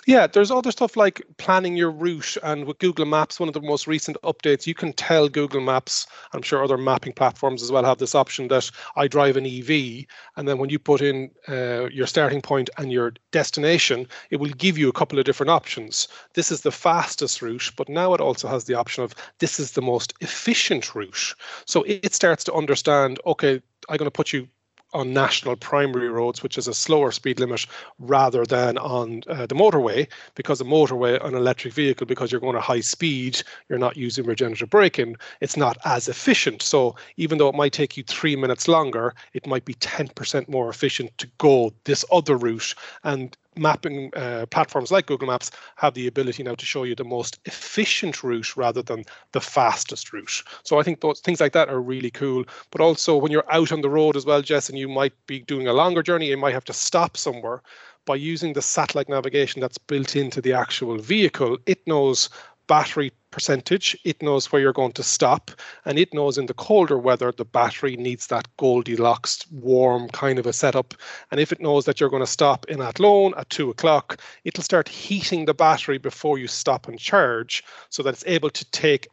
Yeah, 0.08 0.28
there's 0.28 0.50
other 0.50 0.72
stuff 0.72 0.96
like 0.96 1.22
planning 1.38 1.76
your 1.76 1.92
route. 1.92 2.38
And 2.42 2.66
with 2.66 2.80
Google 2.80 3.06
Maps, 3.06 3.40
one 3.40 3.50
of 3.50 3.54
the 3.54 3.62
most 3.62 3.86
recent 3.86 4.18
updates, 4.24 4.66
you 4.66 4.74
can 4.74 4.94
tell 4.94 5.28
Google 5.28 5.60
Maps, 5.60 6.08
I'm 6.32 6.42
sure 6.42 6.64
other 6.64 6.78
mapping 6.78 7.14
platforms 7.14 7.62
as 7.62 7.72
well 7.72 7.84
have 7.84 7.98
this 7.98 8.16
option 8.16 8.48
that 8.48 8.72
I 8.96 9.08
drive 9.08 9.36
an 9.36 9.46
EV. 9.46 10.06
And 10.38 10.48
then 10.48 10.58
when 10.58 10.70
you 10.70 10.80
put 10.80 11.02
in 11.02 11.30
uh, 11.50 11.90
your 11.90 12.08
starting 12.08 12.42
point 12.42 12.70
and 12.78 12.92
your 12.92 13.14
destination, 13.32 14.08
it 14.30 14.38
will 14.38 14.50
give 14.52 14.78
you 14.78 14.88
a 14.88 14.94
couple 14.94 15.20
of 15.20 15.26
different 15.26 15.50
options. 15.50 16.08
This 16.34 16.50
is 16.50 16.62
the 16.62 16.72
fastest 16.72 17.42
route, 17.42 17.72
but 17.76 17.90
now 17.90 18.14
it 18.14 18.22
also 18.22 18.48
has 18.48 18.64
the 18.64 18.76
option 18.76 19.04
of 19.04 19.14
this 19.40 19.60
is 19.60 19.74
the 19.74 19.82
most 19.82 20.14
efficient 20.22 20.96
route. 20.96 21.36
So 21.66 21.84
it 21.84 22.14
starts 22.14 22.46
to 22.46 22.54
understand, 22.54 23.20
okay, 23.26 23.62
I'm 23.90 23.98
going 23.98 24.06
to 24.06 24.12
put 24.12 24.32
you 24.32 24.48
on 24.94 25.14
national 25.14 25.56
primary 25.56 26.10
roads, 26.10 26.42
which 26.42 26.58
is 26.58 26.68
a 26.68 26.74
slower 26.74 27.12
speed 27.12 27.40
limit, 27.40 27.66
rather 28.00 28.46
than 28.46 28.78
on 28.78 29.22
uh, 29.28 29.46
the 29.46 29.56
motorway, 29.56 30.08
because 30.36 30.60
the 30.60 30.66
motorway, 30.66 31.24
an 31.26 31.36
electric 31.36 31.74
vehicle, 31.74 32.08
because 32.08 32.32
you're 32.32 32.42
going 32.42 32.56
at 32.56 32.62
high 32.62 32.80
speed, 32.80 33.42
you're 33.68 33.80
not 33.80 33.98
using 33.98 34.26
regenerative 34.26 34.70
braking, 34.70 35.16
it's 35.42 35.58
not 35.58 35.78
as 35.86 36.08
efficient. 36.08 36.62
So 36.62 36.96
even 37.18 37.38
though 37.38 37.50
it 37.50 37.56
might 37.56 37.74
take 37.74 37.98
you 37.98 38.04
three 38.04 38.36
minutes 38.36 38.68
longer, 38.68 39.14
it 39.34 39.48
might 39.48 39.66
be 39.66 39.76
10% 39.76 40.50
more 40.50 40.70
efficient 40.70 41.18
to 41.18 41.28
go 41.38 41.72
this 41.84 42.04
other 42.12 42.38
route. 42.38 42.74
And 43.04 43.36
mapping 43.60 44.12
uh, 44.16 44.46
platforms 44.50 44.92
like 44.92 45.06
Google 45.08 45.28
Maps 45.28 45.52
have 45.76 45.94
the 45.94 46.08
ability 46.08 46.44
now 46.44 46.56
to 46.56 46.66
show 46.66 46.84
you 46.84 46.96
the 46.96 47.04
most 47.04 47.40
efficient 47.46 48.24
route 48.24 48.56
rather 48.58 48.82
than 48.82 49.04
the 49.34 49.42
fastest 49.42 50.14
route. 50.14 50.44
So 50.64 50.80
I 50.80 50.84
think 50.84 51.02
those 51.02 51.20
things 51.20 51.40
like 51.40 51.54
that 51.54 51.70
are 51.70 51.82
really 51.82 52.12
cool. 52.12 52.46
But 52.72 52.82
also 52.82 53.18
when 53.18 53.32
you're 53.32 53.52
out 53.52 53.72
on 53.72 53.82
the 53.82 53.90
road 53.90 54.16
as 54.16 54.26
well, 54.26 54.42
Jess, 54.42 54.70
and 54.70 54.78
you 54.78 54.88
might 54.88 55.14
be 55.28 55.42
doing 55.42 55.68
a 55.68 55.74
longer 55.74 56.02
journey, 56.04 56.28
you 56.28 56.38
might 56.38 56.54
have 56.54 56.66
to 56.66 56.74
stop 56.74 57.18
somewhere. 57.18 57.62
By 58.06 58.16
using 58.16 58.54
the 58.54 58.62
satellite 58.62 59.10
navigation 59.10 59.62
that's 59.62 59.78
built 59.78 60.16
into 60.16 60.42
the 60.42 60.54
actual 60.54 60.98
vehicle, 60.98 61.58
it 61.68 61.86
knows 61.86 62.30
battery 62.70 63.12
percentage. 63.32 63.98
It 64.06 64.22
knows 64.22 64.52
where 64.52 64.62
you're 64.62 64.72
going 64.72 64.94
to 64.94 65.04
stop, 65.04 65.52
and 65.86 65.98
it 65.98 66.14
knows 66.14 66.38
in 66.38 66.46
the 66.46 66.54
colder 66.54 67.00
weather 67.00 67.34
the 67.36 67.44
battery 67.44 67.98
needs 67.98 68.28
that 68.28 68.48
Goldilocks 68.58 69.46
warm 69.52 70.08
kind 70.10 70.38
of 70.40 70.46
a 70.46 70.54
setup. 70.54 70.94
And 71.32 71.40
if 71.40 71.52
it 71.52 71.60
knows 71.60 71.86
that 71.86 72.00
you're 72.00 72.12
going 72.12 72.24
to 72.24 72.28
stop 72.28 72.66
in 72.68 72.80
Athlone 72.80 73.34
at 73.38 73.50
two 73.50 73.72
o'clock, 73.72 74.22
it'll 74.46 74.64
start 74.64 74.88
heating 74.88 75.46
the 75.46 75.54
battery 75.54 75.98
before 75.98 76.38
you 76.38 76.48
stop 76.48 76.88
and 76.88 77.00
charge, 77.00 77.64
so 77.90 78.04
that 78.04 78.14
it's 78.14 78.24
able 78.28 78.52
to 78.52 78.66
take 78.72 79.08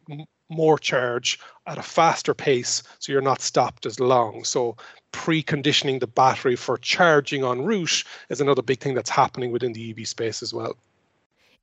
more 0.49 0.77
charge 0.77 1.39
at 1.65 1.79
a 1.79 1.83
faster 1.83 2.33
pace, 2.33 2.83
so 2.99 3.11
you're 3.11 3.21
not 3.21 3.41
stopped 3.41 3.85
as 3.87 3.99
long. 3.99 4.43
So 4.43 4.77
preconditioning 5.11 5.99
the 5.99 6.07
battery 6.07 6.55
for 6.55 6.77
charging 6.77 7.43
en 7.43 7.65
route 7.65 8.03
is 8.29 8.39
another 8.39 8.61
big 8.61 8.79
thing 8.79 8.93
that's 8.93 9.09
happening 9.09 9.51
within 9.51 9.73
the 9.73 9.89
EV 9.89 10.07
space 10.07 10.43
as 10.43 10.53
well 10.53 10.77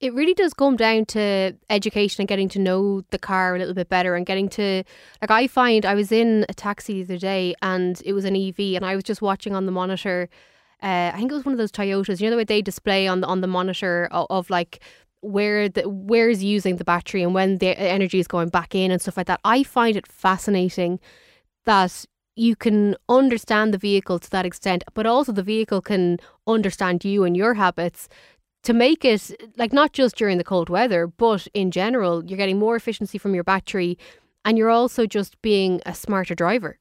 it 0.01 0.13
really 0.13 0.35
does 0.35 0.53
come 0.53 0.77
down 0.77 1.05
to 1.07 1.57
education 1.71 2.23
and 2.23 2.29
getting 2.29 2.49
to 2.51 2.59
know 2.59 3.03
the 3.11 3.19
car 3.19 3.55
a 3.55 3.59
little 3.59 3.75
bit 3.75 3.89
better 3.89 4.15
and 4.17 4.27
getting 4.27 4.49
to 4.51 4.83
like 5.23 5.31
I 5.31 5.47
find 5.47 5.87
I 5.87 5.95
was 5.95 6.13
in 6.13 6.45
a 6.49 6.55
taxi 6.55 7.03
the 7.03 7.15
other 7.15 7.19
day 7.19 7.55
and 7.63 8.01
it 8.05 8.13
was 8.13 8.25
an 8.25 8.37
EV 8.37 8.75
and 8.77 8.85
I 8.85 8.95
was 8.95 9.05
just 9.05 9.23
watching 9.23 9.55
on 9.55 9.67
the 9.67 9.73
monitor 9.73 10.29
uh, 10.83 11.13
I 11.15 11.17
think 11.17 11.31
it 11.31 11.35
was 11.35 11.45
one 11.47 11.55
of 11.55 11.59
those 11.59 11.73
Toyotas 11.73 12.21
you 12.21 12.27
know 12.27 12.33
the 12.33 12.37
way 12.39 12.45
they 12.45 12.63
display 12.63 13.07
on 13.07 13.21
the 13.21 13.27
on 13.27 13.41
the 13.41 13.47
monitor 13.47 14.09
of, 14.11 14.27
of 14.31 14.51
like 14.51 14.81
where 15.25 15.69
the 15.69 15.89
where 15.89 16.29
is 16.29 16.45
using 16.45 16.77
the 16.77 16.85
battery 16.85 17.23
and 17.23 17.35
when 17.35 17.59
the 17.59 17.79
energy 17.79 18.19
is 18.19 18.29
going 18.29 18.51
back 18.51 18.75
in 18.75 18.91
and 18.91 19.01
stuff 19.01 19.17
like 19.17 19.27
that. 19.27 19.41
I 19.45 19.63
find 19.63 19.97
it 19.97 20.07
fascinating 20.07 21.01
that 21.65 22.05
you 22.37 22.57
can 22.57 22.97
understand 23.09 23.73
the 23.73 23.79
vehicle 23.79 24.19
to 24.19 24.31
that 24.31 24.45
extent, 24.45 24.85
but 24.93 25.07
also 25.07 25.33
the 25.33 25.43
vehicle 25.43 25.81
can 25.81 26.19
understand 26.47 27.05
you 27.05 27.25
and 27.25 27.37
your 27.37 27.55
habits 27.55 28.09
to 28.65 28.73
make 28.73 29.05
it 29.05 29.31
like 29.57 29.73
not 29.73 29.93
just 29.93 30.17
during 30.17 30.39
the 30.39 30.45
cold 30.45 30.69
weather, 30.69 31.07
but 31.07 31.47
in 31.55 31.71
general, 31.71 32.25
you're 32.25 32.37
getting 32.37 32.59
more 32.59 32.77
efficiency 32.77 33.19
from 33.19 33.35
your 33.35 33.45
battery 33.45 33.97
and 34.45 34.59
you're 34.59 34.71
also 34.71 35.07
just 35.07 35.41
being 35.43 35.81
a 35.87 35.95
smarter 35.95 36.35
driver. 36.35 36.79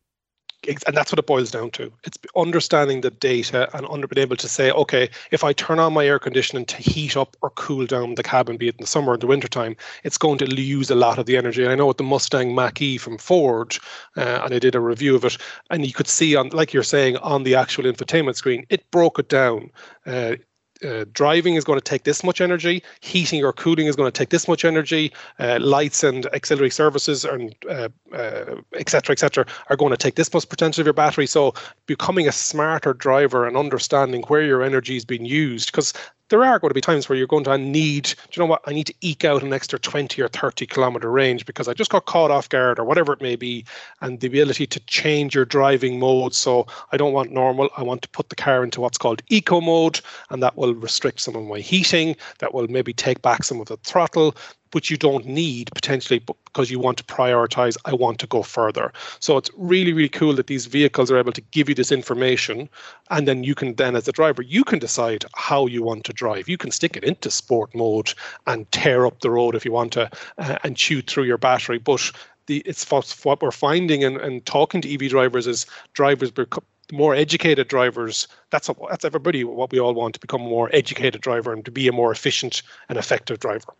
And 0.65 0.95
that's 0.95 1.11
what 1.11 1.19
it 1.19 1.27
boils 1.27 1.51
down 1.51 1.71
to. 1.71 1.91
It's 2.05 2.17
understanding 2.37 3.01
the 3.01 3.09
data 3.09 3.69
and 3.75 3.85
under 3.89 4.07
being 4.07 4.25
able 4.25 4.37
to 4.37 4.47
say, 4.47 4.71
okay, 4.71 5.09
if 5.31 5.43
I 5.43 5.51
turn 5.51 5.77
on 5.77 5.91
my 5.91 6.05
air 6.05 6.19
conditioning 6.19 6.63
to 6.67 6.77
heat 6.77 7.17
up 7.17 7.35
or 7.41 7.49
cool 7.49 7.85
down 7.85 8.15
the 8.15 8.23
cabin, 8.23 8.55
be 8.55 8.69
it 8.69 8.75
in 8.75 8.83
the 8.83 8.87
summer 8.87 9.11
or 9.11 9.17
the 9.17 9.27
winter 9.27 9.49
time, 9.49 9.75
it's 10.05 10.17
going 10.17 10.37
to 10.37 10.61
use 10.61 10.89
a 10.89 10.95
lot 10.95 11.19
of 11.19 11.25
the 11.25 11.35
energy. 11.35 11.63
And 11.63 11.71
I 11.73 11.75
know 11.75 11.87
with 11.87 11.97
the 11.97 12.03
Mustang 12.03 12.55
Mach 12.55 12.81
E 12.81 12.97
from 12.97 13.17
Ford, 13.17 13.75
uh, 14.15 14.39
and 14.45 14.53
I 14.53 14.59
did 14.59 14.73
a 14.73 14.79
review 14.79 15.17
of 15.17 15.25
it, 15.25 15.37
and 15.69 15.85
you 15.85 15.91
could 15.91 16.07
see 16.07 16.37
on, 16.37 16.47
like 16.49 16.71
you're 16.71 16.81
saying, 16.81 17.17
on 17.17 17.43
the 17.43 17.55
actual 17.55 17.83
infotainment 17.83 18.35
screen, 18.35 18.65
it 18.69 18.89
broke 18.89 19.19
it 19.19 19.27
down. 19.27 19.69
Uh, 20.05 20.35
uh, 20.83 21.05
driving 21.13 21.55
is 21.55 21.63
going 21.63 21.79
to 21.79 21.83
take 21.83 22.03
this 22.03 22.23
much 22.23 22.41
energy, 22.41 22.83
heating 23.01 23.43
or 23.43 23.53
cooling 23.53 23.87
is 23.87 23.95
going 23.95 24.11
to 24.11 24.17
take 24.17 24.29
this 24.29 24.47
much 24.47 24.65
energy, 24.65 25.11
uh, 25.39 25.59
lights 25.61 26.03
and 26.03 26.25
auxiliary 26.27 26.69
services 26.69 27.25
and 27.25 27.55
uh, 27.69 27.89
uh, 28.13 28.55
et 28.73 28.89
cetera, 28.89 29.13
et 29.13 29.19
cetera, 29.19 29.45
are 29.69 29.75
going 29.75 29.91
to 29.91 29.97
take 29.97 30.15
this 30.15 30.33
much 30.33 30.47
percentage 30.47 30.79
of 30.79 30.85
your 30.85 30.93
battery. 30.93 31.27
So 31.27 31.53
becoming 31.85 32.27
a 32.27 32.31
smarter 32.31 32.93
driver 32.93 33.47
and 33.47 33.57
understanding 33.57 34.23
where 34.23 34.43
your 34.43 34.63
energy 34.63 34.97
is 34.97 35.05
being 35.05 35.25
used, 35.25 35.71
because 35.71 35.93
there 36.29 36.43
are 36.43 36.59
going 36.59 36.69
to 36.69 36.73
be 36.73 36.81
times 36.81 37.07
where 37.07 37.17
you're 37.17 37.27
going 37.27 37.43
to 37.43 37.57
need, 37.57 38.05
do 38.05 38.15
you 38.31 38.41
know 38.41 38.45
what, 38.47 38.61
I 38.65 38.73
need 38.73 38.87
to 38.87 38.93
eke 39.01 39.25
out 39.25 39.43
an 39.43 39.53
extra 39.53 39.77
20 39.77 40.21
or 40.21 40.27
30 40.27 40.65
kilometer 40.65 41.11
range 41.11 41.45
because 41.45 41.67
I 41.67 41.73
just 41.73 41.91
got 41.91 42.05
caught 42.05 42.31
off 42.31 42.49
guard 42.49 42.79
or 42.79 42.85
whatever 42.85 43.13
it 43.13 43.21
may 43.21 43.35
be, 43.35 43.65
and 44.01 44.19
the 44.19 44.27
ability 44.27 44.67
to 44.67 44.79
change 44.81 45.35
your 45.35 45.45
driving 45.45 45.99
mode. 45.99 46.33
So 46.33 46.67
I 46.91 46.97
don't 46.97 47.13
want 47.13 47.31
normal, 47.31 47.69
I 47.77 47.83
want 47.83 48.01
to 48.03 48.09
put 48.09 48.29
the 48.29 48.35
car 48.35 48.63
into 48.63 48.81
what's 48.81 48.97
called 48.97 49.21
eco 49.29 49.61
mode, 49.61 49.99
and 50.29 50.41
that 50.41 50.57
will 50.57 50.73
restrict 50.73 51.21
some 51.21 51.35
of 51.35 51.43
my 51.43 51.59
heating, 51.59 52.15
that 52.39 52.53
will 52.53 52.67
maybe 52.67 52.93
take 52.93 53.21
back 53.21 53.43
some 53.43 53.59
of 53.61 53.67
the 53.67 53.77
throttle, 53.77 54.35
which 54.73 54.89
you 54.89 54.97
don't 54.97 55.25
need 55.25 55.69
potentially 55.73 56.23
because 56.45 56.69
you 56.69 56.79
want 56.79 56.97
to 56.97 57.03
prioritize, 57.03 57.77
I 57.85 57.93
want 57.93 58.19
to 58.19 58.27
go 58.27 58.43
further. 58.43 58.91
So 59.19 59.37
it's 59.37 59.49
really, 59.57 59.93
really 59.93 60.09
cool 60.09 60.33
that 60.35 60.47
these 60.47 60.67
vehicles 60.67 61.09
are 61.09 61.17
able 61.17 61.31
to 61.31 61.41
give 61.51 61.69
you 61.69 61.75
this 61.75 61.91
information. 61.91 62.69
And 63.09 63.27
then 63.27 63.43
you 63.43 63.55
can 63.55 63.75
then, 63.75 63.95
as 63.95 64.07
a 64.07 64.11
driver, 64.11 64.41
you 64.41 64.63
can 64.63 64.79
decide 64.79 65.25
how 65.35 65.65
you 65.65 65.83
want 65.83 66.05
to 66.05 66.13
drive. 66.13 66.47
You 66.47 66.57
can 66.57 66.71
stick 66.71 66.95
it 66.95 67.03
into 67.03 67.31
sport 67.31 67.73
mode 67.73 68.13
and 68.47 68.71
tear 68.71 69.05
up 69.05 69.19
the 69.21 69.31
road 69.31 69.55
if 69.55 69.65
you 69.65 69.71
want 69.71 69.93
to 69.93 70.09
uh, 70.37 70.57
and 70.63 70.77
chew 70.77 71.01
through 71.01 71.23
your 71.23 71.37
battery. 71.37 71.79
But 71.79 72.11
the, 72.45 72.59
it's 72.65 72.89
what 72.91 73.41
we're 73.41 73.51
finding 73.51 74.03
and, 74.03 74.17
and 74.17 74.45
talking 74.45 74.81
to 74.81 74.93
EV 74.93 75.09
drivers 75.09 75.47
is 75.47 75.65
drivers 75.93 76.31
become 76.31 76.63
more 76.91 77.15
educated 77.15 77.69
drivers 77.69 78.27
that's 78.49 78.69
that's 78.89 79.05
everybody 79.05 79.43
what 79.45 79.71
we 79.71 79.79
all 79.79 79.93
want 79.93 80.13
to 80.13 80.19
become 80.19 80.41
a 80.41 80.49
more 80.49 80.69
educated 80.73 81.21
driver 81.21 81.53
and 81.53 81.63
to 81.63 81.71
be 81.71 81.87
a 81.87 81.93
more 81.93 82.11
efficient 82.11 82.61
and 82.89 82.97
effective 82.97 83.39
driver 83.39 83.73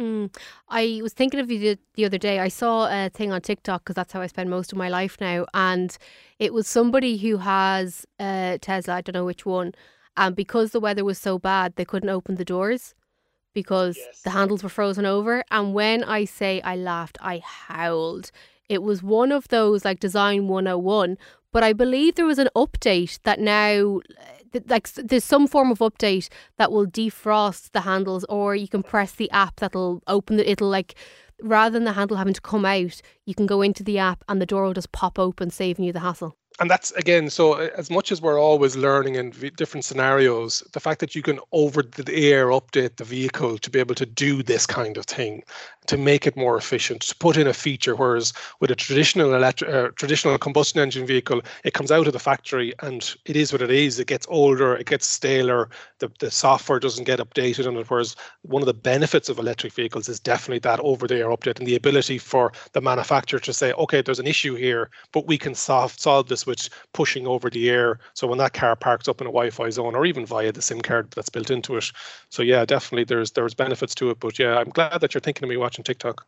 Mm. 0.00 0.34
I 0.68 1.00
was 1.02 1.14
thinking 1.14 1.40
of 1.40 1.50
you 1.50 1.76
the 1.94 2.04
other 2.04 2.18
day. 2.18 2.38
I 2.38 2.48
saw 2.48 2.86
a 2.86 3.08
thing 3.08 3.32
on 3.32 3.40
TikTok 3.40 3.82
because 3.82 3.94
that's 3.94 4.12
how 4.12 4.20
I 4.20 4.26
spend 4.26 4.50
most 4.50 4.72
of 4.72 4.78
my 4.78 4.88
life 4.88 5.16
now. 5.20 5.46
And 5.54 5.96
it 6.38 6.52
was 6.52 6.66
somebody 6.66 7.16
who 7.16 7.38
has 7.38 8.06
a 8.20 8.58
Tesla, 8.60 8.96
I 8.96 9.00
don't 9.00 9.14
know 9.14 9.24
which 9.24 9.46
one. 9.46 9.72
And 10.16 10.36
because 10.36 10.72
the 10.72 10.80
weather 10.80 11.04
was 11.04 11.18
so 11.18 11.38
bad, 11.38 11.76
they 11.76 11.84
couldn't 11.84 12.08
open 12.08 12.36
the 12.36 12.44
doors 12.44 12.94
because 13.54 13.96
yes. 13.96 14.20
the 14.22 14.30
handles 14.30 14.62
were 14.62 14.68
frozen 14.68 15.06
over. 15.06 15.42
And 15.50 15.72
when 15.72 16.04
I 16.04 16.26
say 16.26 16.60
I 16.60 16.76
laughed, 16.76 17.16
I 17.20 17.38
howled. 17.38 18.30
It 18.68 18.82
was 18.82 19.02
one 19.02 19.32
of 19.32 19.48
those 19.48 19.84
like 19.84 20.00
Design 20.00 20.46
101. 20.48 21.16
But 21.52 21.64
I 21.64 21.72
believe 21.72 22.16
there 22.16 22.26
was 22.26 22.38
an 22.38 22.50
update 22.54 23.18
that 23.22 23.40
now 23.40 24.00
like 24.68 24.90
there's 24.94 25.24
some 25.24 25.46
form 25.46 25.70
of 25.70 25.78
update 25.78 26.28
that 26.58 26.72
will 26.72 26.86
defrost 26.86 27.72
the 27.72 27.82
handles 27.82 28.24
or 28.28 28.54
you 28.54 28.68
can 28.68 28.82
press 28.82 29.12
the 29.12 29.30
app 29.30 29.56
that'll 29.56 30.02
open 30.06 30.38
it 30.38 30.46
it'll 30.46 30.68
like 30.68 30.94
rather 31.42 31.72
than 31.72 31.84
the 31.84 31.92
handle 31.92 32.16
having 32.16 32.34
to 32.34 32.40
come 32.40 32.64
out 32.64 33.00
you 33.24 33.34
can 33.34 33.46
go 33.46 33.62
into 33.62 33.82
the 33.82 33.98
app 33.98 34.24
and 34.28 34.40
the 34.40 34.46
door 34.46 34.64
will 34.64 34.72
just 34.72 34.92
pop 34.92 35.18
open 35.18 35.50
saving 35.50 35.84
you 35.84 35.92
the 35.92 36.00
hassle. 36.00 36.36
And 36.58 36.70
that's 36.70 36.90
again 36.92 37.28
so 37.28 37.52
uh, 37.52 37.68
as 37.76 37.90
much 37.90 38.10
as 38.10 38.22
we're 38.22 38.40
always 38.40 38.76
learning 38.76 39.16
in 39.16 39.30
different 39.56 39.84
scenarios 39.84 40.62
the 40.72 40.80
fact 40.80 41.00
that 41.00 41.14
you 41.14 41.20
can 41.20 41.38
over 41.52 41.82
the 41.82 42.30
air 42.30 42.46
update 42.46 42.96
the 42.96 43.04
vehicle 43.04 43.58
to 43.58 43.70
be 43.70 43.78
able 43.78 43.94
to 43.94 44.06
do 44.06 44.42
this 44.42 44.66
kind 44.66 44.96
of 44.96 45.04
thing 45.04 45.42
to 45.88 45.96
make 45.96 46.26
it 46.26 46.36
more 46.36 46.56
efficient 46.56 47.02
to 47.02 47.14
put 47.16 47.36
in 47.36 47.46
a 47.46 47.52
feature 47.52 47.94
whereas 47.94 48.32
with 48.60 48.70
a 48.70 48.74
traditional 48.74 49.34
electric 49.34 49.70
uh, 49.72 49.88
traditional 49.96 50.36
combustion 50.38 50.80
engine 50.80 51.06
vehicle 51.06 51.40
it 51.64 51.74
comes 51.74 51.90
out 51.90 52.06
of 52.06 52.12
the 52.12 52.18
factory 52.18 52.72
and 52.82 53.16
it 53.24 53.36
is 53.36 53.52
what 53.52 53.62
it 53.62 53.70
is 53.70 53.98
it 53.98 54.06
gets 54.06 54.26
older 54.28 54.74
it 54.76 54.86
gets 54.86 55.06
staler 55.06 55.68
the, 55.98 56.10
the 56.20 56.30
software 56.30 56.78
doesn't 56.78 57.04
get 57.04 57.20
updated 57.20 57.66
on 57.66 57.76
it 57.76 57.90
whereas 57.90 58.16
one 58.42 58.62
of 58.62 58.66
the 58.66 58.74
benefits 58.74 59.28
of 59.28 59.38
electric 59.38 59.72
vehicles 59.72 60.08
is 60.08 60.20
definitely 60.20 60.58
that 60.58 60.80
over 60.80 61.06
the 61.06 61.16
air 61.16 61.28
update 61.28 61.58
and 61.58 61.66
the 61.66 61.76
ability 61.76 62.18
for 62.18 62.52
the 62.72 62.80
manufacturer 62.80 63.40
to 63.40 63.52
say 63.52 63.72
okay 63.74 64.02
there's 64.02 64.18
an 64.18 64.26
issue 64.26 64.54
here 64.54 64.90
but 65.12 65.26
we 65.26 65.38
can 65.38 65.54
solve 65.54 65.92
solve 65.98 66.28
this 66.28 66.46
with 66.46 66.68
pushing 66.92 67.26
over 67.26 67.50
the 67.50 67.70
air. 67.70 67.98
So 68.14 68.26
when 68.26 68.38
that 68.38 68.52
car 68.52 68.76
parks 68.76 69.08
up 69.08 69.20
in 69.20 69.26
a 69.26 69.30
Wi-Fi 69.30 69.70
zone, 69.70 69.94
or 69.94 70.06
even 70.06 70.26
via 70.26 70.52
the 70.52 70.62
SIM 70.62 70.80
card 70.80 71.10
that's 71.14 71.28
built 71.28 71.50
into 71.50 71.76
it. 71.76 71.90
So 72.30 72.42
yeah, 72.42 72.64
definitely 72.64 73.04
there's 73.04 73.32
there's 73.32 73.54
benefits 73.54 73.94
to 73.96 74.10
it. 74.10 74.20
But 74.20 74.38
yeah, 74.38 74.56
I'm 74.58 74.70
glad 74.70 75.00
that 75.00 75.14
you're 75.14 75.20
thinking 75.20 75.44
of 75.44 75.50
me 75.50 75.56
watching 75.56 75.75
TikTok. 75.84 76.26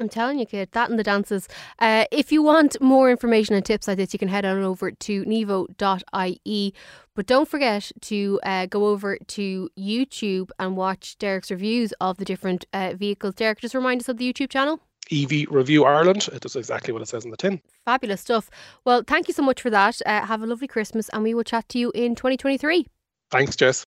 I'm 0.00 0.08
telling 0.08 0.38
you, 0.38 0.46
kid, 0.46 0.70
that 0.72 0.88
and 0.88 0.98
the 0.98 1.02
dances. 1.04 1.46
Uh, 1.78 2.06
if 2.10 2.32
you 2.32 2.42
want 2.42 2.80
more 2.80 3.10
information 3.10 3.54
and 3.54 3.64
tips 3.64 3.86
like 3.86 3.98
this, 3.98 4.12
you 4.12 4.18
can 4.18 4.28
head 4.28 4.46
on 4.46 4.62
over 4.62 4.90
to 4.90 5.24
nevo.ie. 5.24 6.74
But 7.14 7.26
don't 7.26 7.48
forget 7.48 7.92
to 8.00 8.40
uh, 8.42 8.66
go 8.66 8.86
over 8.86 9.18
to 9.18 9.68
YouTube 9.78 10.50
and 10.58 10.76
watch 10.76 11.18
Derek's 11.18 11.50
reviews 11.50 11.92
of 12.00 12.16
the 12.16 12.24
different 12.24 12.64
uh, 12.72 12.94
vehicles. 12.96 13.34
Derek, 13.34 13.60
just 13.60 13.74
remind 13.74 14.00
us 14.00 14.08
of 14.08 14.16
the 14.16 14.32
YouTube 14.32 14.48
channel. 14.48 14.80
EV 15.12 15.50
Review 15.50 15.84
Ireland. 15.84 16.28
It 16.32 16.40
does 16.40 16.56
exactly 16.56 16.92
what 16.92 17.02
it 17.02 17.08
says 17.08 17.24
on 17.24 17.30
the 17.30 17.36
tin. 17.36 17.60
Fabulous 17.84 18.20
stuff. 18.20 18.48
Well, 18.84 19.02
thank 19.06 19.28
you 19.28 19.34
so 19.34 19.42
much 19.42 19.60
for 19.60 19.70
that. 19.70 20.00
Uh, 20.06 20.24
have 20.24 20.42
a 20.42 20.46
lovely 20.46 20.68
Christmas, 20.68 21.08
and 21.10 21.22
we 21.22 21.34
will 21.34 21.44
chat 21.44 21.68
to 21.70 21.78
you 21.78 21.90
in 21.94 22.14
2023. 22.14 22.86
Thanks, 23.30 23.56
Jess. 23.56 23.84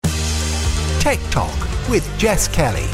Tech 0.99 1.19
Talk 1.31 1.89
with 1.89 2.07
Jess 2.17 2.47
Kelly. 2.47 2.87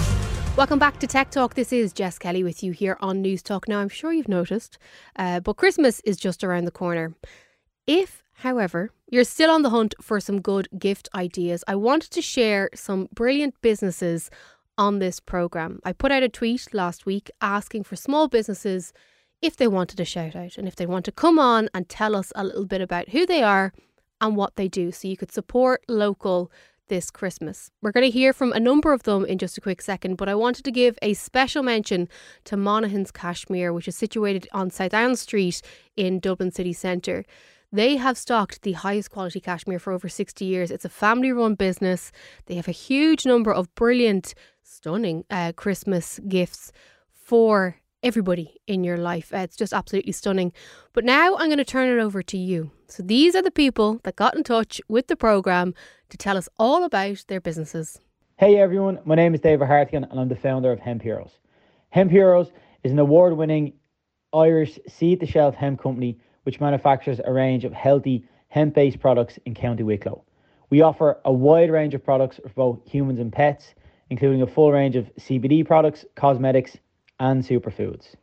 Welcome 0.59 0.77
back 0.77 0.99
to 0.99 1.07
Tech 1.07 1.31
Talk. 1.31 1.53
This 1.53 1.71
is 1.71 1.93
Jess 1.93 2.19
Kelly 2.19 2.43
with 2.43 2.61
you 2.63 2.73
here 2.73 2.97
on 2.99 3.23
Newstalk. 3.23 3.69
Now, 3.69 3.79
I'm 3.79 3.87
sure 3.87 4.11
you've 4.11 4.27
noticed, 4.27 4.77
uh, 5.15 5.39
but 5.39 5.55
Christmas 5.55 6.01
is 6.01 6.17
just 6.17 6.43
around 6.43 6.65
the 6.65 6.69
corner. 6.69 7.13
If, 7.87 8.23
however, 8.33 8.91
you're 9.09 9.23
still 9.23 9.51
on 9.51 9.61
the 9.61 9.69
hunt 9.69 9.95
for 10.01 10.19
some 10.19 10.41
good 10.41 10.67
gift 10.77 11.07
ideas, 11.15 11.63
I 11.65 11.75
wanted 11.75 12.11
to 12.11 12.21
share 12.21 12.69
some 12.75 13.07
brilliant 13.13 13.55
businesses 13.61 14.29
on 14.77 14.99
this 14.99 15.21
program. 15.21 15.79
I 15.85 15.93
put 15.93 16.11
out 16.11 16.23
a 16.23 16.29
tweet 16.29 16.73
last 16.73 17.05
week 17.05 17.31
asking 17.39 17.85
for 17.85 17.95
small 17.95 18.27
businesses 18.27 18.91
if 19.41 19.55
they 19.55 19.69
wanted 19.69 20.01
a 20.01 20.05
shout 20.05 20.35
out 20.35 20.57
and 20.57 20.67
if 20.67 20.75
they 20.75 20.85
want 20.85 21.05
to 21.05 21.13
come 21.13 21.39
on 21.39 21.69
and 21.73 21.87
tell 21.87 22.17
us 22.17 22.33
a 22.35 22.43
little 22.43 22.65
bit 22.65 22.81
about 22.81 23.07
who 23.07 23.25
they 23.25 23.43
are 23.43 23.71
and 24.19 24.35
what 24.35 24.57
they 24.57 24.67
do 24.67 24.91
so 24.91 25.07
you 25.07 25.15
could 25.15 25.31
support 25.31 25.85
local 25.87 26.51
this 26.89 27.09
Christmas. 27.09 27.71
We're 27.81 27.91
going 27.93 28.05
to 28.05 28.11
hear 28.11 28.33
from 28.33 28.51
a 28.51 28.59
number 28.59 28.91
of 28.91 29.03
them 29.03 29.25
in 29.25 29.37
just 29.37 29.57
a 29.57 29.61
quick 29.61 29.81
second, 29.81 30.17
but 30.17 30.27
I 30.27 30.35
wanted 30.35 30.65
to 30.65 30.71
give 30.71 30.99
a 31.01 31.13
special 31.13 31.63
mention 31.63 32.09
to 32.45 32.57
Monaghan's 32.57 33.11
Cashmere, 33.11 33.71
which 33.71 33.87
is 33.87 33.95
situated 33.95 34.47
on 34.51 34.69
Southdown 34.69 35.15
Street 35.15 35.61
in 35.95 36.19
Dublin 36.19 36.51
city 36.51 36.73
centre. 36.73 37.23
They 37.71 37.97
have 37.97 38.17
stocked 38.17 38.63
the 38.63 38.73
highest 38.73 39.11
quality 39.11 39.39
cashmere 39.39 39.79
for 39.79 39.93
over 39.93 40.09
60 40.09 40.43
years. 40.43 40.71
It's 40.71 40.85
a 40.85 40.89
family 40.89 41.31
run 41.31 41.53
business. 41.53 42.11
They 42.47 42.55
have 42.55 42.67
a 42.67 42.71
huge 42.71 43.25
number 43.25 43.53
of 43.53 43.73
brilliant 43.75 44.33
stunning 44.63 45.23
uh, 45.29 45.53
Christmas 45.55 46.19
gifts 46.27 46.71
for 47.13 47.77
everybody 48.01 48.59
in 48.67 48.83
your 48.83 48.97
life. 48.97 49.33
Uh, 49.33 49.39
it's 49.39 49.55
just 49.55 49.73
absolutely 49.73 50.11
stunning. 50.11 50.53
But 50.93 51.03
now 51.03 51.35
I'm 51.35 51.47
going 51.47 51.57
to 51.57 51.65
turn 51.65 51.89
it 51.89 52.01
over 52.01 52.23
to 52.23 52.37
you. 52.37 52.71
So 52.87 53.03
these 53.03 53.35
are 53.35 53.41
the 53.41 53.51
people 53.51 53.99
that 54.03 54.15
got 54.15 54.35
in 54.35 54.43
touch 54.43 54.81
with 54.87 55.07
the 55.07 55.15
program 55.15 55.73
to 56.09 56.17
tell 56.17 56.37
us 56.37 56.49
all 56.57 56.83
about 56.83 57.25
their 57.27 57.41
businesses. 57.41 57.99
Hey 58.37 58.57
everyone, 58.57 58.99
my 59.03 59.15
name 59.15 59.33
is 59.33 59.41
David 59.41 59.67
Hartigan 59.67 60.05
and 60.09 60.19
I'm 60.19 60.29
the 60.29 60.35
founder 60.35 60.71
of 60.71 60.79
Hemp 60.79 61.01
Heroes. 61.01 61.39
Hemp 61.89 62.09
Heroes 62.09 62.51
is 62.83 62.91
an 62.91 62.99
award 62.99 63.35
winning 63.35 63.73
Irish 64.33 64.79
seed 64.87 65.19
to 65.19 65.25
shelf 65.25 65.55
hemp 65.55 65.81
company 65.81 66.17
which 66.43 66.61
manufactures 66.61 67.19
a 67.25 67.33
range 67.33 67.65
of 67.65 67.73
healthy 67.73 68.23
hemp 68.47 68.75
based 68.75 68.99
products 68.99 69.37
in 69.45 69.53
County 69.53 69.83
Wicklow. 69.83 70.23
We 70.69 70.81
offer 70.81 71.19
a 71.25 71.33
wide 71.33 71.69
range 71.69 71.93
of 71.93 72.03
products 72.03 72.39
for 72.41 72.49
both 72.49 72.79
humans 72.85 73.19
and 73.19 73.31
pets, 73.33 73.73
including 74.09 74.41
a 74.41 74.47
full 74.47 74.71
range 74.71 74.95
of 74.95 75.13
CBD 75.19 75.65
products, 75.65 76.05
cosmetics, 76.15 76.77
and 77.19 77.43
superfoods. 77.43 78.15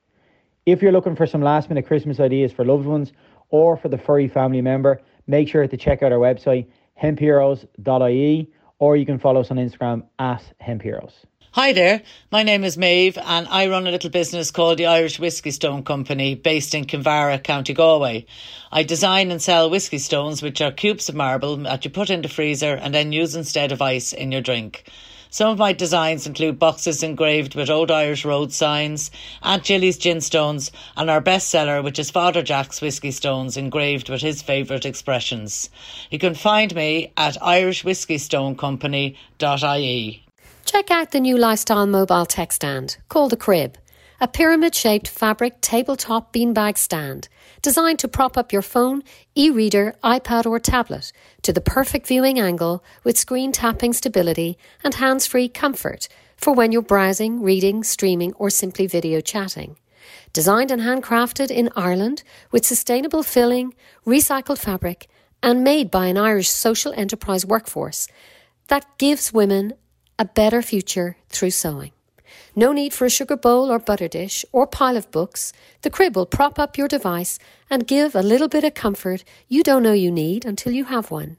If 0.65 0.83
you're 0.83 0.93
looking 0.93 1.17
for 1.17 1.27
some 1.27 1.43
last 1.43 1.69
minute 1.69 1.87
Christmas 1.87 2.19
ideas 2.19 2.53
for 2.53 2.65
loved 2.65 2.87
ones 2.87 3.13
or 3.51 3.77
for 3.77 3.89
the 3.89 3.99
furry 3.99 4.29
family 4.29 4.63
member, 4.63 5.01
make 5.27 5.49
sure 5.49 5.67
to 5.67 5.77
check 5.77 6.03
out 6.03 6.13
our 6.13 6.19
website, 6.19 6.67
hempheroes.ie, 7.01 8.51
or 8.79 8.97
you 8.97 9.07
can 9.07 9.19
follow 9.19 9.41
us 9.41 9.51
on 9.51 9.59
Instagram 9.59 10.05
at 10.19 10.43
hempheroes. 10.61 11.13
Hi 11.53 11.73
there, 11.73 12.03
my 12.31 12.43
name 12.43 12.65
is 12.65 12.77
Maeve 12.77 13.17
and 13.17 13.49
I 13.49 13.69
run 13.69 13.87
a 13.87 13.91
little 13.91 14.11
business 14.11 14.51
called 14.51 14.79
the 14.79 14.87
Irish 14.87 15.19
Whisky 15.19 15.51
Stone 15.51 15.85
Company 15.85 16.35
based 16.35 16.75
in 16.75 16.85
Kinvara, 16.85 17.43
County 17.43 17.73
Galway. 17.73 18.27
I 18.71 18.83
design 18.83 19.31
and 19.31 19.41
sell 19.41 19.71
whisky 19.71 19.97
stones 19.97 20.43
which 20.43 20.61
are 20.61 20.71
cubes 20.71 21.09
of 21.09 21.15
marble 21.15 21.57
that 21.57 21.83
you 21.85 21.91
put 21.91 22.11
in 22.11 22.21
the 22.21 22.29
freezer 22.29 22.75
and 22.75 22.95
then 22.95 23.11
use 23.11 23.35
instead 23.35 23.73
of 23.73 23.81
ice 23.81 24.13
in 24.13 24.33
your 24.33 24.43
drink. 24.43 24.91
Some 25.31 25.51
of 25.51 25.59
my 25.59 25.73
designs 25.73 26.27
include 26.27 26.59
boxes 26.59 27.03
engraved 27.03 27.55
with 27.55 27.71
Old 27.71 27.91
Irish 27.91 28.25
Road 28.25 28.53
signs, 28.53 29.11
Aunt 29.43 29.65
Jilly's 29.65 29.99
gin 29.99 30.21
stones, 30.21 30.71
and 30.97 31.11
our 31.11 31.21
bestseller, 31.21 31.83
which 31.83 31.99
is 31.99 32.09
Father 32.11 32.43
Jack's 32.43 32.81
whiskey 32.81 33.11
stones 33.11 33.57
engraved 33.57 34.09
with 34.09 34.23
his 34.23 34.43
favourite 34.43 34.87
expressions. 34.87 35.69
You 36.11 36.19
can 36.19 36.35
find 36.35 36.75
me 36.75 37.13
at 37.17 37.37
irishwhiskeystonecompany.ie. 37.37 40.23
Check 40.65 40.91
out 40.91 41.13
the 41.13 41.21
new 41.21 41.37
lifestyle 41.37 41.87
mobile 41.87 42.27
tech 42.27 42.51
stand 42.53 42.97
called 43.09 43.31
the 43.31 43.37
Crib, 43.37 43.79
a 44.21 44.29
pyramid 44.29 44.75
shaped 44.75 45.09
fabric 45.09 45.61
tabletop 45.61 46.33
beanbag 46.33 46.79
stand 46.79 47.29
designed 47.63 47.99
to 48.01 48.09
prop 48.09 48.37
up 48.37 48.53
your 48.53 48.63
phone, 48.63 49.03
e 49.35 49.51
reader, 49.51 49.95
iPad, 50.03 50.47
or 50.47 50.59
tablet 50.59 51.13
to 51.43 51.53
the 51.53 51.61
perfect 51.61 52.07
viewing 52.07 52.39
angle 52.39 52.83
with 53.05 53.19
screen 53.19 53.53
tapping 53.53 53.93
stability 53.93 54.59
and 54.85 54.95
hands 54.95 55.27
free 55.27 55.49
comfort 55.49 56.09
for 56.37 56.53
when 56.53 56.73
you're 56.73 56.83
browsing, 56.83 57.43
reading, 57.43 57.83
streaming, 57.83 58.33
or 58.35 58.51
simply 58.51 58.87
video 58.87 59.21
chatting. 59.21 59.77
Designed 60.33 60.71
and 60.71 60.83
handcrafted 60.83 61.51
in 61.51 61.71
Ireland 61.75 62.23
with 62.51 62.67
sustainable 62.67 63.23
filling, 63.23 63.75
recycled 64.07 64.59
fabric, 64.59 65.09
and 65.43 65.65
made 65.65 65.91
by 65.91 66.07
an 66.07 66.19
Irish 66.19 66.49
social 66.49 66.93
enterprise 66.97 67.47
workforce 67.47 68.09
that 68.69 68.87
gives 68.99 69.33
women 69.33 69.75
a 70.19 70.25
better 70.25 70.63
future 70.63 71.17
through 71.29 71.51
sewing. 71.51 71.93
No 72.59 72.73
need 72.73 72.95
for 72.95 73.05
a 73.05 73.11
sugar 73.11 73.37
bowl 73.37 73.71
or 73.71 73.79
butter 73.79 74.09
dish 74.09 74.43
or 74.51 74.67
pile 74.67 74.97
of 74.97 75.11
books. 75.11 75.53
The 75.83 75.91
crib 75.91 76.17
will 76.17 76.25
prop 76.25 76.59
up 76.59 76.79
your 76.79 76.89
device 76.89 77.39
and 77.69 77.87
give 77.87 78.15
a 78.15 78.23
little 78.23 78.49
bit 78.49 78.65
of 78.65 78.73
comfort 78.73 79.25
you 79.47 79.63
don't 79.63 79.83
know 79.83 79.93
you 79.93 80.11
need 80.11 80.47
until 80.47 80.73
you 80.73 80.87
have 80.87 81.11
one. 81.11 81.39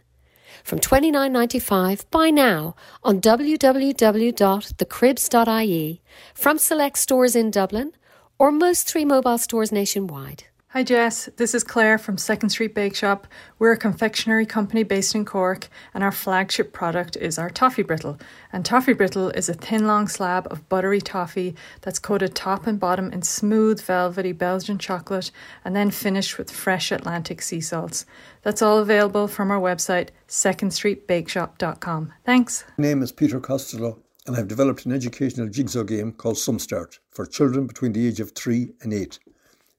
From 0.64 0.80
$29.95, 0.80 2.06
buy 2.12 2.30
now 2.30 2.76
on 3.04 3.20
www.thecribs.ie 3.20 6.02
from 6.36 6.58
select 6.60 6.98
stores 7.00 7.36
in 7.36 7.50
Dublin 7.50 7.94
or 8.38 8.52
most 8.52 8.88
three 8.88 9.06
mobile 9.06 9.40
stores 9.40 9.72
nationwide. 9.72 10.44
Hi 10.78 10.84
Jess, 10.84 11.28
this 11.38 11.56
is 11.56 11.64
Claire 11.64 11.98
from 11.98 12.20
Second 12.20 12.50
Street 12.50 12.76
Bake 12.76 12.96
Shop. 12.96 13.26
We're 13.58 13.72
a 13.72 13.78
confectionery 13.78 14.46
company 14.46 14.84
based 14.84 15.16
in 15.16 15.26
Cork, 15.26 15.70
and 15.92 16.04
our 16.04 16.12
flagship 16.12 16.72
product 16.72 17.16
is 17.16 17.40
our 17.40 17.50
toffee 17.50 17.82
brittle. 17.82 18.20
And 18.54 18.64
toffee 18.64 18.94
brittle 18.94 19.30
is 19.32 19.50
a 19.50 19.56
thin, 19.56 19.88
long 19.88 20.08
slab 20.08 20.48
of 20.52 20.70
buttery 20.70 21.02
toffee 21.02 21.56
that's 21.82 21.98
coated 21.98 22.36
top 22.36 22.68
and 22.68 22.80
bottom 22.80 23.12
in 23.12 23.24
smooth, 23.24 23.82
velvety 23.82 24.34
Belgian 24.34 24.78
chocolate, 24.78 25.32
and 25.66 25.76
then 25.76 25.90
finished 25.90 26.38
with 26.38 26.52
fresh 26.52 26.92
Atlantic 26.92 27.42
sea 27.42 27.60
salts. 27.60 28.06
That's 28.44 28.62
all 28.62 28.78
available 28.78 29.28
from 29.28 29.50
our 29.50 29.60
website, 29.60 30.10
secondstreetbakeshop.com. 30.28 32.14
Thanks. 32.24 32.66
My 32.78 32.84
name 32.84 33.02
is 33.02 33.12
Peter 33.12 33.40
Costello, 33.40 33.98
and 34.28 34.36
I've 34.36 34.48
developed 34.48 34.86
an 34.86 34.92
educational 34.92 35.50
jigsaw 35.50 35.82
game 35.82 36.12
called 36.12 36.36
Sumstart 36.36 37.00
for 37.10 37.26
children 37.26 37.66
between 37.66 37.94
the 37.94 38.08
age 38.08 38.20
of 38.20 38.34
three 38.34 38.74
and 38.82 38.94
eight. 38.94 39.18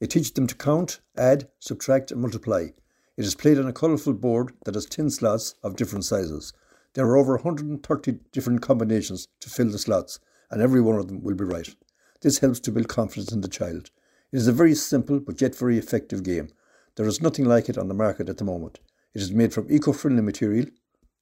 It 0.00 0.10
teaches 0.10 0.30
them 0.30 0.46
to 0.46 0.54
count, 0.54 1.00
add, 1.16 1.48
subtract, 1.58 2.12
and 2.12 2.20
multiply. 2.20 2.68
It 3.16 3.24
is 3.24 3.34
played 3.34 3.58
on 3.58 3.66
a 3.66 3.72
colourful 3.72 4.14
board 4.14 4.52
that 4.64 4.74
has 4.74 4.86
10 4.86 5.10
slots 5.10 5.54
of 5.62 5.74
different 5.74 6.04
sizes. 6.04 6.52
There 6.94 7.04
are 7.06 7.16
over 7.16 7.34
130 7.34 8.18
different 8.32 8.62
combinations 8.62 9.26
to 9.40 9.50
fill 9.50 9.70
the 9.70 9.78
slots, 9.78 10.20
and 10.50 10.62
every 10.62 10.80
one 10.80 10.96
of 10.96 11.08
them 11.08 11.22
will 11.22 11.34
be 11.34 11.44
right. 11.44 11.74
This 12.20 12.38
helps 12.38 12.60
to 12.60 12.72
build 12.72 12.88
confidence 12.88 13.32
in 13.32 13.40
the 13.40 13.48
child. 13.48 13.90
It 14.32 14.36
is 14.36 14.46
a 14.46 14.52
very 14.52 14.74
simple 14.74 15.18
but 15.18 15.40
yet 15.40 15.56
very 15.56 15.78
effective 15.78 16.22
game. 16.22 16.48
There 16.96 17.06
is 17.06 17.22
nothing 17.22 17.44
like 17.44 17.68
it 17.68 17.78
on 17.78 17.88
the 17.88 17.94
market 17.94 18.28
at 18.28 18.38
the 18.38 18.44
moment. 18.44 18.80
It 19.14 19.22
is 19.22 19.32
made 19.32 19.52
from 19.52 19.70
eco 19.70 19.92
friendly 19.92 20.22
material. 20.22 20.66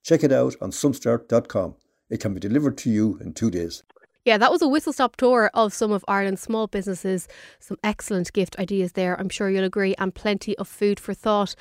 Check 0.03 0.23
it 0.23 0.31
out 0.31 0.55
on 0.61 0.71
sumstart.com. 0.71 1.75
It 2.09 2.19
can 2.19 2.33
be 2.33 2.39
delivered 2.39 2.77
to 2.79 2.89
you 2.89 3.17
in 3.21 3.33
two 3.33 3.49
days. 3.49 3.83
Yeah, 4.27 4.37
that 4.39 4.51
was 4.51 4.61
a 4.61 4.67
whistle 4.67 4.91
stop 4.91 5.15
tour 5.15 5.49
of 5.53 5.73
some 5.73 5.93
of 5.93 6.03
Ireland's 6.05 6.41
small 6.41 6.67
businesses. 6.67 7.29
Some 7.61 7.77
excellent 7.81 8.33
gift 8.33 8.59
ideas 8.59 8.91
there, 8.91 9.17
I'm 9.17 9.29
sure 9.29 9.49
you'll 9.49 9.63
agree, 9.63 9.95
and 9.97 10.13
plenty 10.13 10.53
of 10.57 10.67
food 10.67 10.99
for 10.99 11.13
thought. 11.13 11.55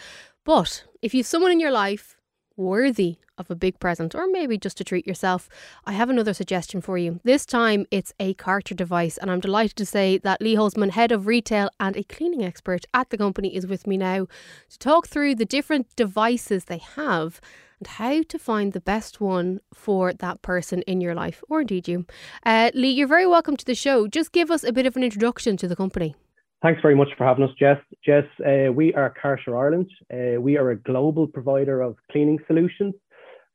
But 0.45 0.83
if 1.01 1.15
you've 1.15 1.29
someone 1.29 1.53
in 1.53 1.61
your 1.61 1.71
life 1.71 2.17
worthy 2.57 3.19
of 3.39 3.53
a 3.53 3.55
big 3.55 3.79
present, 3.79 4.17
or 4.17 4.27
maybe 4.27 4.59
just 4.59 4.77
to 4.79 4.85
treat 4.85 5.07
yourself, 5.07 5.49
I 5.85 5.93
have 5.93 6.11
another 6.11 6.35
suggestion 6.35 6.81
for 6.81 6.99
you. 6.99 7.21
This 7.23 7.47
time 7.47 7.87
it's 7.93 8.13
a 8.19 8.35
Karcher 8.35 8.75
device, 8.75 9.17
and 9.17 9.31
I'm 9.31 9.39
delighted 9.39 9.77
to 9.77 9.87
say 9.87 10.19
that 10.19 10.43
Lee 10.43 10.57
Holzman, 10.57 10.91
head 10.91 11.13
of 11.13 11.29
retail 11.29 11.71
and 11.79 11.97
a 11.97 12.03
cleaning 12.03 12.45
expert 12.45 12.85
at 12.93 13.11
the 13.11 13.19
company, 13.19 13.55
is 13.55 13.69
with 13.69 13.87
me 13.87 13.97
now 13.97 14.27
to 14.71 14.79
talk 14.81 15.07
through 15.07 15.37
the 15.37 15.45
different 15.45 15.95
devices 15.95 16.65
they 16.65 16.79
have 16.97 17.41
and 17.79 17.87
how 17.87 18.23
to 18.23 18.39
find 18.39 18.73
the 18.73 18.81
best 18.81 19.21
one 19.21 19.61
for 19.73 20.13
that 20.13 20.43
person 20.43 20.83
in 20.83 21.01
your 21.01 21.15
life, 21.15 21.43
or 21.49 21.61
indeed 21.61 21.89
you. 21.89 22.07
Uh, 22.45 22.71
Lee, 22.75 22.91
you're 22.91 23.09
very 23.09 23.27
welcome 23.27 23.57
to 23.57 23.65
the 23.65 23.75
show. 23.75 24.07
Just 24.07 24.33
give 24.33 24.51
us 24.51 24.65
a 24.65 24.73
bit 24.73 24.87
of 24.87 24.97
an 24.97 25.03
introduction 25.03 25.57
to 25.59 25.69
the 25.69 25.77
company. 25.77 26.15
Thanks 26.63 26.81
very 26.81 26.95
much 26.95 27.09
for 27.19 27.25
having 27.25 27.45
us, 27.45 27.51
Jess. 27.59 27.79
Jess, 28.05 28.25
uh, 28.41 28.73
we 28.73 28.95
are 28.95 29.15
Karcher 29.23 29.57
Ireland. 29.57 29.91
Uh, 30.13 30.41
we 30.41 30.57
are 30.57 30.71
a 30.71 30.77
global 30.77 31.27
provider 31.27 31.83
of 31.83 31.97
cleaning 32.11 32.39
solutions. 32.47 32.95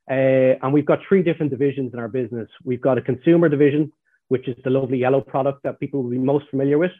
Uh, 0.09 0.57
and 0.61 0.73
we've 0.73 0.85
got 0.85 0.99
three 1.07 1.23
different 1.23 1.51
divisions 1.51 1.93
in 1.93 1.99
our 1.99 2.07
business. 2.07 2.47
We've 2.63 2.81
got 2.81 2.97
a 2.97 3.01
consumer 3.01 3.49
division, 3.49 3.91
which 4.27 4.47
is 4.47 4.55
the 4.63 4.69
lovely 4.69 4.97
yellow 4.97 5.21
product 5.21 5.63
that 5.63 5.79
people 5.79 6.03
will 6.03 6.11
be 6.11 6.17
most 6.17 6.45
familiar 6.49 6.77
with. 6.77 6.91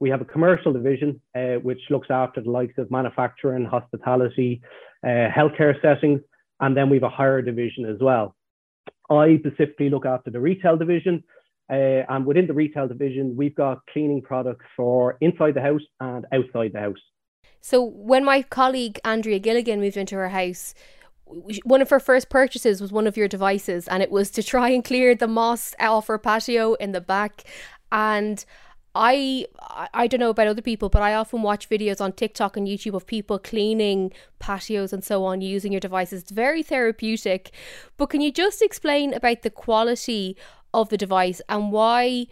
We 0.00 0.10
have 0.10 0.20
a 0.20 0.24
commercial 0.24 0.72
division, 0.72 1.20
uh, 1.34 1.54
which 1.62 1.80
looks 1.90 2.08
after 2.10 2.40
the 2.40 2.50
likes 2.50 2.78
of 2.78 2.90
manufacturing, 2.90 3.64
hospitality, 3.64 4.60
uh, 5.04 5.28
healthcare 5.28 5.80
settings, 5.80 6.20
and 6.64 6.74
then 6.74 6.88
we 6.88 6.96
have 6.96 7.02
a 7.02 7.10
higher 7.10 7.42
division 7.42 7.84
as 7.84 7.98
well. 8.00 8.34
I 9.10 9.36
specifically 9.38 9.90
look 9.90 10.06
after 10.06 10.30
the 10.30 10.40
retail 10.40 10.78
division, 10.78 11.22
uh, 11.70 12.02
and 12.08 12.24
within 12.24 12.46
the 12.46 12.54
retail 12.54 12.88
division, 12.88 13.36
we've 13.36 13.54
got 13.54 13.84
cleaning 13.92 14.22
products 14.22 14.64
for 14.74 15.18
inside 15.20 15.54
the 15.54 15.60
house 15.60 15.82
and 16.00 16.24
outside 16.32 16.72
the 16.72 16.80
house. 16.80 17.02
So 17.60 17.82
when 17.82 18.24
my 18.24 18.40
colleague 18.42 18.98
Andrea 19.04 19.38
Gilligan 19.38 19.78
moved 19.78 19.98
into 19.98 20.16
her 20.16 20.30
house, 20.30 20.74
one 21.64 21.82
of 21.82 21.90
her 21.90 22.00
first 22.00 22.30
purchases 22.30 22.80
was 22.80 22.92
one 22.92 23.06
of 23.06 23.16
your 23.16 23.28
devices, 23.28 23.86
and 23.86 24.02
it 24.02 24.10
was 24.10 24.30
to 24.32 24.42
try 24.42 24.70
and 24.70 24.82
clear 24.82 25.14
the 25.14 25.28
moss 25.28 25.74
off 25.78 26.06
her 26.06 26.18
patio 26.18 26.74
in 26.74 26.92
the 26.92 27.00
back. 27.00 27.44
And 27.92 28.42
I 28.94 29.46
I 29.92 30.06
don't 30.06 30.20
know 30.20 30.30
about 30.30 30.46
other 30.46 30.62
people, 30.62 30.88
but 30.88 31.02
I 31.02 31.14
often 31.14 31.42
watch 31.42 31.68
videos 31.68 32.00
on 32.00 32.12
TikTok 32.12 32.56
and 32.56 32.68
YouTube 32.68 32.94
of 32.94 33.06
people 33.06 33.38
cleaning 33.38 34.12
patios 34.38 34.92
and 34.92 35.02
so 35.02 35.24
on 35.24 35.40
using 35.40 35.72
your 35.72 35.80
devices. 35.80 36.22
It's 36.22 36.30
very 36.30 36.62
therapeutic. 36.62 37.50
But 37.96 38.10
can 38.10 38.20
you 38.20 38.30
just 38.30 38.62
explain 38.62 39.12
about 39.12 39.42
the 39.42 39.50
quality 39.50 40.36
of 40.72 40.88
the 40.88 40.96
device 40.96 41.40
and 41.48 41.72
why, 41.72 42.26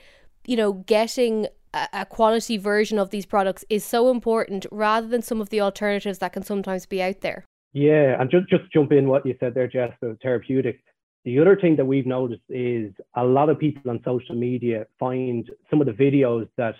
you 0.47 0.57
know, 0.57 0.73
getting 0.73 1.49
a, 1.93 2.07
quality 2.07 2.59
version 2.59 2.99
of 2.99 3.11
these 3.11 3.27
products 3.27 3.65
is 3.71 3.85
so 3.85 4.11
important 4.11 4.67
rather 4.71 5.09
than 5.09 5.23
some 5.23 5.41
of 5.41 5.49
the 5.49 5.61
alternatives 5.61 6.19
that 6.19 6.33
can 6.33 6.43
sometimes 6.43 6.87
be 6.87 7.03
out 7.03 7.23
there? 7.23 7.45
Yeah, 7.73 8.21
and 8.21 8.31
just 8.31 8.49
just 8.49 8.71
jump 8.73 8.93
in 8.93 9.09
what 9.09 9.25
you 9.25 9.35
said 9.41 9.55
there, 9.55 9.67
Jess, 9.67 9.93
the 10.01 10.17
therapeutic. 10.23 10.81
The 11.25 11.39
other 11.39 11.57
thing 11.57 11.77
that 11.77 11.85
we've 11.85 12.07
noticed 12.07 12.43
is 12.49 12.93
a 13.14 13.25
lot 13.25 13.49
of 13.49 13.59
people 13.59 13.91
on 13.91 14.01
social 14.05 14.35
media 14.35 14.87
find 14.99 15.49
some 15.70 15.81
of 15.81 15.87
the 15.87 15.93
videos 15.93 16.49
that 16.57 16.75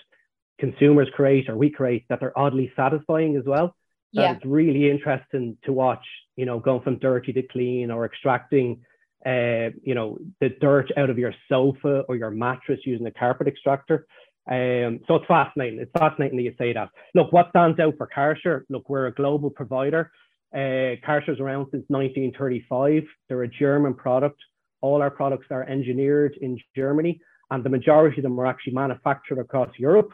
consumers 0.59 1.09
create 1.14 1.49
or 1.49 1.57
we 1.57 1.70
create 1.70 2.05
that 2.09 2.20
they're 2.20 2.36
oddly 2.38 2.72
satisfying 2.76 3.36
as 3.36 3.45
well. 3.45 3.74
Yeah. 4.12 4.32
it's 4.32 4.45
really 4.45 4.90
interesting 4.90 5.57
to 5.64 5.72
watch, 5.72 6.05
you 6.36 6.45
know, 6.45 6.59
going 6.59 6.82
from 6.82 6.99
dirty 6.99 7.32
to 7.32 7.43
clean 7.43 7.90
or 7.90 8.05
extracting, 8.05 8.82
uh, 9.24 9.70
you 9.82 9.95
know, 9.95 10.18
the 10.40 10.51
dirt 10.61 10.90
out 10.99 11.09
of 11.09 11.18
your 11.18 11.34
sofa 11.49 12.05
or 12.09 12.16
your 12.16 12.30
mattress 12.30 12.80
using 12.84 13.07
a 13.07 13.11
carpet 13.11 13.49
extractor. 13.49 14.07
Um, 14.51 15.01
so 15.07 15.16
it's 15.16 15.26
fascinating. 15.26 15.78
It's 15.80 15.90
fascinating 15.99 16.36
that 16.36 16.43
you 16.43 16.55
say 16.59 16.72
that. 16.72 16.90
Look, 17.14 17.32
what 17.32 17.51
stands 17.51 17.80
out 17.80 17.95
for 17.97 18.09
Kärcher? 18.14 18.64
Look, 18.68 18.88
we're 18.90 19.07
a 19.07 19.14
global 19.14 19.51
provider. 19.51 20.11
Uh, 20.55 21.00
Kärcher's 21.07 21.40
around 21.40 21.66
since 21.70 21.84
1935. 21.88 23.05
They're 23.28 23.42
a 23.42 23.48
German 23.48 23.94
product. 23.94 24.38
All 24.82 25.00
our 25.00 25.11
products 25.11 25.46
are 25.50 25.62
engineered 25.64 26.36
in 26.40 26.59
Germany, 26.76 27.20
and 27.50 27.64
the 27.64 27.70
majority 27.70 28.18
of 28.18 28.24
them 28.24 28.38
are 28.38 28.46
actually 28.46 28.74
manufactured 28.74 29.38
across 29.38 29.70
Europe. 29.78 30.12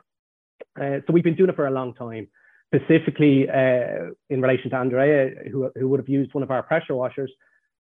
Uh, 0.80 0.98
so 1.06 1.12
we've 1.12 1.24
been 1.24 1.34
doing 1.34 1.50
it 1.50 1.56
for 1.56 1.66
a 1.66 1.70
long 1.70 1.94
time. 1.94 2.28
Specifically, 2.72 3.48
uh, 3.48 4.10
in 4.28 4.42
relation 4.42 4.70
to 4.70 4.76
Andrea, 4.76 5.30
who, 5.50 5.70
who 5.74 5.88
would 5.88 6.00
have 6.00 6.08
used 6.08 6.34
one 6.34 6.42
of 6.42 6.50
our 6.50 6.62
pressure 6.62 6.94
washers, 6.94 7.32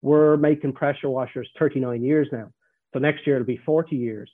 we're 0.01 0.37
making 0.37 0.73
pressure 0.73 1.09
washers 1.09 1.49
39 1.59 2.01
years 2.01 2.27
now. 2.31 2.49
So 2.93 2.99
next 2.99 3.27
year 3.27 3.35
it'll 3.35 3.45
be 3.45 3.59
40 3.65 3.95
years. 3.95 4.31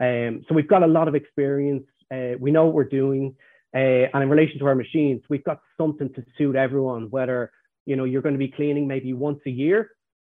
Um, 0.00 0.44
so 0.48 0.54
we've 0.54 0.68
got 0.68 0.82
a 0.82 0.86
lot 0.86 1.08
of 1.08 1.14
experience. 1.14 1.84
Uh, 2.12 2.32
we 2.38 2.50
know 2.50 2.66
what 2.66 2.74
we're 2.74 2.84
doing. 2.84 3.34
Uh, 3.74 4.06
and 4.12 4.22
in 4.22 4.28
relation 4.28 4.58
to 4.58 4.66
our 4.66 4.74
machines, 4.74 5.22
we've 5.28 5.44
got 5.44 5.60
something 5.76 6.12
to 6.14 6.24
suit 6.36 6.54
everyone, 6.54 7.10
whether 7.10 7.50
you 7.86 7.96
know, 7.96 8.04
you're 8.04 8.22
going 8.22 8.34
to 8.34 8.38
be 8.38 8.48
cleaning 8.48 8.86
maybe 8.86 9.12
once 9.12 9.40
a 9.46 9.50
year, 9.50 9.90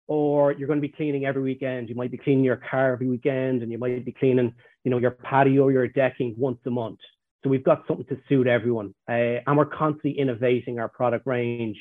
or 0.06 0.52
you're 0.52 0.66
going 0.66 0.80
to 0.80 0.86
be 0.86 0.92
cleaning 0.92 1.24
every 1.26 1.42
weekend. 1.42 1.88
You 1.88 1.94
might 1.94 2.10
be 2.10 2.18
cleaning 2.18 2.44
your 2.44 2.56
car 2.56 2.92
every 2.92 3.06
weekend, 3.06 3.62
and 3.62 3.70
you 3.70 3.78
might 3.78 4.04
be 4.04 4.12
cleaning, 4.12 4.54
you 4.84 4.90
know, 4.90 4.98
your 4.98 5.12
patio, 5.12 5.64
or 5.64 5.72
your 5.72 5.88
decking 5.88 6.34
once 6.36 6.58
a 6.66 6.70
month. 6.70 6.98
So 7.42 7.50
we've 7.50 7.64
got 7.64 7.84
something 7.86 8.06
to 8.06 8.18
suit 8.28 8.46
everyone, 8.46 8.94
uh, 9.08 9.42
and 9.46 9.56
we're 9.56 9.66
constantly 9.66 10.18
innovating 10.18 10.78
our 10.78 10.88
product 10.88 11.26
range 11.26 11.76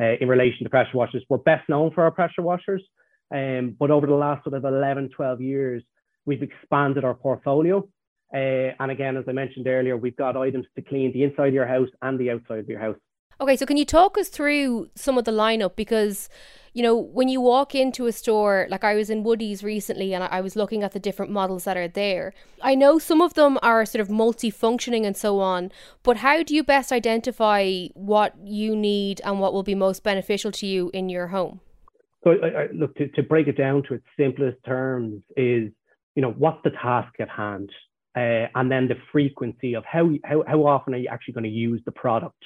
uh, 0.00 0.14
in 0.20 0.28
relation 0.28 0.64
to 0.64 0.70
pressure 0.70 0.96
washers. 0.96 1.24
We're 1.28 1.38
best 1.38 1.68
known 1.68 1.90
for 1.92 2.02
our 2.04 2.10
pressure 2.10 2.42
washers, 2.42 2.82
um, 3.34 3.76
but 3.78 3.90
over 3.90 4.06
the 4.06 4.14
last 4.14 4.44
sort 4.44 4.54
of 4.54 4.64
11, 4.64 5.10
12 5.14 5.40
years, 5.40 5.82
we've 6.24 6.42
expanded 6.42 7.04
our 7.04 7.14
portfolio. 7.14 7.86
Uh, 8.34 8.72
and 8.80 8.90
again, 8.90 9.16
as 9.16 9.24
I 9.28 9.32
mentioned 9.32 9.66
earlier, 9.66 9.96
we've 9.96 10.16
got 10.16 10.36
items 10.36 10.66
to 10.76 10.82
clean 10.82 11.12
the 11.12 11.24
inside 11.24 11.48
of 11.48 11.54
your 11.54 11.66
house 11.66 11.88
and 12.00 12.18
the 12.18 12.30
outside 12.30 12.60
of 12.60 12.68
your 12.68 12.80
house. 12.80 12.96
Okay, 13.42 13.56
so 13.56 13.66
can 13.66 13.76
you 13.76 13.84
talk 13.84 14.16
us 14.16 14.28
through 14.28 14.88
some 14.94 15.18
of 15.18 15.24
the 15.24 15.32
lineup? 15.32 15.74
Because, 15.74 16.28
you 16.74 16.82
know, 16.84 16.96
when 16.96 17.26
you 17.26 17.40
walk 17.40 17.74
into 17.74 18.06
a 18.06 18.12
store, 18.12 18.68
like 18.70 18.84
I 18.84 18.94
was 18.94 19.10
in 19.10 19.24
Woody's 19.24 19.64
recently 19.64 20.14
and 20.14 20.22
I 20.22 20.40
was 20.40 20.54
looking 20.54 20.84
at 20.84 20.92
the 20.92 21.00
different 21.00 21.32
models 21.32 21.64
that 21.64 21.76
are 21.76 21.88
there. 21.88 22.34
I 22.62 22.76
know 22.76 23.00
some 23.00 23.20
of 23.20 23.34
them 23.34 23.58
are 23.60 23.84
sort 23.84 24.00
of 24.00 24.08
multi-functioning 24.08 25.04
and 25.04 25.16
so 25.16 25.40
on, 25.40 25.72
but 26.04 26.18
how 26.18 26.44
do 26.44 26.54
you 26.54 26.62
best 26.62 26.92
identify 26.92 27.86
what 27.94 28.36
you 28.44 28.76
need 28.76 29.20
and 29.24 29.40
what 29.40 29.52
will 29.52 29.64
be 29.64 29.74
most 29.74 30.04
beneficial 30.04 30.52
to 30.52 30.64
you 30.64 30.92
in 30.94 31.08
your 31.08 31.26
home? 31.26 31.58
So, 32.22 32.36
I, 32.40 32.46
I, 32.46 32.68
look, 32.72 32.94
to, 32.94 33.08
to 33.08 33.24
break 33.24 33.48
it 33.48 33.58
down 33.58 33.82
to 33.88 33.94
its 33.94 34.06
simplest 34.16 34.58
terms 34.64 35.20
is, 35.36 35.72
you 36.14 36.22
know, 36.22 36.30
what's 36.30 36.62
the 36.62 36.70
task 36.70 37.12
at 37.18 37.28
hand? 37.28 37.70
Uh, 38.14 38.46
and 38.54 38.70
then 38.70 38.86
the 38.86 38.94
frequency 39.10 39.74
of 39.74 39.84
how, 39.84 40.10
how, 40.22 40.44
how 40.46 40.64
often 40.64 40.94
are 40.94 40.98
you 40.98 41.08
actually 41.10 41.34
going 41.34 41.42
to 41.42 41.50
use 41.50 41.82
the 41.84 41.90
product? 41.90 42.38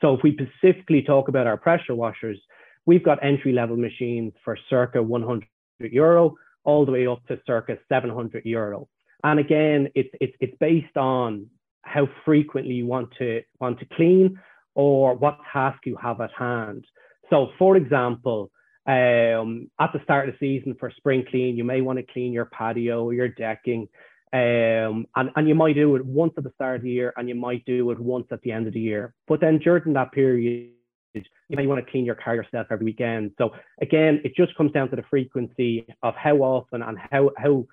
So 0.00 0.14
if 0.14 0.22
we 0.22 0.36
specifically 0.36 1.02
talk 1.02 1.28
about 1.28 1.46
our 1.46 1.56
pressure 1.56 1.94
washers, 1.94 2.38
we've 2.86 3.04
got 3.04 3.22
entry 3.22 3.52
level 3.52 3.76
machines 3.76 4.32
for 4.44 4.56
circa 4.68 5.02
100 5.02 5.46
euro 5.92 6.34
all 6.64 6.84
the 6.84 6.92
way 6.92 7.06
up 7.06 7.24
to 7.26 7.38
circa 7.46 7.78
700 7.88 8.44
euro. 8.44 8.88
And 9.24 9.38
again, 9.38 9.88
it's, 9.94 10.10
it's, 10.20 10.34
it's 10.40 10.56
based 10.60 10.96
on 10.96 11.46
how 11.82 12.08
frequently 12.24 12.74
you 12.74 12.86
want 12.86 13.10
to, 13.18 13.42
want 13.60 13.78
to 13.80 13.86
clean 13.96 14.38
or 14.74 15.14
what 15.14 15.38
task 15.52 15.78
you 15.84 15.96
have 15.96 16.20
at 16.20 16.30
hand. 16.32 16.84
So 17.28 17.48
for 17.58 17.76
example, 17.76 18.50
um, 18.86 19.70
at 19.78 19.92
the 19.92 20.00
start 20.02 20.28
of 20.28 20.34
the 20.34 20.58
season 20.58 20.74
for 20.78 20.90
spring 20.96 21.24
clean, 21.30 21.56
you 21.56 21.64
may 21.64 21.80
want 21.80 21.98
to 21.98 22.12
clean 22.12 22.32
your 22.32 22.46
patio 22.46 23.10
your 23.10 23.28
decking. 23.28 23.88
Um, 24.32 25.06
and, 25.16 25.30
and 25.34 25.48
you 25.48 25.56
might 25.56 25.74
do 25.74 25.96
it 25.96 26.04
once 26.04 26.34
at 26.36 26.44
the 26.44 26.52
start 26.54 26.76
of 26.76 26.82
the 26.82 26.90
year 26.90 27.12
and 27.16 27.28
you 27.28 27.34
might 27.34 27.64
do 27.64 27.90
it 27.90 27.98
once 27.98 28.26
at 28.30 28.40
the 28.42 28.52
end 28.52 28.68
of 28.68 28.74
the 28.74 28.80
year. 28.80 29.12
But 29.26 29.40
then 29.40 29.58
during 29.58 29.92
that 29.94 30.12
period, 30.12 30.70
you 31.14 31.22
you 31.48 31.68
want 31.68 31.84
to 31.84 31.90
clean 31.90 32.04
your 32.04 32.14
car 32.14 32.36
yourself 32.36 32.68
every 32.70 32.84
weekend. 32.84 33.32
So 33.38 33.50
again, 33.80 34.20
it 34.24 34.36
just 34.36 34.56
comes 34.56 34.70
down 34.70 34.88
to 34.90 34.96
the 34.96 35.02
frequency 35.10 35.84
of 36.02 36.14
how 36.14 36.36
often 36.36 36.82
and 36.82 36.96
how 37.10 37.30
how 37.36 37.66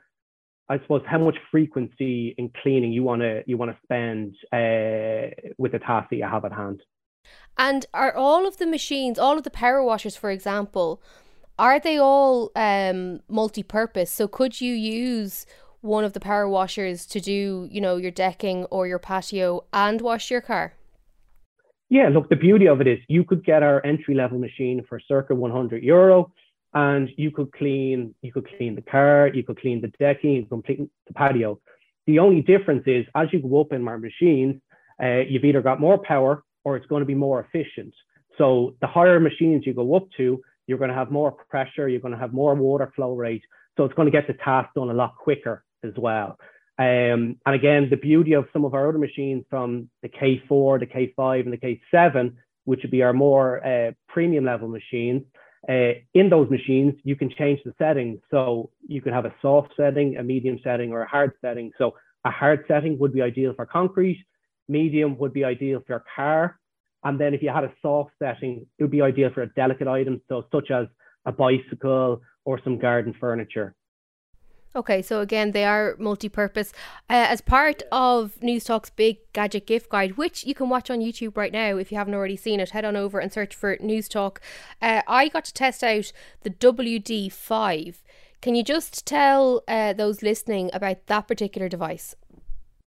I 0.69 0.79
suppose 0.79 1.03
how 1.05 1.19
much 1.19 1.37
frequency 1.51 2.35
in 2.37 2.51
cleaning 2.61 2.91
you 2.91 3.03
want 3.03 3.21
to 3.21 3.43
you 3.45 3.57
want 3.57 3.71
to 3.71 3.77
spend 3.83 4.35
uh, 4.51 5.51
with 5.57 5.71
the 5.73 5.79
task 5.79 6.09
that 6.09 6.15
you 6.17 6.25
have 6.25 6.45
at 6.45 6.51
hand. 6.51 6.81
And 7.57 7.85
are 7.93 8.15
all 8.15 8.47
of 8.47 8.57
the 8.57 8.67
machines, 8.67 9.19
all 9.19 9.37
of 9.37 9.43
the 9.43 9.49
power 9.49 9.83
washers, 9.83 10.15
for 10.15 10.31
example, 10.31 11.01
are 11.59 11.79
they 11.79 11.97
all 11.97 12.51
um, 12.55 13.21
multi-purpose? 13.27 14.11
So 14.11 14.27
could 14.27 14.61
you 14.61 14.73
use 14.73 15.45
one 15.87 16.03
of 16.03 16.13
the 16.13 16.19
power 16.19 16.47
washers 16.47 17.05
to 17.07 17.19
do, 17.19 17.67
you 17.71 17.81
know, 17.81 17.97
your 17.97 18.11
decking 18.11 18.65
or 18.65 18.85
your 18.87 18.99
patio 18.99 19.63
and 19.73 20.01
wash 20.01 20.29
your 20.29 20.41
car? 20.41 20.73
Yeah, 21.89 22.09
look, 22.09 22.29
the 22.29 22.35
beauty 22.35 22.67
of 22.67 22.81
it 22.81 22.87
is 22.87 22.99
you 23.07 23.23
could 23.23 23.45
get 23.45 23.63
our 23.63 23.83
entry 23.85 24.13
level 24.13 24.39
machine 24.39 24.83
for 24.87 24.99
circa 24.99 25.33
100 25.33 25.83
euro 25.83 26.31
and 26.73 27.09
you 27.15 27.31
could 27.31 27.51
clean 27.53 28.13
you 28.21 28.33
could 28.33 28.47
clean 28.57 28.75
the 28.75 28.81
car, 28.81 29.31
you 29.33 29.43
could 29.43 29.59
clean 29.59 29.79
the 29.81 29.87
decking, 29.99 30.35
you 30.35 30.45
could 30.45 30.65
clean 30.65 30.89
the 31.07 31.13
patio. 31.13 31.59
The 32.05 32.19
only 32.19 32.41
difference 32.41 32.83
is 32.85 33.05
as 33.15 33.27
you 33.31 33.39
go 33.39 33.61
up 33.61 33.71
in 33.71 33.87
our 33.87 33.97
machines, 33.97 34.61
uh, 35.01 35.21
you've 35.29 35.45
either 35.45 35.61
got 35.61 35.79
more 35.79 35.97
power 35.97 36.43
or 36.65 36.75
it's 36.75 36.85
going 36.87 37.01
to 37.01 37.05
be 37.05 37.15
more 37.15 37.39
efficient. 37.39 37.93
So 38.37 38.75
the 38.81 38.87
higher 38.87 39.19
machines 39.19 39.65
you 39.65 39.73
go 39.73 39.95
up 39.95 40.07
to, 40.17 40.41
you're 40.67 40.77
going 40.77 40.89
to 40.89 40.95
have 40.95 41.09
more 41.09 41.31
pressure, 41.31 41.87
you're 41.87 42.01
going 42.01 42.13
to 42.13 42.19
have 42.19 42.33
more 42.33 42.53
water 42.53 42.91
flow 42.95 43.13
rate. 43.13 43.43
So 43.77 43.85
it's 43.85 43.93
going 43.93 44.07
to 44.07 44.11
get 44.11 44.27
the 44.27 44.33
task 44.33 44.69
done 44.75 44.89
a 44.89 44.93
lot 44.93 45.15
quicker 45.15 45.63
as 45.83 45.93
well. 45.97 46.37
Um, 46.79 47.37
and 47.45 47.55
again, 47.55 47.87
the 47.89 47.97
beauty 47.97 48.33
of 48.33 48.45
some 48.53 48.63
of 48.63 48.73
our 48.73 48.89
other 48.89 48.99
machines 48.99 49.45
from 49.49 49.89
the 50.03 50.09
K4, 50.09 50.79
the 50.79 50.85
K5, 50.85 51.41
and 51.41 51.53
the 51.53 51.79
K7, 51.93 52.33
which 52.65 52.81
would 52.83 52.91
be 52.91 53.01
our 53.01 53.13
more 53.13 53.65
uh, 53.65 53.91
premium 54.07 54.45
level 54.45 54.67
machines, 54.67 55.23
uh, 55.67 55.93
in 56.13 56.29
those 56.29 56.49
machines, 56.49 56.93
you 57.03 57.15
can 57.15 57.29
change 57.37 57.59
the 57.65 57.73
settings. 57.77 58.19
So 58.31 58.69
you 58.87 59.01
can 59.01 59.11
have 59.11 59.25
a 59.25 59.33
soft 59.41 59.73
setting, 59.75 60.17
a 60.17 60.23
medium 60.23 60.59
setting, 60.63 60.91
or 60.91 61.01
a 61.01 61.07
hard 61.07 61.33
setting. 61.41 61.71
So 61.77 61.95
a 62.23 62.31
hard 62.31 62.65
setting 62.67 62.97
would 62.99 63.13
be 63.13 63.21
ideal 63.21 63.53
for 63.55 63.65
concrete, 63.65 64.23
medium 64.67 65.17
would 65.17 65.33
be 65.33 65.43
ideal 65.43 65.81
for 65.85 65.95
a 65.95 66.03
car. 66.15 66.59
And 67.03 67.19
then 67.19 67.33
if 67.33 67.41
you 67.41 67.49
had 67.49 67.63
a 67.63 67.73
soft 67.81 68.11
setting, 68.19 68.65
it 68.77 68.83
would 68.83 68.91
be 68.91 69.01
ideal 69.01 69.29
for 69.33 69.43
a 69.43 69.53
delicate 69.53 69.87
item, 69.87 70.21
so 70.27 70.45
such 70.51 70.71
as 70.71 70.87
a 71.25 71.31
bicycle 71.31 72.21
or 72.45 72.59
some 72.63 72.79
garden 72.79 73.13
furniture. 73.19 73.75
Okay, 74.77 75.01
so 75.01 75.21
again, 75.21 75.53
they 75.53 75.65
are 75.65 75.95
multi 75.97 76.29
purpose. 76.29 76.71
Uh, 77.09 77.25
as 77.29 77.41
part 77.41 77.81
of 77.91 78.35
Newstalk's 78.43 78.91
big 78.91 79.17
gadget 79.33 79.65
gift 79.65 79.89
guide, 79.89 80.17
which 80.17 80.45
you 80.45 80.53
can 80.53 80.69
watch 80.69 80.91
on 80.91 80.99
YouTube 80.99 81.35
right 81.35 81.51
now 81.51 81.77
if 81.77 81.91
you 81.91 81.97
haven't 81.97 82.13
already 82.13 82.37
seen 82.37 82.59
it, 82.59 82.69
head 82.69 82.85
on 82.85 82.95
over 82.95 83.17
and 83.17 83.33
search 83.33 83.55
for 83.55 83.75
Newstalk. 83.77 84.37
Uh, 84.79 85.01
I 85.07 85.29
got 85.29 85.45
to 85.45 85.53
test 85.53 85.83
out 85.83 86.11
the 86.43 86.51
WD5. 86.51 87.95
Can 88.39 88.53
you 88.53 88.63
just 88.63 89.07
tell 89.07 89.63
uh, 89.67 89.93
those 89.93 90.21
listening 90.21 90.69
about 90.71 91.07
that 91.07 91.27
particular 91.27 91.67
device? 91.67 92.15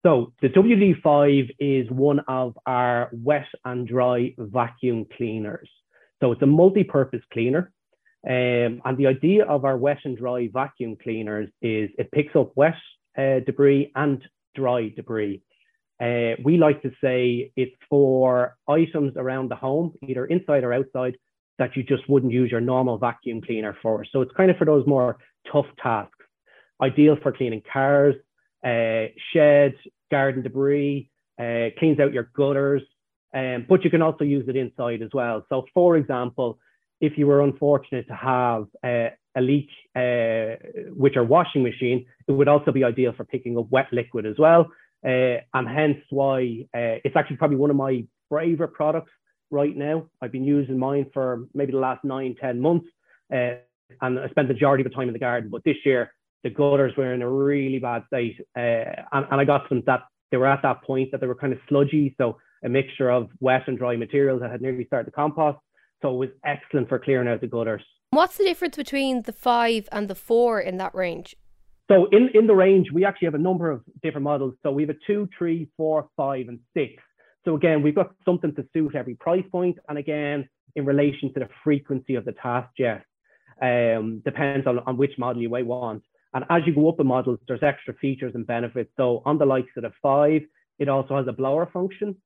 So 0.07 0.33
the 0.41 0.51
WD5 0.51 1.51
is 1.59 1.91
one 1.91 2.21
of 2.29 2.57
our 2.65 3.11
wet 3.13 3.47
and 3.65 3.89
dry 3.89 4.35
vacuum 4.39 5.05
cleaners. 5.17 5.69
So 6.21 6.31
it's 6.31 6.43
a 6.43 6.47
multi-purpose 6.47 7.23
cleaner. 7.33 7.73
Um, 8.29 8.81
and 8.85 8.97
the 8.97 9.09
idea 9.09 9.45
of 9.45 9.65
our 9.65 9.77
wet 9.77 9.99
and 10.05 10.17
dry 10.17 10.49
vacuum 10.53 10.97
cleaners 11.03 11.49
is 11.61 11.91
it 11.99 12.13
picks 12.13 12.37
up 12.37 12.53
wet 12.55 12.77
uh, 13.19 13.41
debris 13.45 13.91
and 13.95 14.23
dry 14.55 14.91
debris. 14.95 15.43
Uh, 16.01 16.35
we 16.45 16.57
like 16.57 16.83
to 16.83 16.91
say 17.03 17.53
it's 17.57 17.75
for 17.89 18.57
items 18.69 19.13
around 19.17 19.51
the 19.51 19.57
home, 19.57 19.93
either 20.09 20.27
inside 20.27 20.65
or 20.65 20.73
outside, 20.73 21.17
that 21.59 21.77
you 21.77 21.83
just 21.83 22.09
wouldn't 22.09 22.33
use 22.33 22.51
your 22.51 22.61
normal 22.61 22.99
vacuum 22.99 23.41
cleaner 23.41 23.77
for. 23.83 24.05
So 24.11 24.21
it's 24.23 24.33
kind 24.37 24.51
of 24.51 24.57
for 24.57 24.65
those 24.65 24.87
more 24.87 25.19
tough 25.51 25.67
tasks. 25.83 26.13
Ideal 26.81 27.17
for 27.23 27.33
cleaning 27.33 27.63
cars, 27.73 28.17
uh, 28.65 29.07
shed, 29.33 29.75
garden 30.11 30.43
debris, 30.43 31.09
uh, 31.39 31.69
cleans 31.79 32.01
out 32.01 32.13
your 32.13 32.31
gutters, 32.35 32.83
um, 33.35 33.67
but 33.69 33.85
you 33.85 33.91
can 33.91 34.03
also 34.03 34.25
use 34.25 34.49
it 34.49 34.57
inside 34.57 35.03
as 35.03 35.11
well. 35.13 35.45
So, 35.49 35.65
for 35.73 35.97
example, 35.97 36.59
if 37.03 37.19
you 37.19 37.27
were 37.27 37.43
unfortunate 37.43 38.07
to 38.07 38.15
have 38.15 38.67
uh, 38.85 39.11
a 39.37 39.41
leak 39.41 39.69
uh, 39.97 40.57
with 40.97 41.13
your 41.15 41.25
washing 41.25 41.63
machine, 41.63 42.07
it 42.29 42.33
would 42.33 42.49
also 42.49 42.71
be 42.71 42.85
ideal 42.85 43.13
for 43.15 43.25
picking 43.25 43.59
up 43.59 43.67
wet 43.71 43.89
liquid 43.93 44.25
as 44.25 44.37
well. 44.39 44.71
Uh, 45.05 45.43
and 45.53 45.69
hence 45.69 45.99
why 46.11 46.65
uh, 46.73 47.03
it's 47.05 47.17
actually 47.17 47.37
probably 47.37 47.57
one 47.57 47.71
of 47.71 47.77
my 47.77 48.05
favorite 48.31 48.73
products 48.73 49.11
right 49.51 49.77
now. 49.77 50.07
I've 50.23 50.31
been 50.31 50.45
using 50.45 50.79
mine 50.79 51.07
for 51.13 51.49
maybe 51.53 51.73
the 51.73 51.79
last 51.79 52.05
nine, 52.05 52.37
10 52.41 52.61
months. 52.61 52.87
Uh, 53.35 53.57
and 54.01 54.21
I 54.21 54.29
spent 54.29 54.47
the 54.47 54.55
majority 54.55 54.85
of 54.85 54.91
the 54.91 54.95
time 54.95 55.09
in 55.09 55.13
the 55.13 55.19
garden. 55.19 55.51
But 55.51 55.65
this 55.65 55.77
year, 55.85 56.15
the 56.45 56.51
gutters 56.51 56.97
were 56.97 57.13
in 57.13 57.21
a 57.21 57.29
really 57.29 57.81
bad 57.81 58.05
state. 58.07 58.37
Uh, 58.57 59.05
and, 59.13 59.27
and 59.29 59.41
I 59.41 59.45
got 59.45 59.69
some 59.69 59.83
that 59.87 60.05
they 60.31 60.37
were 60.37 60.47
at 60.47 60.63
that 60.63 60.83
point 60.85 61.11
that 61.11 61.21
they 61.21 61.27
were 61.27 61.35
kind 61.35 61.53
of 61.53 61.59
sludgy. 61.69 62.15
So 62.17 62.39
a 62.65 62.69
mixture 62.69 63.11
of 63.11 63.29
wet 63.41 63.67
and 63.67 63.77
dry 63.77 63.97
materials 63.97 64.41
that 64.41 64.53
had 64.53 64.63
nearly 64.63 64.87
started 64.87 65.07
to 65.07 65.11
compost. 65.11 65.59
So 66.03 66.11
it 66.15 66.19
was 66.19 66.29
excellent 66.45 66.89
for 66.89 66.99
clearing 66.99 67.29
out 67.29 67.41
the 67.41 67.47
gutters. 67.47 67.83
What's 68.11 68.37
the 68.37 68.45
difference 68.45 68.77
between 68.77 69.23
the 69.23 69.33
five 69.33 69.89
and 69.91 70.09
the 70.09 70.15
four 70.15 70.61
in 70.61 70.77
that 70.79 70.95
range? 70.95 71.35
So 71.91 72.07
in, 72.11 72.29
in 72.35 72.47
the 72.47 72.55
range, 72.55 72.89
we 72.93 73.05
actually 73.05 73.27
have 73.27 73.35
a 73.35 73.39
number 73.39 73.71
of 73.71 73.83
different 74.03 74.25
models. 74.25 74.55
So 74.63 74.71
we 74.71 74.83
have 74.83 74.91
a 74.91 74.99
two, 75.07 75.29
three, 75.37 75.69
four, 75.77 76.09
five, 76.17 76.49
and 76.49 76.59
six. 76.75 77.03
So 77.45 77.57
again, 77.57 77.83
we've 77.83 77.95
got 77.95 78.11
something 78.25 78.55
to 78.55 78.65
suit 78.73 78.95
every 78.95 79.15
price 79.15 79.45
point. 79.51 79.79
And 79.89 79.99
again, 79.99 80.49
in 80.77 80.85
relation 80.85 81.33
to 81.35 81.41
the 81.41 81.49
frequency 81.65 82.15
of 82.15 82.25
the 82.25 82.33
task, 82.33 82.69
Jess, 82.79 83.03
um, 83.61 84.23
depends 84.25 84.67
on, 84.67 84.81
on 84.81 84.97
which 84.97 85.13
model 85.19 85.43
you 85.43 85.49
might 85.49 85.67
want. 85.67 86.03
And 86.35 86.45
as 86.51 86.63
you 86.67 86.75
go 86.75 86.89
up 86.89 87.01
in 87.01 87.07
models, 87.07 87.39
there's 87.47 87.63
extra 87.63 87.95
features 87.95 88.33
and 88.35 88.47
benefits. 88.47 88.91
So 88.97 89.23
on 89.25 89.39
the 89.39 89.45
likes 89.45 89.71
of 89.77 89.83
the 89.83 89.93
five, 90.03 90.43
it 90.79 90.89
also 90.89 91.17
has 91.17 91.27
a 91.29 91.33
blower 91.33 91.69
function. 91.73 92.17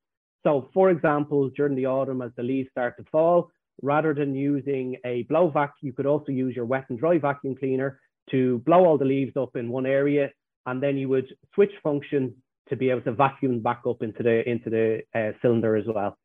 So 0.44 0.68
for 0.72 0.90
example, 0.90 1.50
during 1.56 1.74
the 1.74 1.86
autumn, 1.86 2.22
as 2.22 2.30
the 2.36 2.42
leaves 2.42 2.70
start 2.70 2.96
to 2.98 3.04
fall, 3.10 3.50
rather 3.82 4.14
than 4.14 4.34
using 4.34 4.96
a 5.04 5.22
blow 5.24 5.50
vac, 5.50 5.74
you 5.82 5.92
could 5.92 6.06
also 6.06 6.32
use 6.32 6.54
your 6.54 6.64
wet 6.64 6.86
and 6.88 6.98
dry 6.98 7.18
vacuum 7.18 7.54
cleaner 7.58 8.00
to 8.30 8.58
blow 8.66 8.84
all 8.84 8.98
the 8.98 9.04
leaves 9.04 9.36
up 9.36 9.56
in 9.56 9.68
one 9.68 9.86
area. 9.86 10.30
And 10.66 10.82
then 10.82 10.96
you 10.96 11.08
would 11.08 11.26
switch 11.54 11.70
function 11.82 12.34
to 12.68 12.76
be 12.76 12.90
able 12.90 13.02
to 13.02 13.12
vacuum 13.12 13.60
back 13.60 13.82
up 13.88 14.02
into 14.02 14.22
the 14.22 14.48
into 14.48 14.70
the 14.70 15.00
uh, 15.14 15.32
cylinder 15.40 15.76
as 15.76 15.84
well. 15.86 16.18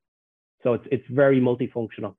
So 0.63 0.73
it's 0.73 0.87
it's 0.91 1.07
very 1.09 1.39
multifunctional. 1.39 2.15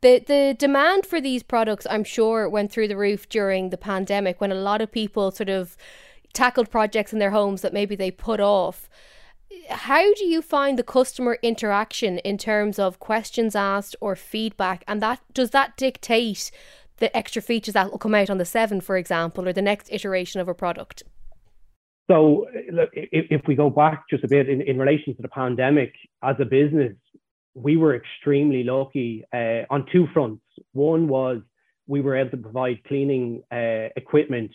The 0.00 0.20
the 0.26 0.56
demand 0.58 1.04
for 1.04 1.20
these 1.20 1.42
products, 1.42 1.86
I'm 1.90 2.04
sure, 2.04 2.48
went 2.48 2.72
through 2.72 2.88
the 2.88 2.96
roof 2.96 3.28
during 3.28 3.70
the 3.70 3.76
pandemic 3.76 4.40
when 4.40 4.52
a 4.52 4.56
lot 4.56 4.80
of 4.80 4.90
people 4.90 5.30
sort 5.30 5.50
of 5.50 5.76
tackled 6.32 6.70
projects 6.70 7.12
in 7.12 7.18
their 7.18 7.30
homes 7.30 7.62
that 7.62 7.72
maybe 7.72 7.96
they 7.96 8.10
put 8.10 8.40
off. 8.40 8.88
How 9.68 10.14
do 10.14 10.24
you 10.24 10.42
find 10.42 10.78
the 10.78 10.82
customer 10.82 11.38
interaction 11.42 12.18
in 12.18 12.38
terms 12.38 12.78
of 12.78 12.98
questions 12.98 13.54
asked 13.54 13.96
or 14.00 14.16
feedback, 14.16 14.84
and 14.86 15.02
that 15.02 15.20
does 15.32 15.50
that 15.50 15.76
dictate 15.76 16.50
the 16.98 17.14
extra 17.16 17.42
features 17.42 17.74
that 17.74 17.90
will 17.90 17.98
come 17.98 18.14
out 18.14 18.30
on 18.30 18.38
the 18.38 18.44
seven, 18.44 18.80
for 18.80 18.96
example, 18.96 19.46
or 19.46 19.52
the 19.52 19.62
next 19.62 19.92
iteration 19.92 20.40
of 20.40 20.48
a 20.48 20.54
product? 20.54 21.02
So, 22.10 22.46
look, 22.72 22.90
if, 22.92 23.26
if 23.30 23.42
we 23.46 23.54
go 23.56 23.68
back 23.68 24.04
just 24.08 24.22
a 24.24 24.28
bit 24.28 24.48
in, 24.48 24.62
in 24.62 24.78
relation 24.78 25.14
to 25.16 25.22
the 25.22 25.28
pandemic, 25.28 25.92
as 26.22 26.36
a 26.38 26.44
business, 26.44 26.94
we 27.54 27.76
were 27.76 27.96
extremely 27.96 28.62
lucky 28.62 29.24
uh, 29.32 29.62
on 29.70 29.86
two 29.90 30.06
fronts. 30.14 30.42
One 30.72 31.08
was 31.08 31.40
we 31.88 32.00
were 32.00 32.16
able 32.16 32.30
to 32.30 32.36
provide 32.36 32.84
cleaning 32.84 33.42
uh, 33.50 33.88
equipment 33.96 34.52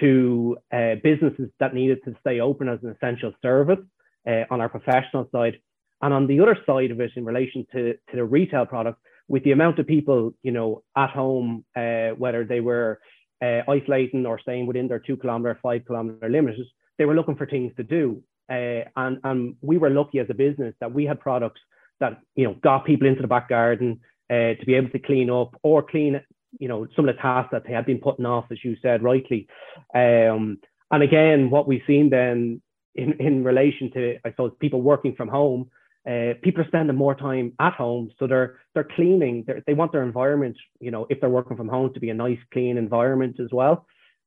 to 0.00 0.56
uh, 0.72 0.96
businesses 1.02 1.50
that 1.60 1.74
needed 1.74 1.98
to 2.04 2.14
stay 2.20 2.40
open 2.40 2.68
as 2.68 2.78
an 2.82 2.90
essential 2.90 3.32
service 3.42 3.78
uh, 4.26 4.44
on 4.50 4.60
our 4.60 4.68
professional 4.68 5.28
side. 5.32 5.58
And 6.00 6.14
on 6.14 6.26
the 6.26 6.40
other 6.40 6.56
side 6.64 6.90
of 6.90 7.00
it, 7.00 7.10
in 7.16 7.24
relation 7.24 7.66
to, 7.72 7.94
to 7.94 8.16
the 8.16 8.24
retail 8.24 8.66
product, 8.66 9.00
with 9.26 9.44
the 9.44 9.52
amount 9.52 9.78
of 9.78 9.86
people, 9.86 10.32
you 10.42 10.52
know, 10.52 10.82
at 10.96 11.10
home, 11.10 11.64
uh, 11.76 12.10
whether 12.10 12.44
they 12.44 12.60
were 12.60 13.00
uh, 13.42 13.60
isolating 13.68 14.24
or 14.24 14.38
staying 14.40 14.66
within 14.66 14.88
their 14.88 15.00
two 15.00 15.16
kilometer, 15.16 15.58
five 15.62 15.84
kilometer 15.86 16.28
limits, 16.28 16.58
they 16.96 17.04
were 17.04 17.14
looking 17.14 17.36
for 17.36 17.46
things 17.46 17.72
to 17.76 17.82
do. 17.82 18.22
and, 18.48 19.18
and 19.24 19.56
we 19.60 19.76
were 19.76 19.90
lucky 19.90 20.18
as 20.18 20.26
a 20.30 20.34
business 20.34 20.74
that 20.80 20.92
we 20.92 21.04
had 21.04 21.20
products 21.20 21.60
that 22.00 22.20
you 22.36 22.44
know 22.44 22.54
got 22.62 22.84
people 22.84 23.06
into 23.06 23.22
the 23.22 23.28
back 23.28 23.48
garden 23.48 24.00
uh, 24.30 24.54
to 24.54 24.64
be 24.66 24.74
able 24.74 24.90
to 24.90 24.98
clean 24.98 25.30
up 25.30 25.54
or 25.62 25.82
clean 25.82 26.20
you 26.58 26.68
know 26.68 26.86
some 26.94 27.08
of 27.08 27.14
the 27.14 27.20
tasks 27.20 27.50
that 27.52 27.64
they 27.66 27.72
had 27.72 27.86
been 27.86 27.98
putting 27.98 28.26
off, 28.26 28.46
as 28.50 28.64
you 28.64 28.76
said 28.80 29.02
rightly. 29.02 29.46
Um, 29.94 30.58
and 30.90 31.02
again, 31.02 31.50
what 31.50 31.68
we've 31.68 31.82
seen 31.86 32.10
then 32.10 32.62
in, 32.94 33.14
in 33.20 33.44
relation 33.44 33.90
to 33.92 34.16
I 34.24 34.30
suppose 34.30 34.52
people 34.60 34.82
working 34.82 35.14
from 35.16 35.28
home, 35.28 35.70
uh, 36.08 36.34
people 36.42 36.62
are 36.62 36.68
spending 36.68 36.96
more 36.96 37.14
time 37.14 37.52
at 37.60 37.74
home, 37.74 38.10
so 38.18 38.26
they're 38.26 38.58
they're 38.74 38.88
cleaning. 38.96 39.44
They're, 39.46 39.62
they 39.66 39.74
want 39.74 39.92
their 39.92 40.02
environment, 40.04 40.56
you 40.80 40.90
know, 40.90 41.06
if 41.10 41.20
they're 41.20 41.30
working 41.30 41.56
from 41.56 41.68
home, 41.68 41.92
to 41.94 42.00
be 42.00 42.10
a 42.10 42.14
nice, 42.14 42.38
clean 42.52 42.78
environment 42.78 43.38
as 43.40 43.48
well. 43.52 43.86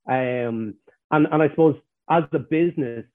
Um, 0.09 0.75
and 1.11 1.27
and 1.31 1.41
I 1.43 1.49
suppose 1.49 1.75
as 2.09 2.23
a 2.33 2.39
business, 2.39 3.05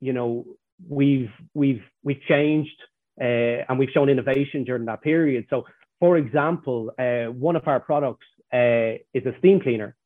you 0.00 0.12
know, 0.14 0.46
we've 0.88 1.30
we've 1.54 1.82
we've 2.02 2.22
changed 2.28 2.76
uh, 3.20 3.24
and 3.68 3.78
we've 3.78 3.90
shown 3.90 4.08
innovation 4.08 4.64
during 4.64 4.86
that 4.86 5.02
period. 5.02 5.46
So, 5.50 5.66
for 6.00 6.16
example, 6.16 6.92
uh, 6.98 7.26
one 7.32 7.56
of 7.56 7.68
our 7.68 7.80
products 7.80 8.26
uh, 8.52 8.98
is 9.14 9.26
a 9.26 9.34
steam 9.38 9.60
cleaner. 9.60 9.96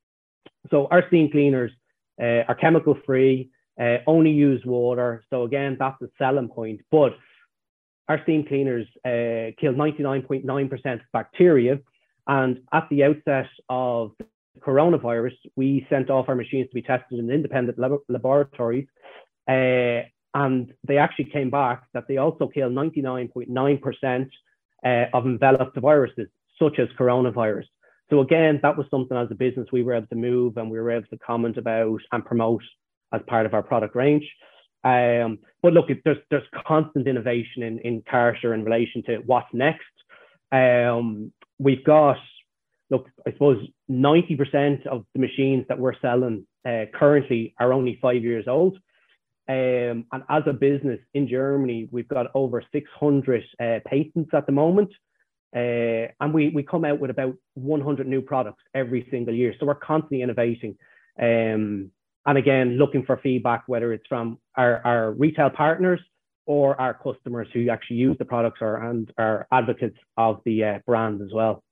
So, 0.71 0.89
our 0.91 1.05
steam 1.09 1.31
cleaners 1.31 1.73
are 2.21 2.57
chemical 2.61 2.97
free, 3.07 3.51
only 4.07 4.31
use 4.31 4.65
water. 4.65 5.25
So, 5.31 5.45
again, 5.45 5.77
that's 5.79 6.01
a 6.03 6.09
selling 6.19 6.49
point. 6.49 6.81
But 6.91 7.15
our 8.09 8.23
steam 8.23 8.45
cleaners 8.47 8.87
kill 9.05 9.75
99.9% 9.75 11.01
bacteria. 11.13 11.79
And 12.27 12.61
at 12.73 12.89
the 12.91 13.05
outset 13.05 13.49
of 13.69 14.13
coronavirus, 14.61 15.35
we 15.57 15.87
sent 15.89 16.11
off 16.11 16.29
our 16.29 16.35
machines 16.35 16.69
to 16.69 16.75
be 16.75 16.83
tested 16.83 17.19
in 17.19 17.31
independent 17.31 17.79
lab- 17.79 18.01
laboratories. 18.09 18.87
Uh, 19.49 20.03
and 20.35 20.73
they 20.87 20.99
actually 20.99 21.25
came 21.27 21.51
back 21.51 21.85
that 21.95 22.07
they 22.07 22.19
also 22.19 22.49
kill 22.49 22.69
99.9% 22.69 24.31
uh, 24.85 25.05
of 25.13 25.27
enveloped 25.27 25.79
viruses, 25.79 26.29
such 26.59 26.79
as 26.79 26.89
coronavirus. 26.99 27.65
So 28.11 28.21
again, 28.21 28.61
that 28.63 28.77
was 28.77 28.87
something 28.91 29.17
as 29.17 29.29
a 29.31 29.35
business 29.35 29.69
we 29.73 29.83
were 29.83 29.95
able 29.95 30.07
to 30.09 30.15
move 30.15 30.57
and 30.57 30.71
we 30.71 30.79
were 30.79 30.91
able 30.91 31.09
to 31.09 31.19
comment 31.19 31.57
about 31.57 32.01
and 32.13 32.25
promote 32.25 32.63
as 33.13 33.21
part 33.27 33.47
of 33.47 33.55
our 33.55 33.63
product 33.63 33.95
range. 33.95 34.29
Um, 34.85 35.39
but 35.63 35.73
look, 35.73 35.89
there's 36.05 36.19
there's 36.31 36.45
constant 36.67 37.09
innovation 37.09 37.63
in 37.63 37.79
in 37.81 38.03
Kärcher 38.03 38.55
in 38.55 38.65
relation 38.65 39.03
to 39.05 39.19
what's 39.27 39.53
next. 39.53 39.85
Um, 40.53 41.33
we've 41.59 41.85
got 41.85 42.19
look, 42.91 43.07
I 43.27 43.33
suppose 43.33 43.67
90% 43.91 44.87
of 44.87 45.05
the 45.15 45.21
machines 45.21 45.67
that 45.69 45.79
we're 45.79 45.99
selling 46.01 46.47
uh, 46.67 46.85
currently 46.95 47.55
are 47.59 47.73
only 47.73 47.99
five 48.01 48.23
years 48.23 48.47
old. 48.49 48.79
Um, 49.49 50.05
and 50.13 50.23
as 50.29 50.43
a 50.47 50.53
business 50.53 51.01
in 51.15 51.29
Germany, 51.29 51.89
we've 51.91 52.09
got 52.09 52.27
over 52.35 52.63
600 52.73 53.45
uh, 53.61 53.79
patents 53.87 54.31
at 54.33 54.47
the 54.47 54.53
moment. 54.53 54.91
Uh, 55.57 56.13
and 56.21 56.35
we, 56.35 56.51
we 56.51 56.63
come 56.63 56.85
out 56.85 57.01
with 57.01 57.11
about 57.11 57.35
100 57.55 58.07
new 58.07 58.21
products 58.21 58.63
every 58.75 59.07
single 59.11 59.35
year. 59.35 59.55
So 59.59 59.67
we're 59.67 59.75
constantly 59.75 60.23
innovating. 60.23 60.77
Um, 61.21 61.91
and 62.27 62.39
again, 62.39 62.77
looking 62.77 63.05
for 63.05 63.19
feedback, 63.23 63.65
whether 63.67 63.93
it's 63.93 64.07
from 64.09 64.39
our, 64.57 64.81
our 64.85 65.13
retail 65.13 65.51
partners 65.51 66.01
or 66.47 66.81
our 66.81 66.95
customers 66.95 67.49
who 67.53 67.69
actually 67.71 67.97
use 67.97 68.17
the 68.19 68.25
products 68.25 68.59
or 68.61 68.77
and 68.77 69.13
are 69.19 69.47
advocates 69.53 69.99
of 70.17 70.41
the 70.45 70.65
uh, 70.65 70.79
brand 70.87 71.21
as 71.21 71.29
well. 71.33 71.63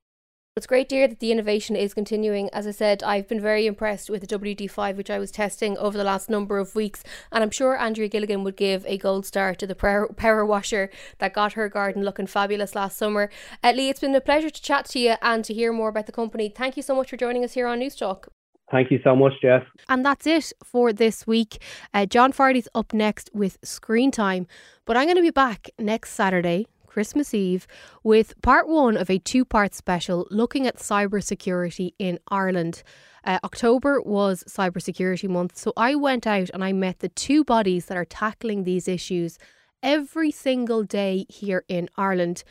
It's 0.56 0.66
great 0.66 0.88
to 0.88 0.94
hear 0.94 1.06
that 1.06 1.20
the 1.20 1.32
innovation 1.32 1.76
is 1.76 1.92
continuing. 1.92 2.48
As 2.48 2.66
I 2.66 2.70
said, 2.70 3.02
I've 3.02 3.28
been 3.28 3.42
very 3.42 3.66
impressed 3.66 4.08
with 4.08 4.26
the 4.26 4.38
WD5, 4.38 4.96
which 4.96 5.10
I 5.10 5.18
was 5.18 5.30
testing 5.30 5.76
over 5.76 5.98
the 5.98 6.04
last 6.04 6.30
number 6.30 6.56
of 6.56 6.74
weeks. 6.74 7.04
And 7.30 7.44
I'm 7.44 7.50
sure 7.50 7.76
Andrea 7.76 8.08
Gilligan 8.08 8.42
would 8.42 8.56
give 8.56 8.82
a 8.86 8.96
gold 8.96 9.26
star 9.26 9.54
to 9.54 9.66
the 9.66 9.74
power, 9.74 10.46
washer 10.46 10.88
that 11.18 11.34
got 11.34 11.52
her 11.52 11.68
garden 11.68 12.02
looking 12.02 12.26
fabulous 12.26 12.74
last 12.74 12.96
summer. 12.96 13.28
Uh, 13.62 13.72
Lee, 13.76 13.90
it's 13.90 14.00
been 14.00 14.14
a 14.14 14.20
pleasure 14.22 14.48
to 14.48 14.62
chat 14.62 14.86
to 14.86 14.98
you 14.98 15.16
and 15.20 15.44
to 15.44 15.52
hear 15.52 15.74
more 15.74 15.90
about 15.90 16.06
the 16.06 16.12
company. 16.12 16.48
Thank 16.48 16.78
you 16.78 16.82
so 16.82 16.94
much 16.94 17.10
for 17.10 17.18
joining 17.18 17.44
us 17.44 17.52
here 17.52 17.66
on 17.66 17.80
Newstalk. 17.80 18.28
Thank 18.70 18.90
you 18.90 18.98
so 19.04 19.14
much, 19.14 19.32
Jess. 19.40 19.62
And 19.88 20.04
that's 20.04 20.26
it 20.26 20.52
for 20.64 20.92
this 20.92 21.26
week. 21.26 21.62
Uh, 21.94 22.06
John 22.06 22.32
Fardy's 22.32 22.68
up 22.74 22.92
next 22.92 23.30
with 23.32 23.58
Screen 23.62 24.10
Time, 24.10 24.46
but 24.84 24.96
I'm 24.96 25.04
going 25.04 25.16
to 25.16 25.22
be 25.22 25.30
back 25.30 25.70
next 25.78 26.10
Saturday, 26.12 26.66
Christmas 26.86 27.32
Eve, 27.32 27.66
with 28.02 28.40
part 28.42 28.68
one 28.68 28.96
of 28.96 29.08
a 29.08 29.18
two 29.18 29.44
part 29.44 29.74
special 29.74 30.26
looking 30.30 30.66
at 30.66 30.78
cybersecurity 30.78 31.92
in 31.98 32.18
Ireland. 32.28 32.82
Uh, 33.22 33.38
October 33.44 34.00
was 34.00 34.44
Cybersecurity 34.44 35.28
Month, 35.28 35.56
so 35.56 35.72
I 35.76 35.94
went 35.94 36.26
out 36.26 36.50
and 36.52 36.64
I 36.64 36.72
met 36.72 37.00
the 37.00 37.08
two 37.08 37.44
bodies 37.44 37.86
that 37.86 37.96
are 37.96 38.04
tackling 38.04 38.64
these 38.64 38.88
issues 38.88 39.38
every 39.82 40.30
single 40.30 40.82
day 40.82 41.26
here 41.28 41.64
in 41.68 41.88
Ireland. 41.96 42.42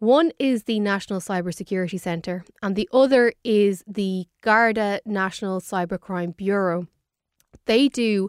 One 0.00 0.30
is 0.38 0.64
the 0.64 0.78
National 0.78 1.18
Cybersecurity 1.18 1.98
Centre, 1.98 2.44
and 2.62 2.76
the 2.76 2.88
other 2.92 3.32
is 3.42 3.82
the 3.84 4.26
Garda 4.42 5.00
National 5.04 5.60
Cybercrime 5.60 6.36
Bureau. 6.36 6.86
They 7.66 7.88
do 7.88 8.28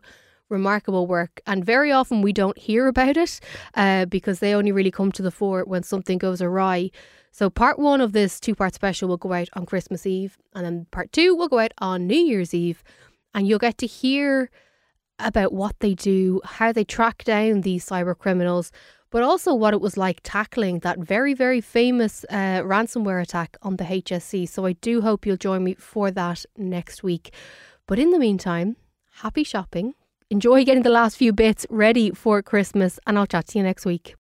remarkable 0.49 1.05
work, 1.05 1.41
and 1.45 1.63
very 1.63 1.91
often 1.91 2.23
we 2.23 2.33
don't 2.33 2.57
hear 2.57 2.87
about 2.87 3.17
it 3.17 3.39
uh, 3.75 4.05
because 4.05 4.39
they 4.39 4.55
only 4.55 4.71
really 4.71 4.89
come 4.89 5.11
to 5.11 5.21
the 5.21 5.29
fore 5.29 5.63
when 5.63 5.83
something 5.83 6.17
goes 6.17 6.41
awry. 6.41 6.89
So, 7.31 7.51
part 7.51 7.77
one 7.77 8.01
of 8.01 8.13
this 8.13 8.39
two 8.39 8.55
part 8.55 8.73
special 8.73 9.07
will 9.07 9.17
go 9.17 9.33
out 9.33 9.49
on 9.53 9.67
Christmas 9.67 10.07
Eve, 10.07 10.39
and 10.55 10.65
then 10.65 10.87
part 10.89 11.11
two 11.11 11.35
will 11.35 11.49
go 11.49 11.59
out 11.59 11.73
on 11.77 12.07
New 12.07 12.17
Year's 12.17 12.55
Eve, 12.55 12.83
and 13.35 13.47
you'll 13.47 13.59
get 13.59 13.77
to 13.77 13.85
hear 13.85 14.49
about 15.19 15.53
what 15.53 15.75
they 15.81 15.93
do, 15.93 16.41
how 16.43 16.71
they 16.71 16.83
track 16.83 17.23
down 17.25 17.61
these 17.61 17.85
cyber 17.85 18.17
criminals, 18.17 18.71
but 19.11 19.23
also 19.23 19.53
what 19.53 19.73
it 19.73 19.81
was 19.81 19.97
like 19.97 20.19
tackling 20.23 20.79
that 20.79 20.99
very, 20.99 21.33
very 21.33 21.61
famous 21.61 22.25
uh, 22.29 22.61
ransomware 22.61 23.21
attack 23.21 23.57
on 23.61 23.77
the 23.77 23.83
HSE. 23.83 24.47
So 24.47 24.65
I 24.65 24.73
do 24.73 25.01
hope 25.01 25.25
you'll 25.25 25.37
join 25.37 25.63
me 25.63 25.75
for 25.75 26.11
that 26.11 26.45
next 26.57 27.03
week. 27.03 27.33
But 27.87 27.99
in 27.99 28.11
the 28.11 28.19
meantime, 28.19 28.75
happy 29.21 29.43
shopping. 29.43 29.95
Enjoy 30.29 30.63
getting 30.63 30.83
the 30.83 30.91
last 30.91 31.17
few 31.17 31.33
bits 31.33 31.65
ready 31.71 32.11
for 32.11 32.43
Christmas, 32.43 32.99
and 33.07 33.17
I'll 33.17 33.25
chat 33.25 33.47
to 33.47 33.57
you 33.57 33.63
next 33.63 33.85
week. 33.85 34.15